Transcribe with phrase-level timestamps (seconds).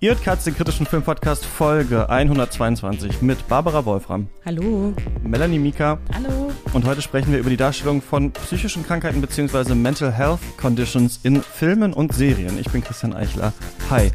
[0.00, 4.28] Ihr hört Katz, den kritischen Filmpodcast Folge 122 mit Barbara Wolfram.
[4.44, 4.94] Hallo.
[5.24, 5.98] Melanie Mika.
[6.14, 6.52] Hallo.
[6.72, 9.74] Und heute sprechen wir über die Darstellung von psychischen Krankheiten bzw.
[9.74, 12.60] Mental Health Conditions in Filmen und Serien.
[12.60, 13.52] Ich bin Christian Eichler.
[13.90, 14.12] Hi.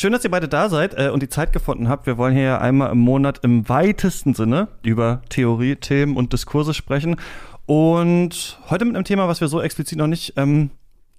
[0.00, 2.06] Schön, dass ihr beide da seid äh, und die Zeit gefunden habt.
[2.06, 6.72] Wir wollen hier ja einmal im Monat im weitesten Sinne über Theorie, Themen und Diskurse
[6.72, 7.16] sprechen.
[7.66, 10.70] Und heute mit einem Thema, was wir so explizit noch nicht ähm,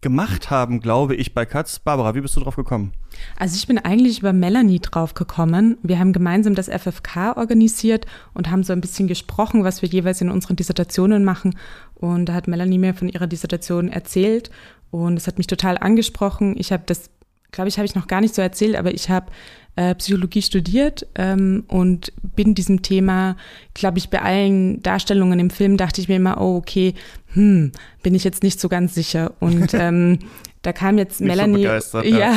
[0.01, 1.77] gemacht haben, glaube ich, bei Katz.
[1.77, 2.93] Barbara, wie bist du drauf gekommen?
[3.37, 5.77] Also ich bin eigentlich über Melanie drauf gekommen.
[5.83, 10.21] Wir haben gemeinsam das FFK organisiert und haben so ein bisschen gesprochen, was wir jeweils
[10.21, 11.55] in unseren Dissertationen machen.
[11.93, 14.49] Und da hat Melanie mir von ihrer Dissertation erzählt
[14.89, 16.55] und es hat mich total angesprochen.
[16.57, 17.11] Ich habe das
[17.51, 19.27] glaube ich, habe ich noch gar nicht so erzählt, aber ich habe
[19.75, 23.37] äh, Psychologie studiert ähm, und bin diesem Thema,
[23.73, 26.93] glaube ich, bei allen Darstellungen im Film dachte ich mir immer, oh, okay,
[27.33, 27.71] hm,
[28.03, 29.33] bin ich jetzt nicht so ganz sicher.
[29.39, 30.19] Und ähm,
[30.61, 31.67] da kam jetzt Melanie.
[31.79, 32.17] So ja.
[32.17, 32.35] ja,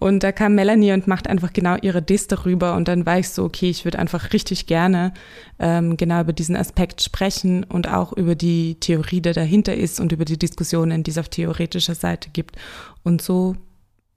[0.00, 2.74] und da kam Melanie und macht einfach genau ihre Dis darüber.
[2.74, 5.14] Und dann war ich so, okay, ich würde einfach richtig gerne
[5.58, 10.12] ähm, genau über diesen Aspekt sprechen und auch über die Theorie, die dahinter ist und
[10.12, 12.56] über die Diskussionen, die es auf theoretischer Seite gibt.
[13.02, 13.56] Und so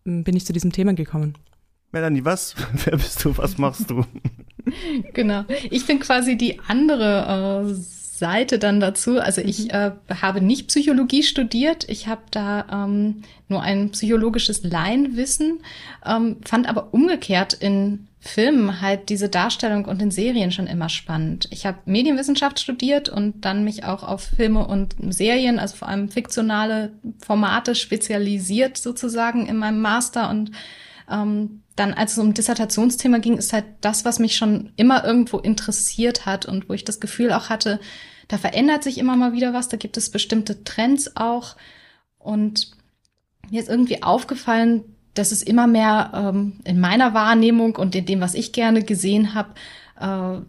[0.08, 1.36] bin ich zu diesem Thema gekommen.
[1.91, 2.55] Melanie, was?
[2.86, 3.38] Wer bist du?
[3.38, 4.05] Was machst du?
[5.14, 5.45] genau.
[5.69, 9.19] Ich bin quasi die andere äh, Seite dann dazu.
[9.19, 9.69] Also ich mhm.
[9.72, 9.91] äh,
[10.22, 11.88] habe nicht Psychologie studiert.
[11.89, 15.59] Ich habe da ähm, nur ein psychologisches Laienwissen,
[16.05, 21.47] ähm, fand aber umgekehrt in Filmen halt diese Darstellung und in Serien schon immer spannend.
[21.52, 26.09] Ich habe Medienwissenschaft studiert und dann mich auch auf Filme und Serien, also vor allem
[26.09, 26.92] fiktionale
[27.25, 30.52] Formate spezialisiert sozusagen in meinem Master und
[31.10, 35.38] ähm, dann, als es um Dissertationsthema ging, ist halt das, was mich schon immer irgendwo
[35.38, 37.80] interessiert hat und wo ich das Gefühl auch hatte,
[38.27, 41.55] da verändert sich immer mal wieder was, da gibt es bestimmte Trends auch.
[42.17, 42.71] Und
[43.49, 48.22] mir ist irgendwie aufgefallen, dass es immer mehr ähm, in meiner Wahrnehmung und in dem,
[48.22, 49.50] was ich gerne gesehen habe,
[50.00, 50.42] äh,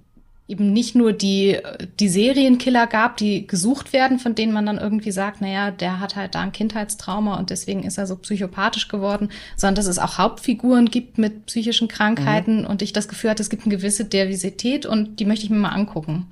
[0.49, 1.59] eben nicht nur die,
[2.01, 6.17] die Serienkiller gab, die gesucht werden, von denen man dann irgendwie sagt, naja, der hat
[6.17, 10.17] halt da ein Kindheitstrauma und deswegen ist er so psychopathisch geworden, sondern dass es auch
[10.17, 12.67] Hauptfiguren gibt mit psychischen Krankheiten mhm.
[12.67, 15.59] und ich das Gefühl hatte, es gibt eine gewisse Diversität und die möchte ich mir
[15.59, 16.28] mal angucken.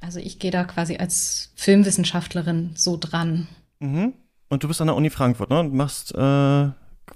[0.00, 3.46] Also ich gehe da quasi als Filmwissenschaftlerin so dran.
[3.78, 4.14] Mhm.
[4.48, 5.60] Und du bist an der Uni Frankfurt, ne?
[5.60, 6.68] Und machst äh,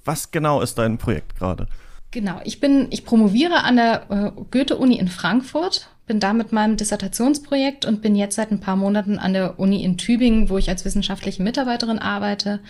[0.04, 1.66] was genau ist dein Projekt gerade?
[2.10, 6.76] Genau, ich bin, ich promoviere an der äh, Goethe-Uni in Frankfurt, bin da mit meinem
[6.76, 10.68] Dissertationsprojekt und bin jetzt seit ein paar Monaten an der Uni in Tübingen, wo ich
[10.68, 12.60] als wissenschaftliche Mitarbeiterin arbeite.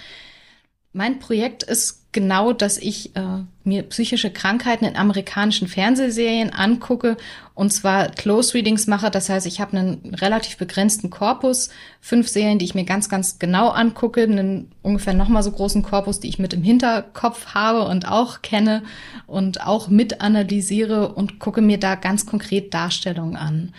[0.93, 7.19] Mein Projekt ist genau, dass ich äh, mir psychische Krankheiten in amerikanischen Fernsehserien angucke
[7.55, 9.11] und zwar Close Readings mache.
[9.11, 11.69] Das heißt, ich habe einen relativ begrenzten Korpus,
[12.01, 16.21] fünf Serien, die ich mir ganz, ganz genau angucke, einen ungefähr nochmal so großen Korpus,
[16.21, 18.83] die ich mit im Hinterkopf habe und auch kenne
[19.27, 23.75] und auch mit analysiere und gucke mir da ganz konkret Darstellungen an.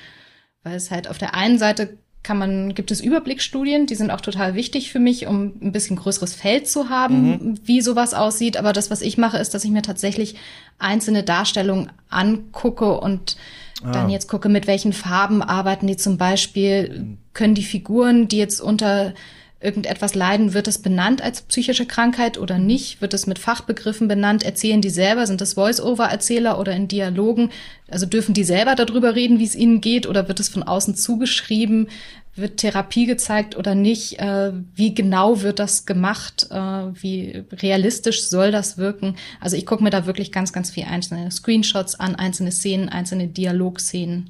[0.61, 4.19] Weil es halt auf der einen Seite kann man, gibt es Überblicksstudien, die sind auch
[4.19, 7.59] total wichtig für mich, um ein bisschen größeres Feld zu haben, mhm.
[7.63, 8.57] wie sowas aussieht.
[8.57, 10.35] Aber das, was ich mache, ist, dass ich mir tatsächlich
[10.79, 13.37] einzelne Darstellungen angucke und
[13.83, 13.91] ah.
[13.91, 18.59] dann jetzt gucke, mit welchen Farben arbeiten die zum Beispiel, können die Figuren, die jetzt
[18.59, 19.13] unter
[19.61, 23.01] irgendetwas leiden, wird es benannt als psychische Krankheit oder nicht?
[23.01, 24.43] Wird es mit Fachbegriffen benannt?
[24.43, 25.25] Erzählen die selber?
[25.25, 27.51] Sind das Voice-Over-Erzähler oder in Dialogen?
[27.89, 30.95] Also dürfen die selber darüber reden, wie es ihnen geht oder wird es von außen
[30.95, 31.87] zugeschrieben?
[32.35, 34.19] Wird Therapie gezeigt oder nicht?
[34.19, 36.47] Äh, wie genau wird das gemacht?
[36.51, 36.57] Äh,
[37.01, 39.15] wie realistisch soll das wirken?
[39.39, 43.27] Also ich gucke mir da wirklich ganz, ganz viel einzelne Screenshots an, einzelne Szenen, einzelne
[43.27, 44.29] Dialogszenen.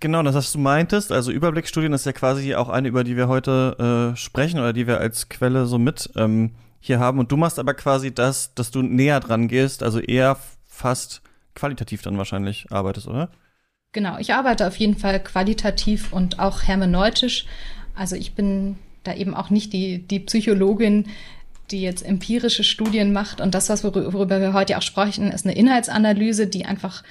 [0.00, 3.28] Genau, das, was du meintest, also Überblickstudien ist ja quasi auch eine, über die wir
[3.28, 7.18] heute äh, sprechen oder die wir als Quelle so mit ähm, hier haben.
[7.18, 10.36] Und du machst aber quasi das, dass du näher dran gehst, also eher
[10.66, 11.22] fast
[11.54, 13.30] qualitativ dann wahrscheinlich arbeitest, oder?
[13.92, 17.46] Genau, ich arbeite auf jeden Fall qualitativ und auch hermeneutisch.
[17.94, 21.06] Also ich bin da eben auch nicht die, die Psychologin,
[21.70, 23.40] die jetzt empirische Studien macht.
[23.40, 27.02] Und das, was worüber wir heute auch sprechen, ist eine Inhaltsanalyse, die einfach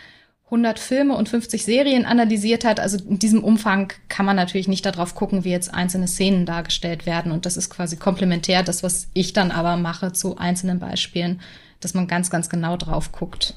[0.45, 2.79] 100 Filme und 50 Serien analysiert hat.
[2.79, 7.05] Also in diesem Umfang kann man natürlich nicht darauf gucken, wie jetzt einzelne Szenen dargestellt
[7.07, 7.31] werden.
[7.31, 11.41] Und das ist quasi komplementär, das, was ich dann aber mache zu einzelnen Beispielen,
[11.79, 13.55] dass man ganz, ganz genau drauf guckt.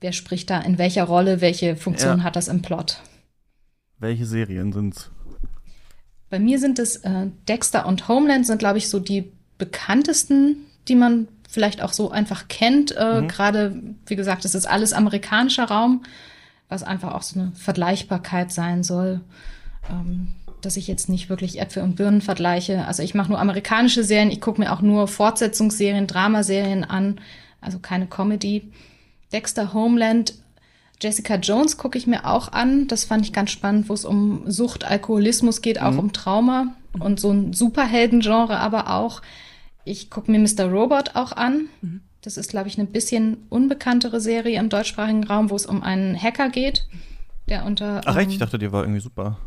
[0.00, 2.24] Wer spricht da in welcher Rolle, welche Funktion ja.
[2.24, 3.00] hat das im Plot?
[3.98, 5.10] Welche Serien sind's?
[6.30, 10.94] Bei mir sind es äh, Dexter und Homeland sind, glaube ich, so die bekanntesten, die
[10.94, 12.96] man vielleicht auch so einfach kennt.
[12.96, 13.28] Äh, mhm.
[13.28, 16.02] Gerade, wie gesagt, es ist alles amerikanischer Raum.
[16.68, 19.20] was einfach auch so eine Vergleichbarkeit sein soll.
[19.90, 20.28] Ähm,
[20.60, 22.86] dass ich jetzt nicht wirklich Äpfel und Birnen vergleiche.
[22.86, 27.20] Also ich mache nur amerikanische Serien, ich gucke mir auch nur Fortsetzungsserien, Dramaserien an,
[27.60, 28.70] also keine Comedy.
[29.32, 30.34] Dexter Homeland,
[31.00, 32.88] Jessica Jones gucke ich mir auch an.
[32.88, 35.98] Das fand ich ganz spannend, wo es um Sucht, Alkoholismus geht, auch mhm.
[35.98, 39.22] um Trauma und so ein Superhelden-Genre aber auch.
[39.84, 40.66] Ich gucke mir Mr.
[40.70, 41.68] Robot auch an.
[41.80, 42.00] Mhm.
[42.22, 46.20] Das ist, glaube ich, eine bisschen unbekanntere Serie im deutschsprachigen Raum, wo es um einen
[46.20, 46.86] Hacker geht,
[47.48, 48.02] der unter.
[48.04, 48.30] Ach, echt?
[48.30, 49.38] Ich dachte, die war irgendwie super.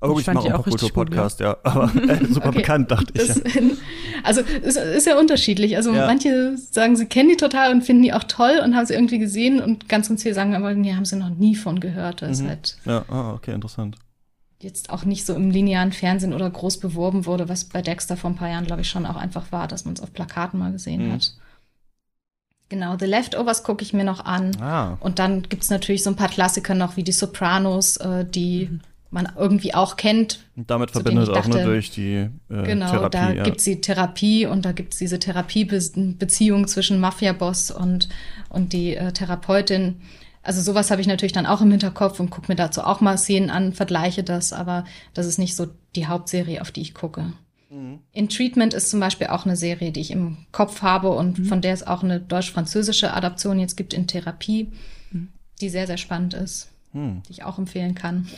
[0.00, 1.56] Oh, ich, ich mache auch einen Kultur-Podcast, ja.
[1.62, 2.58] Aber äh, super okay.
[2.58, 3.26] bekannt, dachte ich.
[3.26, 3.60] Das, ja.
[4.22, 5.76] Also es ist ja unterschiedlich.
[5.76, 6.06] Also ja.
[6.06, 9.18] manche sagen, sie kennen die total und finden die auch toll und haben sie irgendwie
[9.18, 12.22] gesehen und ganz, ganz viele sagen, aber nee, haben sie noch nie von gehört.
[12.22, 12.48] Das mhm.
[12.48, 13.96] halt ja, ah, okay, interessant.
[14.60, 18.30] Jetzt auch nicht so im linearen Fernsehen oder groß beworben wurde, was bei Dexter vor
[18.30, 20.72] ein paar Jahren, glaube ich, schon auch einfach war, dass man es auf Plakaten mal
[20.72, 21.12] gesehen mhm.
[21.12, 21.34] hat.
[22.70, 24.56] Genau, The Leftovers gucke ich mir noch an.
[24.60, 24.96] Ah.
[25.00, 28.80] Und dann gibt's natürlich so ein paar Klassiker noch wie die Sopranos, äh, die mhm
[29.14, 30.40] man irgendwie auch kennt.
[30.56, 32.92] Und damit verbindet auch nur durch die äh, genau, Therapie.
[32.92, 33.42] Genau, da ja.
[33.44, 38.08] gibt's die Therapie und da gibt's diese Therapiebeziehung zwischen Mafia-Boss und,
[38.50, 40.02] und die äh, Therapeutin.
[40.44, 43.16] Also sowas habe ich natürlich dann auch im Hinterkopf und gucke mir dazu auch mal
[43.16, 47.32] Szenen an, vergleiche das, aber das ist nicht so die Hauptserie, auf die ich gucke.
[47.70, 48.00] Mhm.
[48.12, 51.44] In Treatment ist zum Beispiel auch eine Serie, die ich im Kopf habe und mhm.
[51.46, 54.70] von der es auch eine deutsch-französische Adaption jetzt gibt in Therapie,
[55.10, 55.28] mhm.
[55.62, 57.22] die sehr, sehr spannend ist, mhm.
[57.26, 58.28] die ich auch empfehlen kann.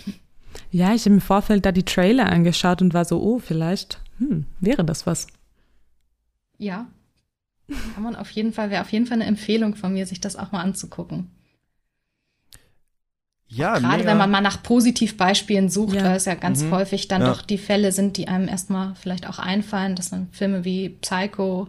[0.70, 4.46] Ja, ich habe im Vorfeld da die Trailer angeschaut und war so, oh, vielleicht hm,
[4.60, 5.26] wäre das was.
[6.56, 6.86] Ja,
[7.94, 10.36] kann man auf jeden Fall, wäre auf jeden Fall eine Empfehlung von mir, sich das
[10.36, 11.30] auch mal anzugucken.
[13.48, 16.04] Ja, gerade wenn man mal nach Positivbeispielen sucht, ja.
[16.04, 16.72] weil es ja ganz mhm.
[16.72, 17.28] häufig dann ja.
[17.28, 21.69] doch die Fälle sind, die einem erstmal vielleicht auch einfallen, dass man Filme wie Psycho,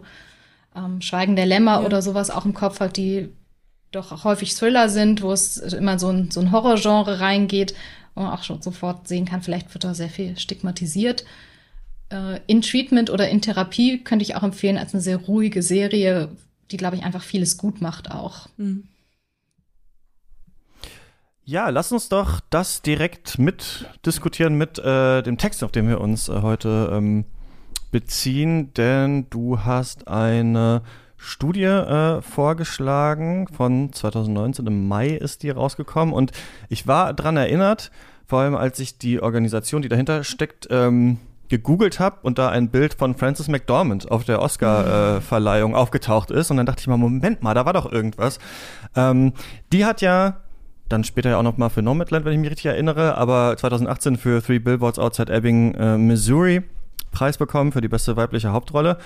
[0.76, 1.86] ähm, Schweigen der Lämmer ja.
[1.86, 3.30] oder sowas auch im Kopf hat, die
[3.92, 7.76] doch häufig Thriller sind, wo es immer so ein, so ein Horrorgenre reingeht
[8.18, 11.24] wo man auch schon sofort sehen kann, vielleicht wird da sehr viel stigmatisiert.
[12.10, 16.30] Äh, in Treatment oder in Therapie könnte ich auch empfehlen als eine sehr ruhige Serie,
[16.72, 18.50] die, glaube ich, einfach vieles gut macht auch.
[18.58, 18.86] Mhm.
[21.50, 26.28] Ja, lass uns doch das direkt mitdiskutieren mit äh, dem Text, auf den wir uns
[26.28, 27.24] äh, heute ähm,
[27.90, 30.82] beziehen, denn du hast eine
[31.16, 34.68] Studie äh, vorgeschlagen von 2019.
[34.68, 36.34] Im Mai ist die rausgekommen und
[36.68, 37.92] ich war dran erinnert,
[38.26, 41.18] vor allem als ich die Organisation, die dahinter steckt, ähm,
[41.48, 46.52] gegoogelt habe und da ein Bild von Frances McDormand auf der Oscar-Verleihung äh, aufgetaucht ist.
[46.52, 48.40] Und dann dachte ich mal, Moment mal, da war doch irgendwas.
[48.98, 49.32] Ähm,
[49.72, 50.42] die hat ja
[50.90, 54.18] dann später ja auch noch mal für Nomadland, wenn ich mich richtig erinnere, aber 2018
[54.18, 56.64] für Three Billboards Outside Ebbing, äh, Missouri
[57.12, 58.98] Preis bekommen für die beste weibliche Hauptrolle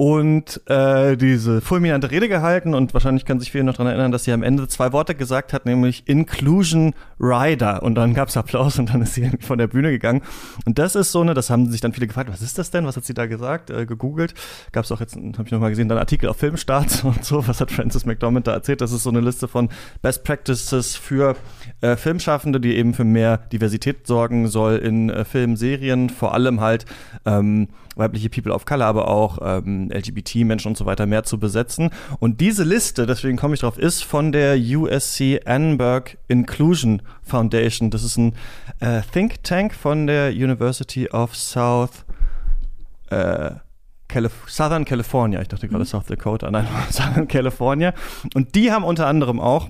[0.00, 4.24] und äh, diese fulminante Rede gehalten und wahrscheinlich kann sich viele noch daran erinnern, dass
[4.24, 7.82] sie am Ende zwei Worte gesagt hat, nämlich Inclusion Rider.
[7.82, 10.22] Und dann gab's Applaus und dann ist sie von der Bühne gegangen.
[10.64, 12.86] Und das ist so eine, das haben sich dann viele gefragt, was ist das denn,
[12.86, 14.32] was hat sie da gesagt, äh, gegoogelt,
[14.72, 17.60] gab's auch jetzt, habe ich noch mal gesehen, dann Artikel auf Filmstarts und so, was
[17.60, 19.68] hat Frances McDormand da erzählt, das ist so eine Liste von
[20.00, 21.36] Best Practices für
[21.82, 26.86] äh, Filmschaffende, die eben für mehr Diversität sorgen soll in äh, Filmserien, vor allem halt
[27.26, 31.90] ähm, weibliche People of Color, aber auch ähm, LGBT-Menschen und so weiter mehr zu besetzen.
[32.18, 37.90] Und diese Liste, deswegen komme ich drauf, ist von der USC Annenberg Inclusion Foundation.
[37.90, 38.34] Das ist ein
[38.80, 42.04] äh, Think Tank von der University of South
[43.10, 43.50] äh,
[44.08, 45.40] Calif Southern California.
[45.40, 45.88] Ich dachte gerade mhm.
[45.88, 47.94] South Dakota, nein, Southern California.
[48.34, 49.68] Und die haben unter anderem auch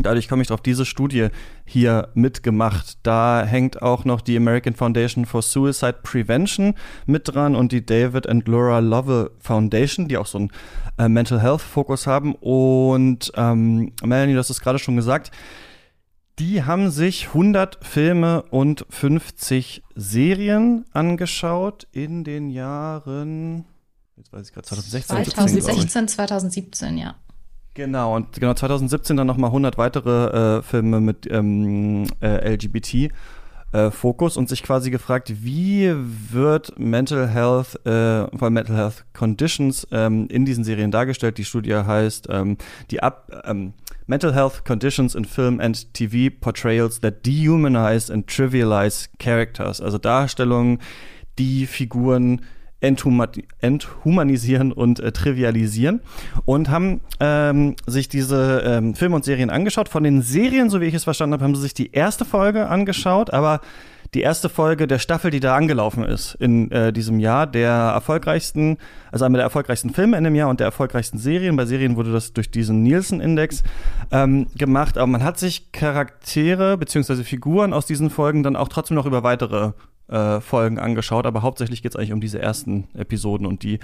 [0.00, 1.28] Dadurch komme ich drauf, diese Studie
[1.64, 2.98] hier mitgemacht.
[3.02, 6.74] Da hängt auch noch die American Foundation for Suicide Prevention
[7.06, 10.50] mit dran und die David and Laura Lovell Foundation, die auch so einen
[10.98, 12.36] äh, Mental Health Fokus haben.
[12.36, 15.32] Und ähm, Melanie, du hast es gerade schon gesagt,
[16.38, 23.64] die haben sich 100 Filme und 50 Serien angeschaut in den Jahren,
[24.16, 27.16] jetzt weiß ich gerade, 2016, 2016 2017, ja.
[27.78, 33.12] Genau, und genau 2017 dann nochmal 100 weitere äh, Filme mit ähm, äh, LGBT.
[33.70, 39.86] Äh, und sich quasi gefragt, wie wird Mental Health, äh, vor allem Mental Health Conditions
[39.92, 41.38] ähm, in diesen Serien dargestellt.
[41.38, 42.56] Die Studie heißt ähm,
[42.90, 43.74] die Ab ähm,
[44.08, 49.80] Mental Health Conditions in Film and TV Portrayals that Dehumanize and Trivialize Characters.
[49.80, 50.80] Also Darstellungen,
[51.38, 52.40] die Figuren
[52.80, 56.00] enthumanisieren und äh, trivialisieren
[56.44, 59.88] und haben ähm, sich diese ähm, Filme und Serien angeschaut.
[59.88, 62.68] Von den Serien, so wie ich es verstanden habe, haben sie sich die erste Folge
[62.68, 63.60] angeschaut, aber
[64.14, 68.78] die erste Folge der Staffel, die da angelaufen ist in äh, diesem Jahr, der erfolgreichsten,
[69.12, 71.56] also einer der erfolgreichsten Filme in dem Jahr und der erfolgreichsten Serien.
[71.56, 73.62] Bei Serien wurde das durch diesen Nielsen-Index
[74.10, 77.22] ähm, gemacht, aber man hat sich Charaktere bzw.
[77.22, 79.72] Figuren aus diesen Folgen dann auch trotzdem noch über weitere
[80.08, 83.78] äh, Folgen angeschaut, aber hauptsächlich geht es eigentlich um diese ersten Episoden und die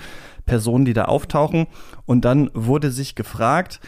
[0.46, 1.66] Personen, die da auftauchen.
[2.06, 3.80] Und dann wurde sich gefragt,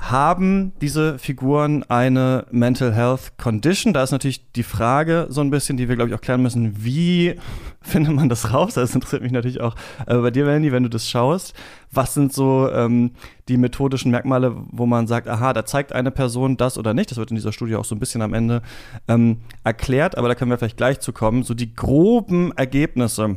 [0.00, 3.92] haben diese Figuren eine Mental Health Condition?
[3.92, 6.84] Da ist natürlich die Frage so ein bisschen, die wir, glaube ich, auch klären müssen,
[6.84, 7.36] wie
[7.80, 8.74] findet man das raus?
[8.74, 11.54] Das interessiert mich natürlich auch bei dir, Melanie, wenn du das schaust.
[11.92, 13.12] Was sind so ähm,
[13.48, 17.10] die methodischen Merkmale, wo man sagt, aha, da zeigt eine Person das oder nicht?
[17.10, 18.62] Das wird in dieser Studie auch so ein bisschen am Ende
[19.06, 21.44] ähm, erklärt, aber da können wir vielleicht gleich zu kommen.
[21.44, 23.36] So die groben Ergebnisse,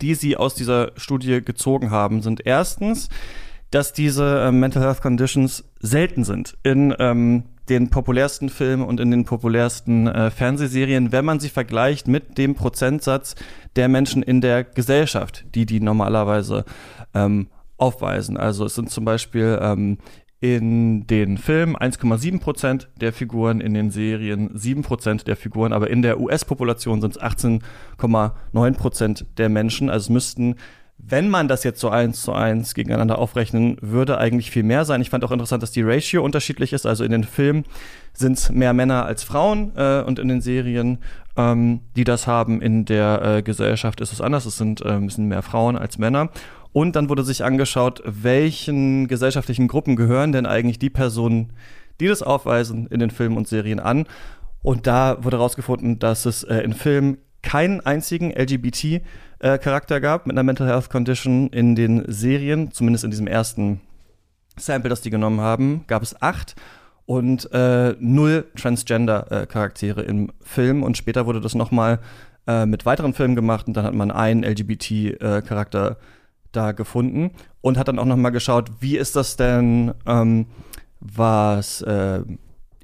[0.00, 3.10] die sie aus dieser Studie gezogen haben, sind erstens,
[3.70, 9.10] dass diese äh, Mental Health Conditions selten sind in ähm, den populärsten Filmen und in
[9.10, 13.34] den populärsten äh, Fernsehserien, wenn man sie vergleicht mit dem Prozentsatz
[13.76, 16.64] der Menschen in der Gesellschaft, die die normalerweise
[17.14, 18.36] ähm, aufweisen.
[18.36, 19.98] Also es sind zum Beispiel ähm,
[20.40, 25.90] in den Filmen 1,7 Prozent der Figuren, in den Serien 7 Prozent der Figuren, aber
[25.90, 29.90] in der US-Population sind es 18,9 Prozent der Menschen.
[29.90, 30.54] Also es müssten
[30.98, 35.00] wenn man das jetzt so eins zu eins gegeneinander aufrechnen würde, eigentlich viel mehr sein.
[35.00, 36.86] Ich fand auch interessant, dass die Ratio unterschiedlich ist.
[36.86, 37.64] Also in den Filmen
[38.12, 40.98] sind es mehr Männer als Frauen äh, und in den Serien,
[41.36, 44.44] ähm, die das haben, in der äh, Gesellschaft ist es anders.
[44.44, 46.30] Es sind äh, ein bisschen mehr Frauen als Männer.
[46.72, 51.52] Und dann wurde sich angeschaut, welchen gesellschaftlichen Gruppen gehören denn eigentlich die Personen,
[52.00, 54.06] die das aufweisen, in den Filmen und Serien an.
[54.62, 59.00] Und da wurde herausgefunden, dass es äh, in Filmen keinen einzigen LGBT
[59.40, 63.80] äh, Charakter gab mit einer Mental Health Condition in den Serien, zumindest in diesem ersten
[64.56, 66.56] Sample, das die genommen haben, gab es acht
[67.06, 70.82] und äh, null Transgender-Charaktere äh, im Film.
[70.82, 72.00] Und später wurde das nochmal
[72.46, 75.96] äh, mit weiteren Filmen gemacht und dann hat man einen LGBT-Charakter
[76.52, 77.30] da gefunden
[77.60, 80.46] und hat dann auch nochmal geschaut, wie ist das denn, ähm,
[81.00, 82.22] was äh,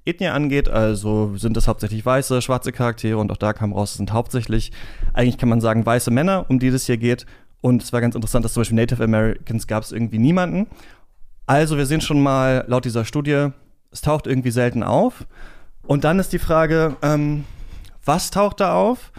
[0.06, 3.96] Ethnie angeht, also sind es hauptsächlich weiße, schwarze Charaktere und auch da kam raus, es
[3.96, 4.70] sind hauptsächlich,
[5.14, 7.24] eigentlich kann man sagen, weiße Männer, um die es hier geht.
[7.62, 10.66] Und es war ganz interessant, dass zum Beispiel Native Americans gab es irgendwie niemanden.
[11.46, 13.48] Also wir sehen schon mal laut dieser Studie,
[13.90, 15.26] es taucht irgendwie selten auf.
[15.86, 17.44] Und dann ist die Frage, ähm,
[18.04, 19.12] was taucht da auf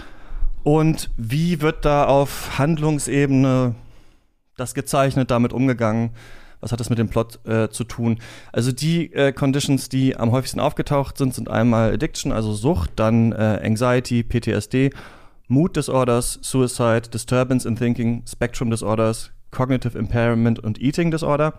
[0.63, 3.74] und wie wird da auf Handlungsebene
[4.58, 6.12] das gezeichnet, damit umgegangen?
[6.62, 8.20] Was hat das mit dem Plot äh, zu tun?
[8.52, 13.32] Also die äh, Conditions, die am häufigsten aufgetaucht sind, sind einmal Addiction, also Sucht, dann
[13.32, 14.92] äh, Anxiety, PTSD,
[15.48, 21.54] Mood Disorders, Suicide, Disturbance in Thinking, Spectrum Disorders, Cognitive Impairment und Eating Disorder.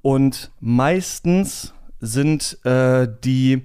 [0.00, 3.62] Und meistens sind äh, die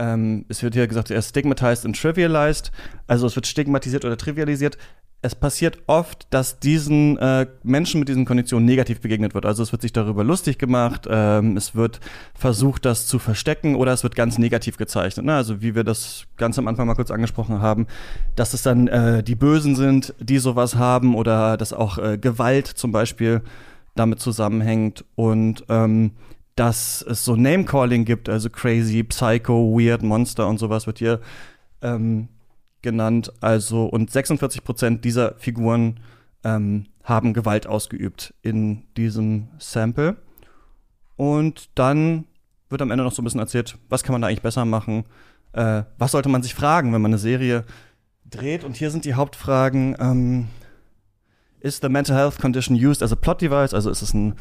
[0.00, 2.72] ähm, es wird hier gesagt, er stigmatized and trivialized,
[3.06, 4.78] also es wird stigmatisiert oder trivialisiert
[5.22, 9.44] es passiert oft, dass diesen äh, Menschen mit diesen Konditionen negativ begegnet wird.
[9.44, 12.00] Also es wird sich darüber lustig gemacht, ähm, es wird
[12.34, 15.26] versucht, das zu verstecken oder es wird ganz negativ gezeichnet.
[15.26, 15.34] Ne?
[15.34, 17.86] Also wie wir das ganz am Anfang mal kurz angesprochen haben,
[18.34, 22.66] dass es dann äh, die Bösen sind, die sowas haben oder dass auch äh, Gewalt
[22.66, 23.42] zum Beispiel
[23.94, 26.12] damit zusammenhängt und ähm,
[26.56, 31.20] dass es so Name-Calling gibt, also crazy, psycho, weird, Monster und sowas wird hier
[31.82, 32.28] ähm,
[32.82, 33.32] genannt.
[33.40, 36.00] Also, und 46 Prozent dieser Figuren
[36.44, 40.16] ähm, haben Gewalt ausgeübt in diesem Sample.
[41.16, 42.24] Und dann
[42.68, 45.04] wird am Ende noch so ein bisschen erzählt, was kann man da eigentlich besser machen?
[45.52, 47.64] Äh, was sollte man sich fragen, wenn man eine Serie
[48.28, 48.64] dreht?
[48.64, 49.96] Und hier sind die Hauptfragen.
[49.98, 50.48] Ähm,
[51.60, 53.74] ist the mental health condition used as a plot device?
[53.74, 54.34] Also ist es ein,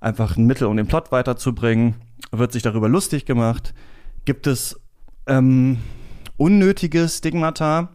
[0.00, 1.94] einfach ein Mittel, um den Plot weiterzubringen?
[2.32, 3.72] Wird sich darüber lustig gemacht?
[4.24, 4.78] Gibt es
[5.26, 5.78] ähm,
[6.36, 7.90] unnötige Stigmata,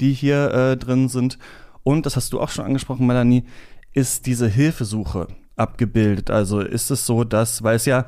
[0.00, 1.38] die hier äh, drin sind.
[1.82, 3.44] Und, das hast du auch schon angesprochen, Melanie,
[3.92, 6.30] ist diese Hilfesuche abgebildet.
[6.30, 8.06] Also ist es so, dass, weil es ja,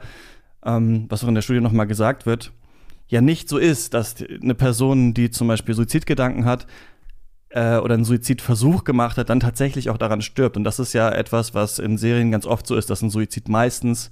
[0.64, 2.52] ähm, was auch in der Studie nochmal gesagt wird,
[3.06, 6.66] ja nicht so ist, dass eine Person, die zum Beispiel Suizidgedanken hat,
[7.50, 10.56] äh, oder einen Suizidversuch gemacht hat, dann tatsächlich auch daran stirbt.
[10.56, 13.48] Und das ist ja etwas, was in Serien ganz oft so ist, dass ein Suizid
[13.48, 14.10] meistens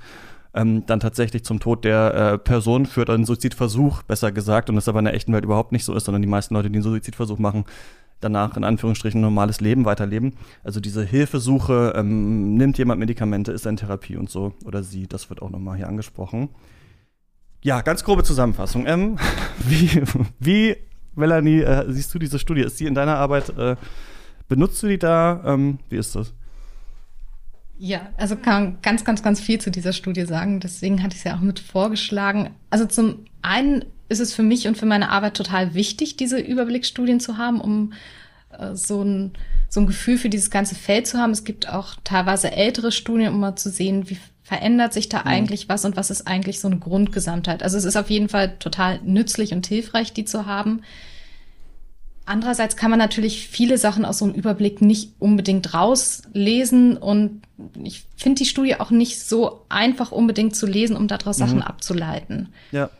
[0.57, 4.89] ähm, dann tatsächlich zum Tod der äh, Person führt, einen Suizidversuch, besser gesagt, und das
[4.89, 6.83] aber in der echten Welt überhaupt nicht so ist, sondern die meisten Leute, die einen
[6.83, 7.67] Suizidversuch machen,
[8.21, 10.33] danach in Anführungsstrichen normales Leben weiterleben.
[10.65, 15.29] Also diese Hilfesuche, ähm, nimmt jemand Medikamente, ist in Therapie und so, oder sie, das
[15.29, 16.49] wird auch nochmal hier angesprochen.
[17.63, 18.87] Ja, ganz grobe Zusammenfassung.
[18.87, 19.19] Ähm,
[19.59, 20.03] wie,
[20.39, 20.77] wie,
[21.15, 22.63] Melanie, äh, siehst du diese Studie?
[22.63, 23.77] Ist die in deiner Arbeit, äh,
[24.49, 25.43] benutzt du die da?
[25.45, 26.33] Ähm, wie ist das?
[27.79, 30.61] Ja, also kann man ganz, ganz, ganz viel zu dieser Studie sagen.
[30.61, 32.51] Deswegen hatte ich es ja auch mit vorgeschlagen.
[32.71, 37.21] Also zum einen ist es für mich und für meine Arbeit total wichtig, diese Überblicksstudien
[37.21, 37.93] zu haben, um
[38.59, 39.33] äh, so ein
[39.69, 41.33] so ein Gefühl für dieses ganze Feld zu haben.
[41.33, 45.27] Es gibt auch teilweise ältere Studien, um mal zu sehen, wie verändert sich da mhm.
[45.27, 47.63] eigentlich was und was ist eigentlich so eine Grundgesamtheit.
[47.63, 50.83] Also es ist auf jeden Fall total nützlich und hilfreich, die zu haben.
[52.27, 57.43] Andererseits kann man natürlich viele Sachen aus so einem Überblick nicht unbedingt rauslesen und
[57.83, 61.47] ich finde die Studie auch nicht so einfach unbedingt zu lesen, um daraus mhm.
[61.47, 62.49] Sachen abzuleiten.
[62.73, 62.91] Ja.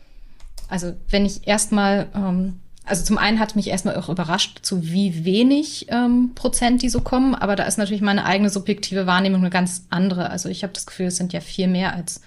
[0.69, 5.25] Also wenn ich erstmal, ähm, also zum einen hat mich erstmal auch überrascht, zu wie
[5.25, 9.51] wenig ähm, Prozent die so kommen, aber da ist natürlich meine eigene subjektive Wahrnehmung eine
[9.51, 10.31] ganz andere.
[10.31, 12.21] Also ich habe das Gefühl, es sind ja viel mehr als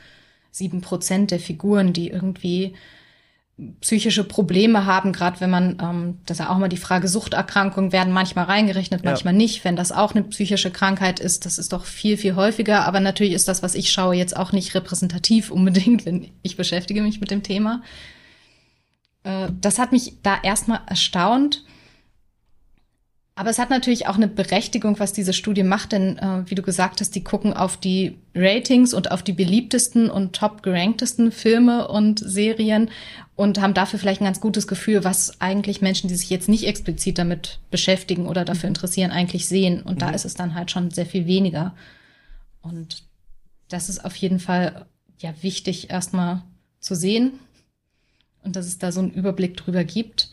[0.52, 2.74] sieben Prozent der Figuren, die irgendwie
[3.82, 7.92] psychische Probleme haben, gerade wenn man, ähm, das ist ja auch mal die Frage, Suchterkrankungen
[7.92, 9.38] werden manchmal reingerechnet, manchmal ja.
[9.38, 9.66] nicht.
[9.66, 12.86] Wenn das auch eine psychische Krankheit ist, das ist doch viel, viel häufiger.
[12.86, 17.02] Aber natürlich ist das, was ich schaue, jetzt auch nicht repräsentativ unbedingt, wenn ich beschäftige
[17.02, 17.82] mich mit dem Thema.
[19.24, 21.66] Äh, das hat mich da erstmal erstaunt.
[23.40, 26.62] Aber es hat natürlich auch eine Berechtigung, was diese Studie macht, denn äh, wie du
[26.62, 31.88] gesagt hast, die gucken auf die Ratings und auf die beliebtesten und top geranktesten Filme
[31.88, 32.92] und Serien
[33.38, 36.68] und haben dafür vielleicht ein ganz gutes Gefühl, was eigentlich Menschen, die sich jetzt nicht
[36.68, 38.76] explizit damit beschäftigen oder dafür mhm.
[38.76, 39.84] interessieren, eigentlich sehen.
[39.84, 40.00] Und mhm.
[40.00, 41.74] da ist es dann halt schon sehr viel weniger.
[42.62, 43.04] Und
[43.70, 44.86] das ist auf jeden Fall
[45.20, 46.44] ja wichtig, erstmal
[46.82, 47.40] zu sehen
[48.44, 50.30] und dass es da so einen Überblick drüber gibt.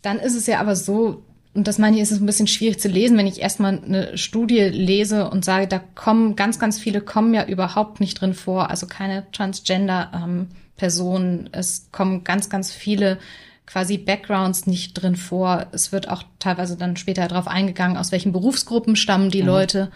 [0.00, 1.22] Dann ist es ja aber so,
[1.54, 4.16] und das meine ich, ist es ein bisschen schwierig zu lesen, wenn ich erstmal eine
[4.16, 8.70] Studie lese und sage, da kommen ganz, ganz viele kommen ja überhaupt nicht drin vor,
[8.70, 11.40] also keine Transgender-Personen.
[11.40, 13.18] Ähm, es kommen ganz, ganz viele
[13.66, 15.66] quasi Backgrounds nicht drin vor.
[15.72, 19.48] Es wird auch teilweise dann später darauf eingegangen, aus welchen Berufsgruppen stammen die mhm.
[19.48, 19.90] Leute.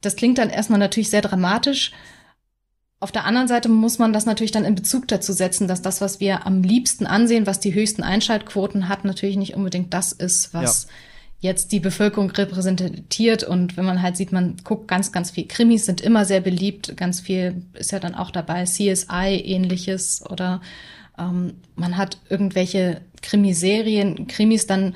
[0.00, 1.92] Das klingt dann erstmal natürlich sehr dramatisch.
[3.02, 6.00] Auf der anderen Seite muss man das natürlich dann in Bezug dazu setzen, dass das,
[6.00, 10.54] was wir am liebsten ansehen, was die höchsten Einschaltquoten hat, natürlich nicht unbedingt das ist,
[10.54, 10.84] was
[11.40, 11.50] ja.
[11.50, 13.42] jetzt die Bevölkerung repräsentiert.
[13.42, 15.48] Und wenn man halt sieht, man guckt ganz, ganz viel.
[15.48, 16.96] Krimis sind immer sehr beliebt.
[16.96, 18.66] Ganz viel ist ja dann auch dabei.
[18.66, 20.60] CSI ähnliches oder
[21.18, 24.94] ähm, man hat irgendwelche Krimiserien, Krimis dann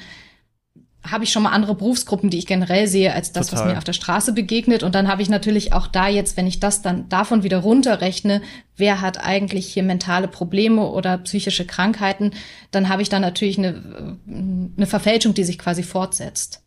[1.11, 3.65] habe ich schon mal andere Berufsgruppen, die ich generell sehe, als das, Total.
[3.67, 4.83] was mir auf der Straße begegnet.
[4.83, 8.43] Und dann habe ich natürlich auch da jetzt, wenn ich das dann davon wieder runterrechne,
[8.77, 12.33] wer hat eigentlich hier mentale Probleme oder psychische Krankheiten,
[12.71, 16.63] dann habe ich da natürlich eine, eine Verfälschung, die sich quasi fortsetzt.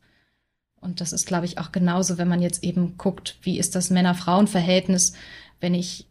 [0.82, 3.90] Und das ist, glaube ich, auch genauso, wenn man jetzt eben guckt, wie ist das
[3.90, 5.14] Männer-Frauen-Verhältnis,
[5.60, 6.08] wenn ich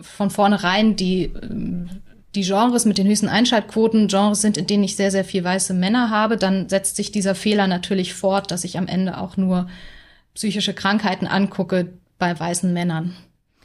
[0.00, 1.32] von vornherein die
[2.34, 5.74] die Genres mit den höchsten Einschaltquoten Genres sind, in denen ich sehr, sehr viel weiße
[5.74, 9.66] Männer habe, dann setzt sich dieser Fehler natürlich fort, dass ich am Ende auch nur
[10.34, 13.16] psychische Krankheiten angucke bei weißen Männern.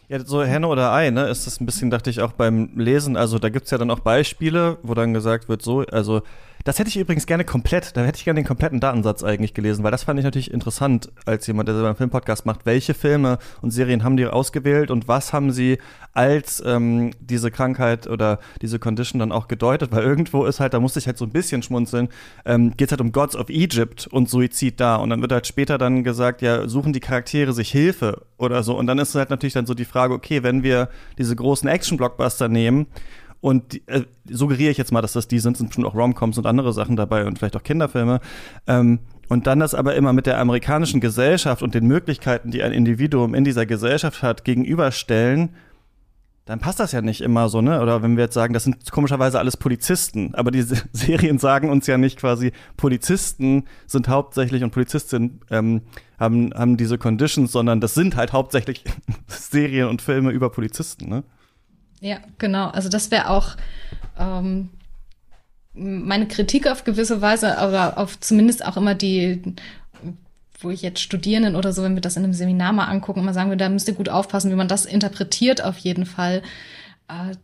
[0.08, 3.18] Ja, so Henne oder Ei, ne, ist das ein bisschen, dachte ich, auch beim Lesen.
[3.18, 6.22] Also da gibt's ja dann auch Beispiele, wo dann gesagt wird, so, also
[6.66, 9.84] das hätte ich übrigens gerne komplett, da hätte ich gerne den kompletten Datensatz eigentlich gelesen,
[9.84, 12.66] weil das fand ich natürlich interessant, als jemand, der selber einen Filmpodcast macht.
[12.66, 15.78] Welche Filme und Serien haben die ausgewählt und was haben sie
[16.14, 19.92] als ähm, diese Krankheit oder diese Condition dann auch gedeutet?
[19.92, 22.10] Weil irgendwo ist halt, da musste ich halt so ein bisschen schmunzeln,
[22.46, 24.96] ähm, geht halt um Gods of Egypt und Suizid da.
[24.96, 28.76] Und dann wird halt später dann gesagt, ja, suchen die Charaktere sich Hilfe oder so.
[28.76, 32.48] Und dann ist halt natürlich dann so die Frage, okay, wenn wir diese großen Action-Blockbuster
[32.48, 32.88] nehmen,
[33.42, 36.46] und äh, suggeriere ich jetzt mal, dass das die sind, sind bestimmt auch Romcoms und
[36.46, 38.20] andere Sachen dabei und vielleicht auch Kinderfilme.
[38.68, 42.72] Ähm, und dann das aber immer mit der amerikanischen Gesellschaft und den Möglichkeiten, die ein
[42.72, 45.50] Individuum in dieser Gesellschaft hat, gegenüberstellen,
[46.46, 47.82] dann passt das ja nicht immer so, ne?
[47.82, 50.62] Oder wenn wir jetzt sagen, das sind komischerweise alles Polizisten, aber die
[50.94, 55.82] Serien sagen uns ja nicht quasi, Polizisten sind hauptsächlich und Polizistinnen ähm,
[56.20, 58.84] haben, haben diese Conditions, sondern das sind halt hauptsächlich
[59.28, 61.24] Serien und Filme über Polizisten, ne?
[62.06, 62.68] Ja, genau.
[62.68, 63.56] Also das wäre auch
[64.20, 64.70] ähm,
[65.74, 69.56] meine Kritik auf gewisse Weise, aber auf zumindest auch immer die,
[70.60, 73.34] wo ich jetzt Studierenden oder so, wenn wir das in einem Seminar mal angucken, immer
[73.34, 76.44] sagen wir, da müsst ihr gut aufpassen, wie man das interpretiert auf jeden Fall.
[77.08, 77.36] Äh,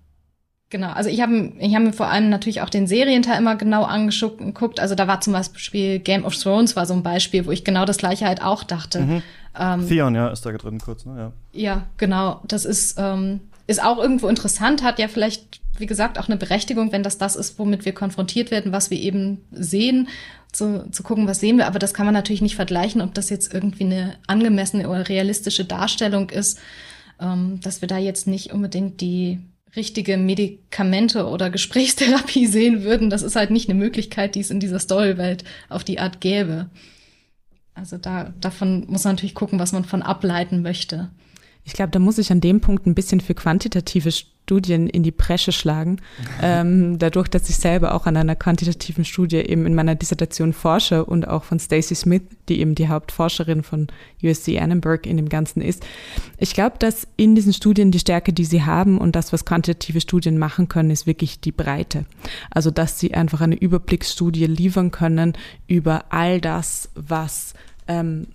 [0.70, 3.84] Genau, also ich habe ich hab mir vor allem natürlich auch den Serienteil immer genau
[3.84, 4.80] angeguckt.
[4.80, 7.84] Also da war zum Beispiel Game of Thrones war so ein Beispiel, wo ich genau
[7.84, 9.02] das gleiche halt auch dachte.
[9.02, 9.24] Mhm.
[9.60, 11.34] Ähm, Theon, ja, ist da drin kurz, ne?
[11.52, 12.40] Ja, ja genau.
[12.48, 16.92] Das ist ähm, ist auch irgendwo interessant, hat ja vielleicht, wie gesagt, auch eine Berechtigung,
[16.92, 20.08] wenn das das ist, womit wir konfrontiert werden, was wir eben sehen,
[20.52, 21.68] zu, zu gucken, was sehen wir.
[21.68, 25.66] Aber das kann man natürlich nicht vergleichen, ob das jetzt irgendwie eine angemessene oder realistische
[25.66, 26.60] Darstellung ist,
[27.20, 29.40] ähm, dass wir da jetzt nicht unbedingt die
[29.76, 33.10] richtige Medikamente oder Gesprächstherapie sehen würden.
[33.10, 36.70] Das ist halt nicht eine Möglichkeit, die es in dieser Storywelt auf die Art gäbe.
[37.74, 41.10] Also da, davon muss man natürlich gucken, was man von ableiten möchte.
[41.64, 45.12] Ich glaube, da muss ich an dem Punkt ein bisschen für quantitative Studien in die
[45.12, 46.02] Bresche schlagen.
[46.42, 51.06] ähm, dadurch, dass ich selber auch an einer quantitativen Studie eben in meiner Dissertation forsche
[51.06, 53.88] und auch von Stacey Smith, die eben die Hauptforscherin von
[54.22, 55.86] USC Annenberg in dem Ganzen ist.
[56.38, 60.02] Ich glaube, dass in diesen Studien die Stärke, die sie haben und das, was quantitative
[60.02, 62.06] Studien machen können, ist wirklich die Breite.
[62.50, 65.34] Also, dass sie einfach eine Überblicksstudie liefern können
[65.68, 67.54] über all das, was
[67.88, 68.28] ähm,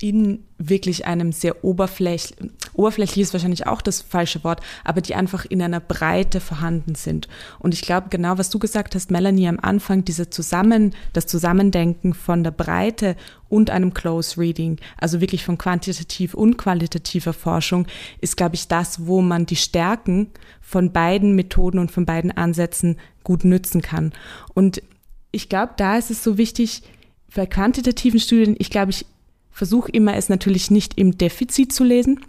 [0.00, 2.36] in wirklich einem sehr oberflächlich,
[2.74, 7.28] oberflächlich ist wahrscheinlich auch das falsche Wort, aber die einfach in einer Breite vorhanden sind.
[7.58, 12.12] Und ich glaube, genau was du gesagt hast, Melanie, am Anfang, diese Zusammen, das Zusammendenken
[12.12, 13.16] von der Breite
[13.48, 17.86] und einem Close Reading, also wirklich von quantitativ und qualitativer Forschung,
[18.20, 20.30] ist, glaube ich, das, wo man die Stärken
[20.60, 24.12] von beiden Methoden und von beiden Ansätzen gut nützen kann.
[24.52, 24.82] Und
[25.32, 26.82] ich glaube, da ist es so wichtig,
[27.34, 29.06] bei quantitativen Studien, ich glaube, ich
[29.56, 32.20] versuche immer, es natürlich nicht im Defizit zu lesen,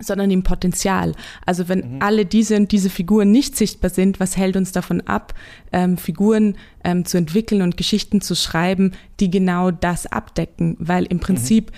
[0.00, 1.14] sondern im Potenzial.
[1.44, 1.96] Also wenn mhm.
[2.02, 5.34] alle diese und diese Figuren nicht sichtbar sind, was hält uns davon ab,
[5.70, 10.76] ähm, Figuren ähm, zu entwickeln und Geschichten zu schreiben, die genau das abdecken?
[10.78, 11.20] Weil im mhm.
[11.20, 11.76] Prinzip mhm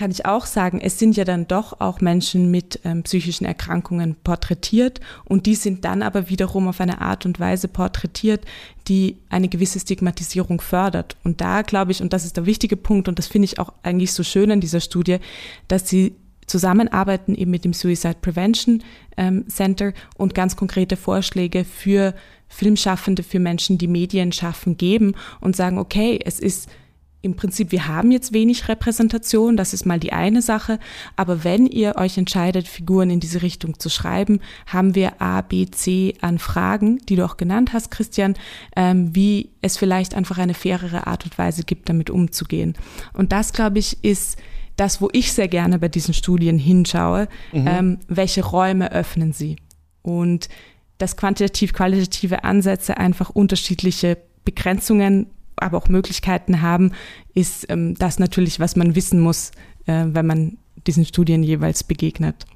[0.00, 4.16] kann ich auch sagen, es sind ja dann doch auch Menschen mit ähm, psychischen Erkrankungen
[4.24, 8.46] porträtiert und die sind dann aber wiederum auf eine Art und Weise porträtiert,
[8.88, 11.18] die eine gewisse Stigmatisierung fördert.
[11.22, 13.74] Und da glaube ich, und das ist der wichtige Punkt und das finde ich auch
[13.82, 15.18] eigentlich so schön an dieser Studie,
[15.68, 16.14] dass sie
[16.46, 18.82] zusammenarbeiten eben mit dem Suicide Prevention
[19.18, 22.14] ähm, Center und ganz konkrete Vorschläge für
[22.48, 26.70] Filmschaffende, für Menschen, die Medien schaffen, geben und sagen, okay, es ist
[27.22, 30.78] im Prinzip, wir haben jetzt wenig Repräsentation, das ist mal die eine Sache,
[31.16, 35.66] aber wenn ihr euch entscheidet, Figuren in diese Richtung zu schreiben, haben wir A, B,
[35.66, 38.34] C an Fragen, die du auch genannt hast, Christian,
[38.74, 42.74] ähm, wie es vielleicht einfach eine fairere Art und Weise gibt, damit umzugehen.
[43.12, 44.38] Und das, glaube ich, ist
[44.76, 47.66] das, wo ich sehr gerne bei diesen Studien hinschaue, mhm.
[47.66, 49.56] ähm, welche Räume öffnen sie.
[50.00, 50.48] Und
[50.96, 56.92] dass quantitativ-qualitative Ansätze einfach unterschiedliche Begrenzungen aber auch Möglichkeiten haben,
[57.34, 59.50] ist ähm, das natürlich, was man wissen muss,
[59.86, 62.46] äh, wenn man diesen Studien jeweils begegnet.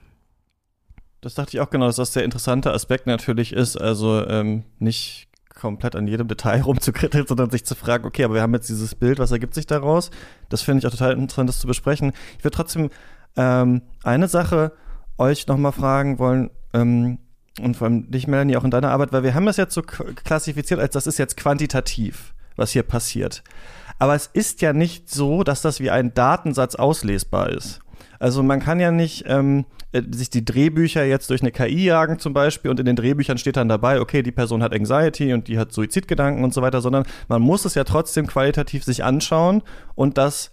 [1.20, 5.28] Das dachte ich auch genau, dass das der interessante Aspekt natürlich ist, also ähm, nicht
[5.54, 8.94] komplett an jedem Detail rumzukritteln, sondern sich zu fragen, okay, aber wir haben jetzt dieses
[8.94, 10.11] Bild, was ergibt sich daraus?
[10.48, 12.12] Das finde ich auch total interessant, das zu besprechen.
[12.38, 12.90] Ich würde trotzdem
[13.37, 14.72] ähm, eine Sache
[15.16, 17.18] euch nochmal fragen wollen, ähm,
[17.61, 19.83] und vor allem dich, Melanie, auch in deiner Arbeit, weil wir haben das jetzt so
[19.83, 23.42] klassifiziert, als das ist jetzt quantitativ was hier passiert.
[23.98, 27.80] Aber es ist ja nicht so, dass das wie ein Datensatz auslesbar ist.
[28.18, 32.18] Also man kann ja nicht ähm, äh, sich die Drehbücher jetzt durch eine KI jagen
[32.18, 35.48] zum Beispiel und in den Drehbüchern steht dann dabei, okay, die Person hat Anxiety und
[35.48, 39.62] die hat Suizidgedanken und so weiter, sondern man muss es ja trotzdem qualitativ sich anschauen
[39.94, 40.50] und das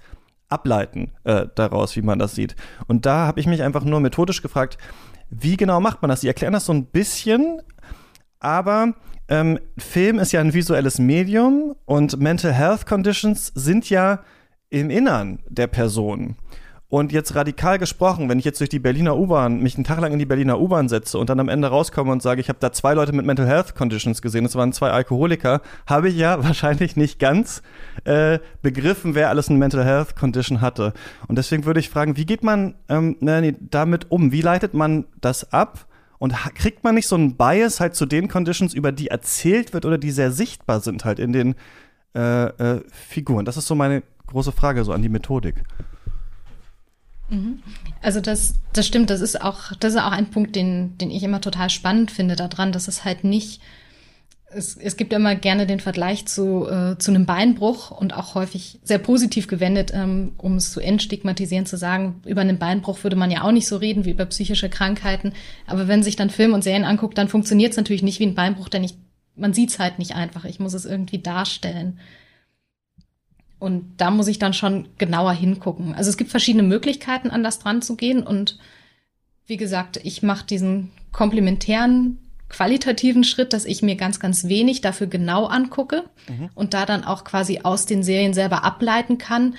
[0.49, 2.55] ableiten äh, daraus, wie man das sieht.
[2.87, 4.77] Und da habe ich mich einfach nur methodisch gefragt,
[5.29, 6.21] wie genau macht man das?
[6.21, 7.61] Sie erklären das so ein bisschen,
[8.39, 8.93] aber
[9.31, 14.19] ähm, Film ist ja ein visuelles Medium und Mental Health Conditions sind ja
[14.69, 16.35] im Innern der Person.
[16.89, 20.11] Und jetzt radikal gesprochen, wenn ich jetzt durch die Berliner U-Bahn, mich einen Tag lang
[20.11, 22.73] in die Berliner U-Bahn setze und dann am Ende rauskomme und sage, ich habe da
[22.73, 26.97] zwei Leute mit Mental Health Conditions gesehen, das waren zwei Alkoholiker, habe ich ja wahrscheinlich
[26.97, 27.61] nicht ganz
[28.03, 30.91] äh, begriffen, wer alles eine Mental Health Condition hatte.
[31.29, 33.15] Und deswegen würde ich fragen, wie geht man ähm,
[33.61, 34.33] damit um?
[34.33, 35.87] Wie leitet man das ab?
[36.21, 39.85] Und kriegt man nicht so einen Bias halt zu den Conditions, über die erzählt wird
[39.85, 41.55] oder die sehr sichtbar sind halt in den
[42.13, 43.43] äh, äh, Figuren?
[43.43, 45.63] Das ist so meine große Frage so an die Methodik.
[47.31, 47.63] Mhm.
[48.03, 51.23] Also das, das stimmt, das ist auch, das ist auch ein Punkt, den, den ich
[51.23, 53.59] immer total spannend finde daran, dass es halt nicht
[54.53, 58.79] es, es gibt immer gerne den Vergleich zu, äh, zu einem Beinbruch und auch häufig
[58.83, 63.31] sehr positiv gewendet, ähm, um es zu entstigmatisieren, zu sagen, über einen Beinbruch würde man
[63.31, 65.33] ja auch nicht so reden wie über psychische Krankheiten.
[65.67, 68.35] Aber wenn sich dann Film und Serien anguckt, dann funktioniert es natürlich nicht wie ein
[68.35, 68.95] Beinbruch, denn ich,
[69.35, 70.45] man sieht es halt nicht einfach.
[70.45, 71.99] Ich muss es irgendwie darstellen.
[73.59, 75.93] Und da muss ich dann schon genauer hingucken.
[75.93, 78.23] Also es gibt verschiedene Möglichkeiten, an das dran zu gehen.
[78.23, 78.57] Und
[79.45, 82.17] wie gesagt, ich mache diesen komplementären
[82.51, 86.49] qualitativen Schritt, dass ich mir ganz, ganz wenig dafür genau angucke mhm.
[86.53, 89.55] und da dann auch quasi aus den Serien selber ableiten kann,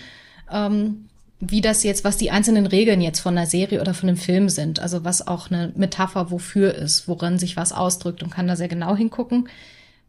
[0.50, 1.08] ähm,
[1.40, 4.48] wie das jetzt, was die einzelnen Regeln jetzt von einer Serie oder von einem Film
[4.48, 4.78] sind.
[4.78, 8.68] Also was auch eine Metapher wofür ist, worin sich was ausdrückt und kann da sehr
[8.68, 9.48] genau hingucken.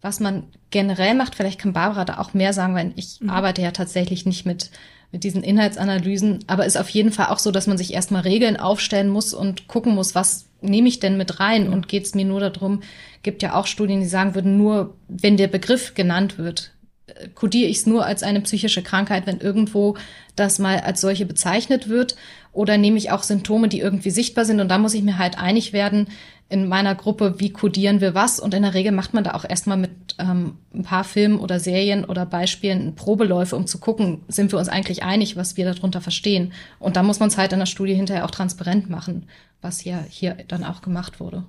[0.01, 3.29] Was man generell macht, vielleicht kann Barbara da auch mehr sagen, weil ich mhm.
[3.29, 4.69] arbeite ja tatsächlich nicht mit
[5.13, 8.57] mit diesen Inhaltsanalysen, aber ist auf jeden Fall auch so, dass man sich erstmal Regeln
[8.57, 11.71] aufstellen muss und gucken muss, was nehme ich denn mit rein?
[11.71, 12.81] Und geht es mir nur darum,
[13.21, 16.71] gibt ja auch Studien, die sagen würden, nur wenn der Begriff genannt wird,
[17.05, 19.95] äh, kodiere ich es nur als eine psychische Krankheit, wenn irgendwo
[20.35, 22.15] das mal als solche bezeichnet wird.
[22.51, 24.59] Oder nehme ich auch Symptome, die irgendwie sichtbar sind?
[24.59, 26.07] Und da muss ich mir halt einig werden
[26.49, 28.39] in meiner Gruppe, wie kodieren wir was.
[28.39, 31.59] Und in der Regel macht man da auch erstmal mit ähm, ein paar Filmen oder
[31.59, 36.01] Serien oder Beispielen Probeläufe, um zu gucken, sind wir uns eigentlich einig, was wir darunter
[36.01, 36.53] verstehen.
[36.79, 39.27] Und da muss man es halt in der Studie hinterher auch transparent machen,
[39.61, 41.43] was ja hier dann auch gemacht wurde.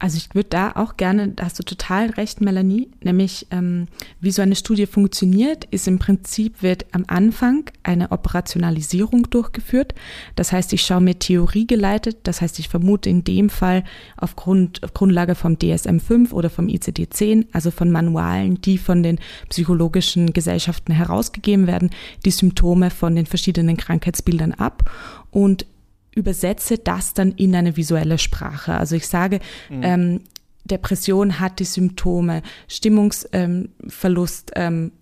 [0.00, 3.86] Also ich würde da auch gerne, da hast du total recht, Melanie, nämlich ähm,
[4.18, 9.94] wie so eine Studie funktioniert, ist im Prinzip, wird am Anfang eine Operationalisierung durchgeführt.
[10.36, 13.84] Das heißt, ich schaue mir Theorie geleitet, das heißt, ich vermute in dem Fall
[14.16, 19.18] aufgrund, auf Grundlage vom DSM-5 oder vom ICD-10, also von Manualen, die von den
[19.50, 21.90] psychologischen Gesellschaften herausgegeben werden,
[22.24, 24.90] die Symptome von den verschiedenen Krankheitsbildern ab.
[25.30, 25.66] Und
[26.14, 28.74] übersetze das dann in eine visuelle Sprache.
[28.74, 29.82] Also ich sage, mhm.
[29.82, 30.20] ähm,
[30.64, 34.92] Depression hat die Symptome, Stimmungsverlust, ähm,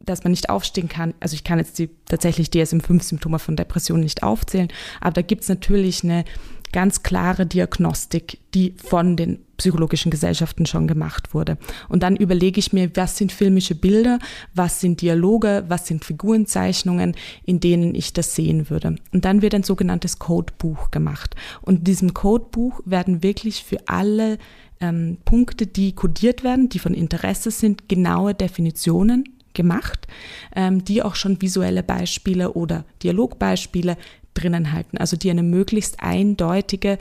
[0.00, 1.14] dass man nicht aufstehen kann.
[1.20, 4.68] Also ich kann jetzt die tatsächlich DSM-5-Symptome von Depression nicht aufzählen,
[5.00, 6.24] aber da gibt es natürlich eine
[6.76, 11.56] ganz klare Diagnostik, die von den psychologischen Gesellschaften schon gemacht wurde.
[11.88, 14.18] Und dann überlege ich mir, was sind filmische Bilder,
[14.52, 17.14] was sind Dialoge, was sind Figurenzeichnungen,
[17.46, 18.96] in denen ich das sehen würde.
[19.10, 21.34] Und dann wird ein sogenanntes Codebuch gemacht.
[21.62, 24.36] Und in diesem Codebuch werden wirklich für alle
[24.78, 30.06] ähm, Punkte, die kodiert werden, die von Interesse sind, genaue Definitionen gemacht,
[30.54, 33.96] ähm, die auch schon visuelle Beispiele oder Dialogbeispiele
[34.36, 36.98] drinnen halten, also die eine möglichst eindeutige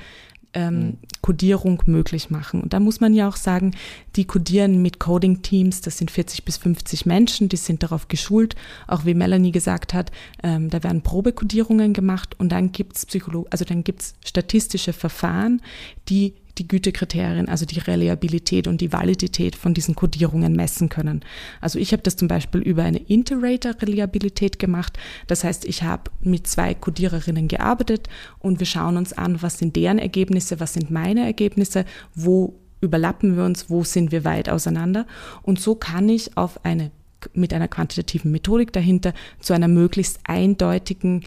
[0.56, 0.98] ähm, mhm.
[1.22, 2.62] Codierung möglich machen.
[2.62, 3.76] Und da muss man ja auch sagen,
[4.16, 8.56] die codieren mit Coding-Teams, das sind 40 bis 50 Menschen, die sind darauf geschult,
[8.88, 10.12] auch wie Melanie gesagt hat,
[10.44, 15.62] ähm, da werden Probekodierungen gemacht und dann gibt's Psycholo also dann gibt's statistische Verfahren,
[16.10, 21.22] die die Gütekriterien, also die Reliabilität und die Validität von diesen Codierungen messen können.
[21.62, 24.98] Also ich habe das zum Beispiel über eine Inter-Rater-Reliabilität gemacht.
[25.28, 28.08] Das heißt, ich habe mit zwei Codiererinnen gearbeitet
[28.40, 33.36] und wir schauen uns an, was sind deren Ergebnisse, was sind meine Ergebnisse, wo überlappen
[33.36, 35.06] wir uns, wo sind wir weit auseinander.
[35.42, 36.92] Und so kann ich auf eine
[37.34, 41.24] mit einer quantitativen Methodik dahinter zu einer möglichst eindeutigen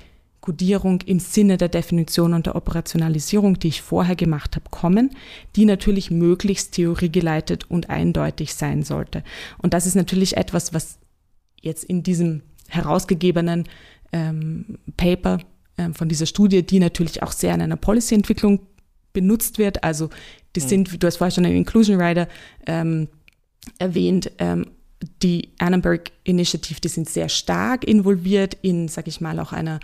[0.49, 5.11] Kodierung im Sinne der Definition und der Operationalisierung, die ich vorher gemacht habe, kommen,
[5.57, 9.23] die natürlich möglichst theoriegeleitet und eindeutig sein sollte.
[9.59, 11.01] Und das ist natürlich etwas, was
[11.61, 13.65] jetzt in diesem herausgegebenen
[14.11, 15.37] ähm, Paper
[15.77, 18.61] ähm, von dieser Studie, die natürlich auch sehr in einer Policyentwicklung
[19.13, 19.85] benutzt wird.
[19.85, 20.09] Also
[20.57, 20.67] die mhm.
[20.67, 22.27] sind, du hast vorher schon den Inclusion Rider
[22.67, 23.09] ähm,
[23.79, 24.65] erwähnt, ähm,
[25.23, 29.79] die Annenberg Initiative, die sind sehr stark involviert in, sag ich mal, auch einer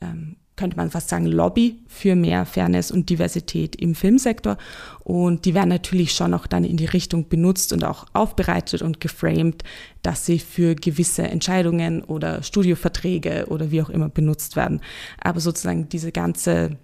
[0.00, 4.56] ähm, könnte man fast sagen, Lobby für mehr Fairness und Diversität im Filmsektor.
[5.02, 9.00] Und die werden natürlich schon auch dann in die Richtung benutzt und auch aufbereitet und
[9.00, 9.64] geframed,
[10.02, 14.80] dass sie für gewisse Entscheidungen oder Studioverträge oder wie auch immer benutzt werden.
[15.20, 16.78] Aber sozusagen diese ganze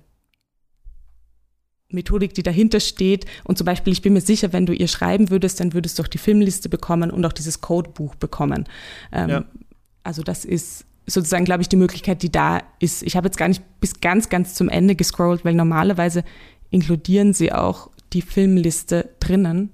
[1.92, 3.26] Methodik, die dahinter steht.
[3.44, 6.02] Und zum Beispiel, ich bin mir sicher, wenn du ihr schreiben würdest, dann würdest du
[6.02, 8.68] auch die Filmliste bekommen und auch dieses Codebuch bekommen.
[9.12, 9.44] Ähm, ja.
[10.02, 13.02] Also das ist sozusagen, glaube ich, die Möglichkeit, die da ist.
[13.02, 16.24] Ich habe jetzt gar nicht bis ganz, ganz zum Ende gescrollt, weil normalerweise
[16.70, 19.70] inkludieren sie auch die Filmliste drinnen.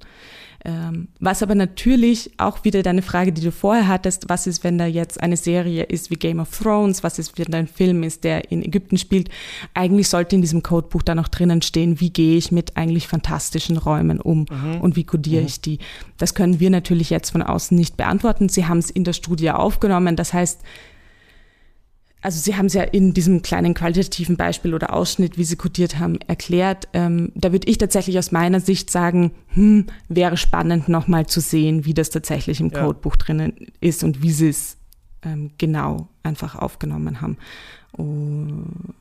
[0.66, 4.78] Ähm, was aber natürlich auch wieder deine Frage, die du vorher hattest, was ist, wenn
[4.78, 8.02] da jetzt eine Serie ist wie Game of Thrones, was ist, wenn da ein Film
[8.02, 9.28] ist, der in Ägypten spielt.
[9.74, 13.76] Eigentlich sollte in diesem Codebuch da noch drinnen stehen, wie gehe ich mit eigentlich fantastischen
[13.76, 14.80] Räumen um mhm.
[14.80, 15.46] und wie kodiere mhm.
[15.46, 15.78] ich die.
[16.18, 18.48] Das können wir natürlich jetzt von außen nicht beantworten.
[18.48, 20.16] Sie haben es in der Studie aufgenommen.
[20.16, 20.62] Das heißt,
[22.26, 26.00] also Sie haben es ja in diesem kleinen qualitativen Beispiel oder Ausschnitt, wie Sie kodiert
[26.00, 26.88] haben, erklärt.
[26.92, 31.84] Ähm, da würde ich tatsächlich aus meiner Sicht sagen, hm, wäre spannend nochmal zu sehen,
[31.84, 32.82] wie das tatsächlich im ja.
[32.82, 34.76] Codebuch drinnen ist und wie Sie es
[35.22, 37.36] ähm, genau einfach aufgenommen haben.
[37.92, 38.92] Und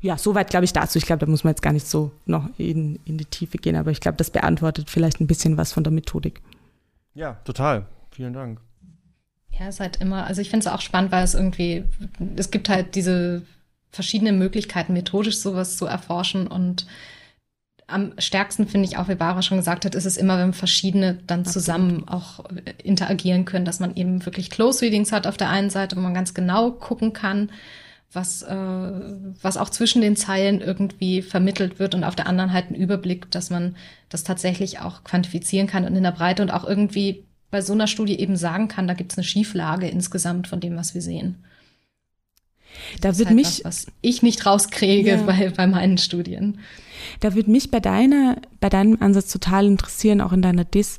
[0.00, 0.98] ja, soweit glaube ich dazu.
[0.98, 3.74] Ich glaube, da muss man jetzt gar nicht so noch in, in die Tiefe gehen,
[3.74, 6.42] aber ich glaube, das beantwortet vielleicht ein bisschen was von der Methodik.
[7.14, 7.86] Ja, total.
[8.12, 8.60] Vielen Dank.
[9.58, 11.84] Ja, ist halt immer, also ich finde es auch spannend, weil es irgendwie,
[12.36, 13.42] es gibt halt diese
[13.90, 16.86] verschiedenen Möglichkeiten, methodisch sowas zu erforschen und
[17.86, 21.18] am stärksten finde ich auch, wie Barbara schon gesagt hat, ist es immer, wenn verschiedene
[21.26, 22.44] dann zusammen auch
[22.82, 26.14] interagieren können, dass man eben wirklich Close Readings hat auf der einen Seite, wo man
[26.14, 27.50] ganz genau gucken kann,
[28.10, 28.56] was, äh,
[29.42, 33.30] was auch zwischen den Zeilen irgendwie vermittelt wird und auf der anderen halt einen Überblick,
[33.30, 33.76] dass man
[34.08, 37.86] das tatsächlich auch quantifizieren kann und in der Breite und auch irgendwie bei so einer
[37.86, 41.36] Studie eben sagen kann, da gibt es eine Schieflage insgesamt von dem, was wir sehen.
[43.00, 45.22] Da das wird halt mich, was, was, ich nicht rauskriege ja.
[45.22, 46.58] bei, bei meinen Studien.
[47.20, 50.98] Da würde mich bei deiner, bei deinem Ansatz total interessieren, auch in deiner Dis.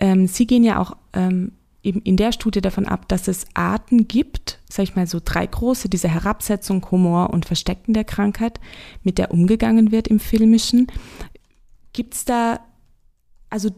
[0.00, 1.52] Ähm, Sie gehen ja auch ähm,
[1.84, 5.46] eben in der Studie davon ab, dass es Arten gibt, sag ich mal so drei
[5.46, 8.58] große, diese Herabsetzung, Humor und Verstecken der Krankheit,
[9.04, 10.88] mit der umgegangen wird im Filmischen.
[11.92, 12.58] Gibt's da,
[13.50, 13.70] also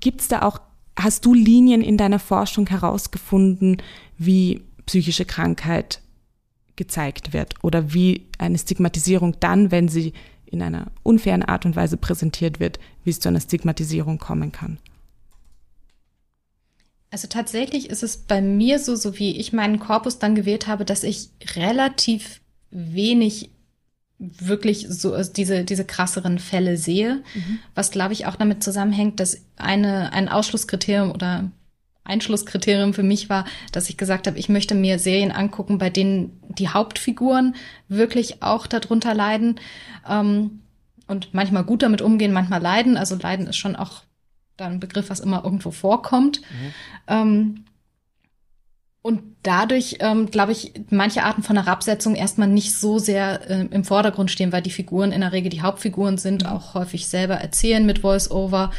[0.00, 0.60] gibt's da auch,
[0.98, 3.78] hast du Linien in deiner Forschung herausgefunden,
[4.18, 6.00] wie psychische Krankheit
[6.76, 10.12] gezeigt wird oder wie eine Stigmatisierung dann, wenn sie
[10.46, 14.78] in einer unfairen Art und Weise präsentiert wird, wie es zu einer Stigmatisierung kommen kann?
[17.10, 20.84] Also tatsächlich ist es bei mir so, so wie ich meinen Korpus dann gewählt habe,
[20.84, 23.50] dass ich relativ wenig
[24.18, 27.58] wirklich so diese, diese krasseren Fälle sehe, mhm.
[27.74, 31.50] was glaube ich auch damit zusammenhängt, dass eine, ein Ausschlusskriterium oder
[32.04, 36.38] Einschlusskriterium für mich war, dass ich gesagt habe, ich möchte mir Serien angucken, bei denen
[36.48, 37.56] die Hauptfiguren
[37.88, 39.58] wirklich auch darunter leiden
[40.08, 40.60] ähm,
[41.06, 42.96] und manchmal gut damit umgehen, manchmal leiden.
[42.96, 44.02] Also leiden ist schon auch
[44.56, 46.40] dann ein Begriff, was immer irgendwo vorkommt.
[46.42, 46.74] Mhm.
[47.08, 47.64] Ähm,
[49.06, 53.84] und dadurch, ähm, glaube ich, manche Arten von Herabsetzung erstmal nicht so sehr äh, im
[53.84, 56.48] Vordergrund stehen, weil die Figuren in der Regel die Hauptfiguren sind, mhm.
[56.48, 58.70] auch häufig selber erzählen mit Voice-Over.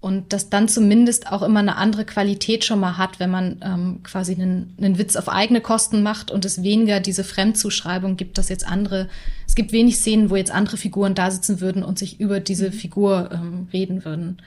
[0.00, 4.02] Und das dann zumindest auch immer eine andere Qualität schon mal hat, wenn man ähm,
[4.04, 8.48] quasi einen, einen Witz auf eigene Kosten macht und es weniger diese Fremdzuschreibung gibt, dass
[8.48, 9.10] jetzt andere,
[9.46, 12.68] es gibt wenig Szenen, wo jetzt andere Figuren da sitzen würden und sich über diese
[12.68, 12.72] mhm.
[12.72, 14.38] Figur ähm, reden würden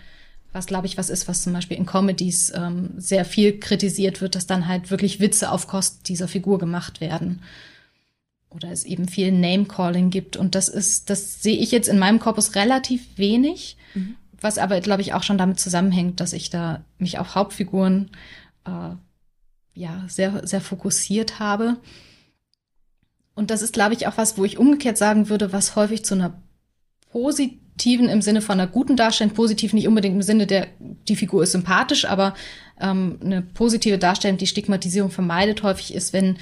[0.53, 4.35] was glaube ich was ist, was zum Beispiel in Comedies ähm, sehr viel kritisiert wird,
[4.35, 7.41] dass dann halt wirklich Witze auf Kosten dieser Figur gemacht werden.
[8.49, 10.35] Oder es eben viel Name-Calling gibt.
[10.35, 14.15] Und das ist, das sehe ich jetzt in meinem Korpus relativ wenig, mhm.
[14.41, 18.11] was aber, glaube ich, auch schon damit zusammenhängt, dass ich da mich auf Hauptfiguren
[18.65, 18.95] äh,
[19.73, 21.77] ja sehr, sehr fokussiert habe.
[23.33, 26.15] Und das ist, glaube ich, auch was, wo ich umgekehrt sagen würde, was häufig zu
[26.15, 26.33] einer
[27.09, 30.67] positiven positiven im Sinne von einer guten Darstellung, positiv nicht unbedingt im Sinne der,
[31.07, 32.35] die Figur ist sympathisch, aber
[32.79, 36.37] ähm, eine positive Darstellung, die Stigmatisierung vermeidet häufig ist, wenn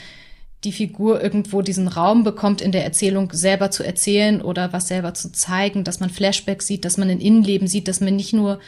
[0.65, 5.13] die Figur irgendwo diesen Raum bekommt, in der Erzählung selber zu erzählen oder was selber
[5.13, 8.59] zu zeigen, dass man Flashbacks sieht, dass man ein Innenleben sieht, dass man nicht nur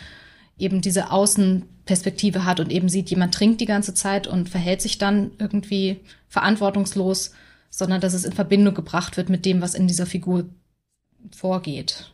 [0.58, 4.98] eben diese Außenperspektive hat und eben sieht, jemand trinkt die ganze Zeit und verhält sich
[4.98, 7.32] dann irgendwie verantwortungslos,
[7.70, 10.46] sondern dass es in Verbindung gebracht wird mit dem, was in dieser Figur
[11.32, 12.11] vorgeht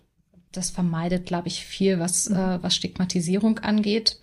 [0.51, 2.35] das vermeidet, glaube ich, viel, was, mhm.
[2.35, 4.19] äh, was Stigmatisierung angeht.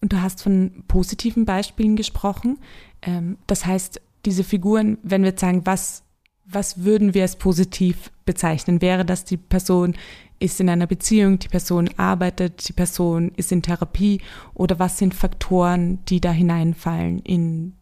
[0.00, 2.58] Und du hast von positiven Beispielen gesprochen.
[3.02, 6.04] Ähm, das heißt, diese Figuren, wenn wir jetzt sagen, was,
[6.44, 8.82] was würden wir als positiv bezeichnen?
[8.82, 9.94] Wäre das die Person
[10.38, 14.20] ist in einer Beziehung, die Person arbeitet, die Person ist in Therapie
[14.54, 17.74] oder was sind Faktoren, die da hineinfallen in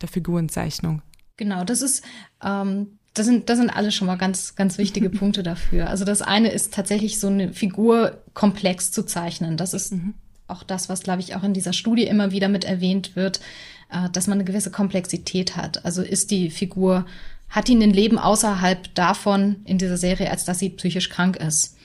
[0.00, 1.02] der Figurenzeichnung?
[1.36, 2.04] Genau, das ist
[2.42, 5.88] ähm, das sind, das sind alles schon mal ganz, ganz wichtige Punkte dafür.
[5.88, 9.56] Also das eine ist tatsächlich so eine Figur komplex zu zeichnen.
[9.56, 10.14] Das ist mhm.
[10.46, 13.40] auch das, was, glaube ich, auch in dieser Studie immer wieder mit erwähnt wird,
[13.90, 15.84] äh, dass man eine gewisse Komplexität hat.
[15.84, 17.06] Also ist die Figur,
[17.48, 21.76] hat die ein Leben außerhalb davon in dieser Serie, als dass sie psychisch krank ist?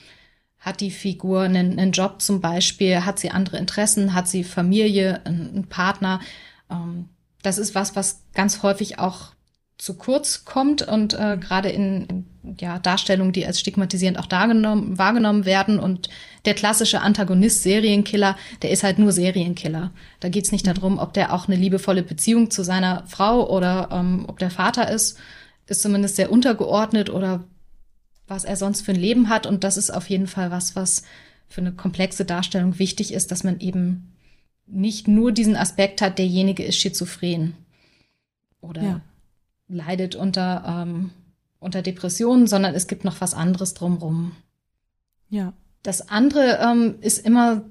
[0.58, 3.04] Hat die Figur einen, einen Job zum Beispiel?
[3.04, 4.14] Hat sie andere Interessen?
[4.14, 6.20] Hat sie Familie, einen Partner?
[6.70, 7.10] Ähm,
[7.42, 9.33] das ist was, was ganz häufig auch
[9.78, 12.26] zu kurz kommt und äh, gerade in,
[12.60, 15.78] ja, Darstellungen, die als stigmatisierend auch wahrgenommen werden.
[15.78, 16.08] Und
[16.44, 19.92] der klassische Antagonist, Serienkiller, der ist halt nur Serienkiller.
[20.20, 24.26] Da geht's nicht darum, ob der auch eine liebevolle Beziehung zu seiner Frau oder ähm,
[24.28, 25.18] ob der Vater ist,
[25.66, 27.44] ist zumindest sehr untergeordnet oder
[28.28, 29.46] was er sonst für ein Leben hat.
[29.46, 31.02] Und das ist auf jeden Fall was, was
[31.48, 34.12] für eine komplexe Darstellung wichtig ist, dass man eben
[34.66, 37.54] nicht nur diesen Aspekt hat, derjenige ist schizophren.
[38.60, 39.00] Oder ja
[39.74, 41.10] leidet unter, ähm,
[41.58, 44.32] unter Depressionen, sondern es gibt noch was anderes drumrum.
[45.28, 45.52] Ja.
[45.82, 47.62] Das andere ähm, ist immer,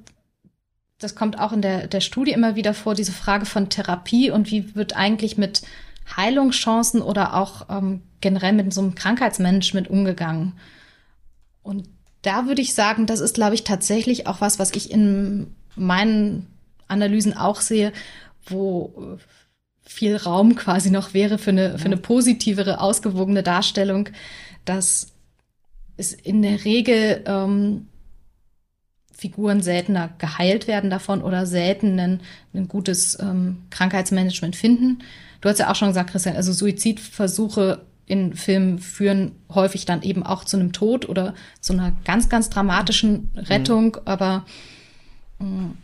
[0.99, 4.51] das kommt auch in der, der Studie immer wieder vor, diese Frage von Therapie und
[4.51, 5.63] wie wird eigentlich mit
[6.15, 10.53] Heilungschancen oder auch ähm, generell mit so einem Krankheitsmanagement umgegangen.
[11.63, 11.89] Und
[12.21, 16.47] da würde ich sagen, das ist, glaube ich, tatsächlich auch was, was ich in meinen
[16.87, 17.91] Analysen auch sehe,
[18.45, 19.17] wo
[19.83, 24.09] viel Raum quasi noch wäre für eine, für eine positivere, ausgewogene Darstellung,
[24.65, 25.07] dass
[25.97, 27.87] es in der Regel ähm,
[29.11, 32.21] Figuren seltener geheilt werden davon oder selten ein,
[32.53, 34.99] ein gutes ähm, Krankheitsmanagement finden.
[35.41, 40.23] Du hast ja auch schon gesagt, Christian, also Suizidversuche in Filmen führen häufig dann eben
[40.23, 44.01] auch zu einem Tod oder zu einer ganz, ganz dramatischen Rettung, mhm.
[44.05, 44.45] aber
[45.39, 45.77] ähm,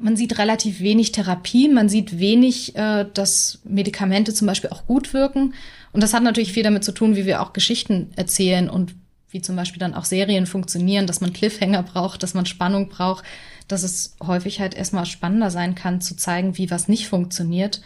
[0.00, 5.12] man sieht relativ wenig Therapie, man sieht wenig, äh, dass Medikamente zum Beispiel auch gut
[5.12, 5.54] wirken.
[5.92, 8.94] Und das hat natürlich viel damit zu tun, wie wir auch Geschichten erzählen und
[9.28, 13.24] wie zum Beispiel dann auch Serien funktionieren, dass man Cliffhanger braucht, dass man Spannung braucht,
[13.68, 17.80] dass es häufig halt erstmal spannender sein kann, zu zeigen, wie was nicht funktioniert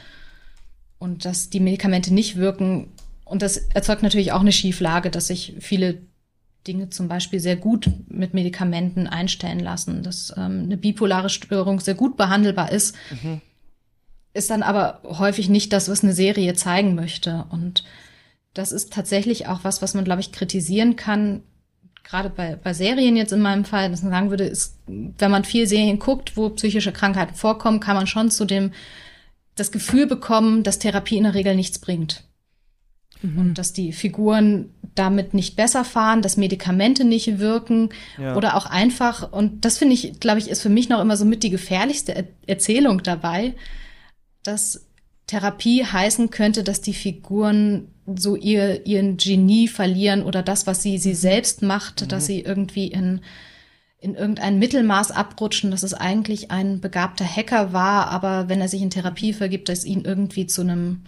[0.98, 2.92] und dass die Medikamente nicht wirken.
[3.24, 5.98] Und das erzeugt natürlich auch eine Schieflage, dass sich viele
[6.66, 11.94] Dinge zum Beispiel sehr gut mit Medikamenten einstellen lassen, dass ähm, eine bipolare Störung sehr
[11.94, 13.40] gut behandelbar ist, mhm.
[14.32, 17.44] ist dann aber häufig nicht das, was eine Serie zeigen möchte.
[17.50, 17.84] Und
[18.54, 21.42] das ist tatsächlich auch was, was man, glaube ich, kritisieren kann,
[22.04, 25.44] gerade bei, bei Serien jetzt in meinem Fall, dass man sagen würde, ist, wenn man
[25.44, 28.72] viel Serien guckt, wo psychische Krankheiten vorkommen, kann man schon zu dem
[29.56, 32.24] das Gefühl bekommen, dass Therapie in der Regel nichts bringt.
[33.22, 33.38] Mhm.
[33.38, 38.36] Und dass die Figuren damit nicht besser fahren, dass Medikamente nicht wirken ja.
[38.36, 41.24] oder auch einfach, und das finde ich, glaube ich, ist für mich noch immer so
[41.24, 43.54] mit die gefährlichste er Erzählung dabei,
[44.42, 44.86] dass
[45.26, 50.98] Therapie heißen könnte, dass die Figuren so ihr, ihren Genie verlieren oder das, was sie,
[50.98, 51.14] sie mhm.
[51.14, 52.08] selbst macht, mhm.
[52.08, 53.20] dass sie irgendwie in,
[53.98, 58.82] in irgendein Mittelmaß abrutschen, dass es eigentlich ein begabter Hacker war, aber wenn er sich
[58.82, 61.04] in Therapie vergibt, dass ihn irgendwie zu einem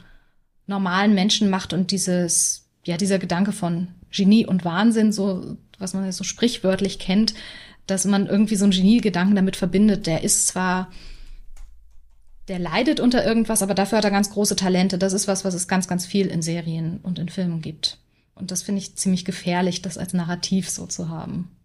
[0.66, 6.10] normalen Menschen macht und dieses, ja, dieser Gedanke von Genie und Wahnsinn, so, was man
[6.12, 7.34] so sprichwörtlich kennt,
[7.86, 10.90] dass man irgendwie so einen Geniegedanken damit verbindet, der ist zwar,
[12.48, 14.98] der leidet unter irgendwas, aber dafür hat er ganz große Talente.
[14.98, 17.98] Das ist was, was es ganz, ganz viel in Serien und in Filmen gibt.
[18.34, 21.55] Und das finde ich ziemlich gefährlich, das als Narrativ so zu haben.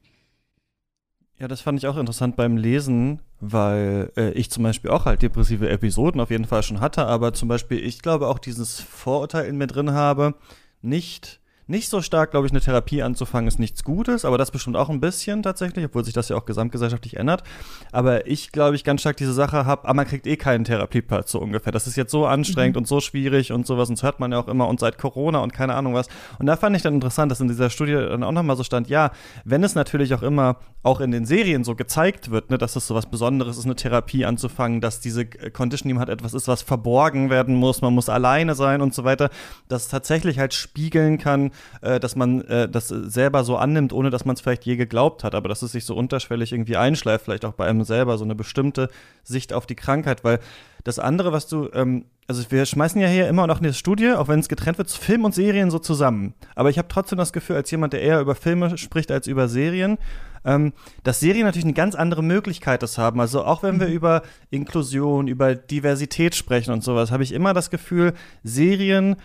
[1.41, 5.23] Ja, das fand ich auch interessant beim Lesen, weil äh, ich zum Beispiel auch halt
[5.23, 9.47] depressive Episoden auf jeden Fall schon hatte, aber zum Beispiel ich glaube auch dieses Vorurteil
[9.47, 10.35] in mir drin habe,
[10.83, 11.40] nicht
[11.71, 14.89] nicht so stark, glaube ich, eine Therapie anzufangen, ist nichts Gutes, aber das bestimmt auch
[14.89, 17.43] ein bisschen tatsächlich, obwohl sich das ja auch gesamtgesellschaftlich ändert.
[17.91, 20.65] Aber ich, glaube ich, ganz stark diese Sache habe, aber ah, man kriegt eh keinen
[20.65, 21.71] Therapieplatz so ungefähr.
[21.71, 22.81] Das ist jetzt so anstrengend mhm.
[22.81, 25.39] und so schwierig und sowas, und das hört man ja auch immer und seit Corona
[25.39, 26.07] und keine Ahnung was.
[26.37, 28.89] Und da fand ich dann interessant, dass in dieser Studie dann auch nochmal so stand,
[28.89, 29.11] ja,
[29.45, 32.87] wenn es natürlich auch immer auch in den Serien so gezeigt wird, ne, dass es
[32.87, 36.47] so was Besonderes ist, eine Therapie anzufangen, dass diese Condition, die man hat, etwas ist,
[36.47, 39.29] was verborgen werden muss, man muss alleine sein und so weiter,
[39.67, 41.51] dass es tatsächlich halt spiegeln kann,
[41.81, 45.23] äh, dass man äh, das selber so annimmt, ohne dass man es vielleicht je geglaubt
[45.23, 48.23] hat, aber dass es sich so unterschwellig irgendwie einschleift, vielleicht auch bei einem selber, so
[48.23, 48.89] eine bestimmte
[49.23, 50.39] Sicht auf die Krankheit, weil
[50.83, 54.11] das andere, was du, ähm, also wir schmeißen ja hier immer noch in der Studie,
[54.11, 56.33] auch wenn es getrennt wird, Film und Serien so zusammen.
[56.55, 59.47] Aber ich habe trotzdem das Gefühl, als jemand, der eher über Filme spricht als über
[59.47, 59.97] Serien,
[60.45, 63.19] ähm, dass Serien natürlich eine ganz andere Möglichkeit das haben.
[63.19, 63.93] Also auch wenn wir mhm.
[63.93, 69.17] über Inklusion, über Diversität sprechen und sowas, habe ich immer das Gefühl, Serien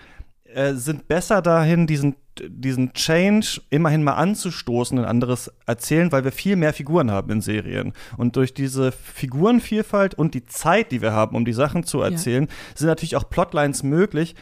[0.44, 2.16] äh, sind besser dahin, diesen
[2.46, 7.40] diesen Change immerhin mal anzustoßen, ein anderes erzählen, weil wir viel mehr Figuren haben in
[7.40, 7.92] Serien.
[8.16, 12.44] Und durch diese Figurenvielfalt und die Zeit, die wir haben, um die Sachen zu erzählen,
[12.44, 12.54] ja.
[12.74, 14.34] sind natürlich auch Plotlines möglich,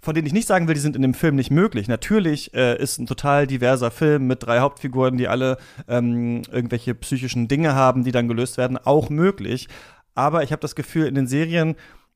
[0.00, 1.88] von denen ich nicht sagen will, die sind in dem Film nicht möglich.
[1.88, 5.56] Natürlich äh, ist ein total diverser Film mit drei Hauptfiguren, die alle
[5.88, 9.68] ähm, irgendwelche psychischen Dinge haben, die dann gelöst werden, auch möglich.
[10.14, 11.74] Aber ich habe das Gefühl, in den Serien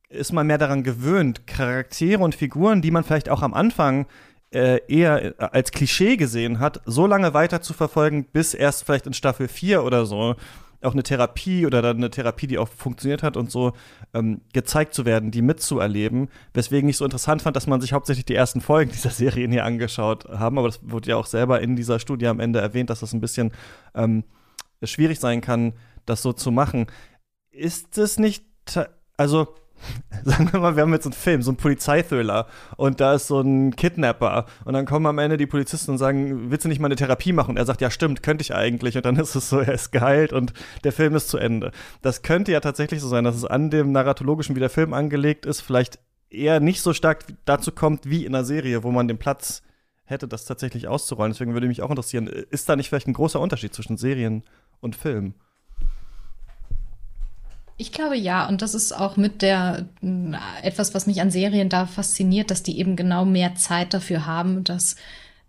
[0.09, 4.05] ist man mehr daran gewöhnt, Charaktere und Figuren, die man vielleicht auch am Anfang
[4.51, 9.47] eher als Klischee gesehen hat, so lange weiter zu verfolgen, bis erst vielleicht in Staffel
[9.47, 10.35] 4 oder so
[10.83, 13.73] auch eine Therapie oder dann eine Therapie, die auch funktioniert hat und so
[14.13, 16.29] ähm, gezeigt zu werden, die mitzuerleben.
[16.53, 19.65] Weswegen ich so interessant fand, dass man sich hauptsächlich die ersten Folgen dieser Serien hier
[19.65, 20.57] angeschaut haben.
[20.57, 23.21] Aber das wurde ja auch selber in dieser Studie am Ende erwähnt, dass das ein
[23.21, 23.51] bisschen
[23.93, 24.23] ähm,
[24.83, 25.73] schwierig sein kann,
[26.05, 26.87] das so zu machen.
[27.51, 28.45] Ist es nicht,
[29.17, 29.55] also
[30.23, 33.41] sagen wir mal, wir haben jetzt einen Film, so einen Polizeithriller und da ist so
[33.41, 36.87] ein Kidnapper und dann kommen am Ende die Polizisten und sagen, willst du nicht mal
[36.87, 37.51] eine Therapie machen?
[37.51, 39.91] Und er sagt, ja stimmt, könnte ich eigentlich und dann ist es so, er ist
[39.91, 40.53] geheilt und
[40.83, 41.71] der Film ist zu Ende.
[42.01, 45.45] Das könnte ja tatsächlich so sein, dass es an dem narratologischen, wie der Film angelegt
[45.45, 49.17] ist, vielleicht eher nicht so stark dazu kommt wie in einer Serie, wo man den
[49.17, 49.61] Platz
[50.05, 51.31] hätte, das tatsächlich auszurollen.
[51.31, 54.43] Deswegen würde mich auch interessieren, ist da nicht vielleicht ein großer Unterschied zwischen Serien
[54.79, 55.35] und Film?
[57.81, 59.87] Ich glaube ja, und das ist auch mit der
[60.61, 64.63] etwas, was mich an Serien da fasziniert, dass die eben genau mehr Zeit dafür haben,
[64.63, 64.97] das,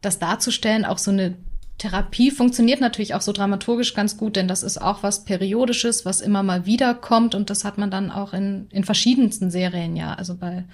[0.01, 0.87] das darzustellen.
[0.87, 1.35] Auch so eine
[1.77, 6.23] Therapie funktioniert natürlich auch so dramaturgisch ganz gut, denn das ist auch was Periodisches, was
[6.23, 10.15] immer mal wieder kommt und das hat man dann auch in, in verschiedensten Serien, ja.
[10.15, 10.65] Also bei,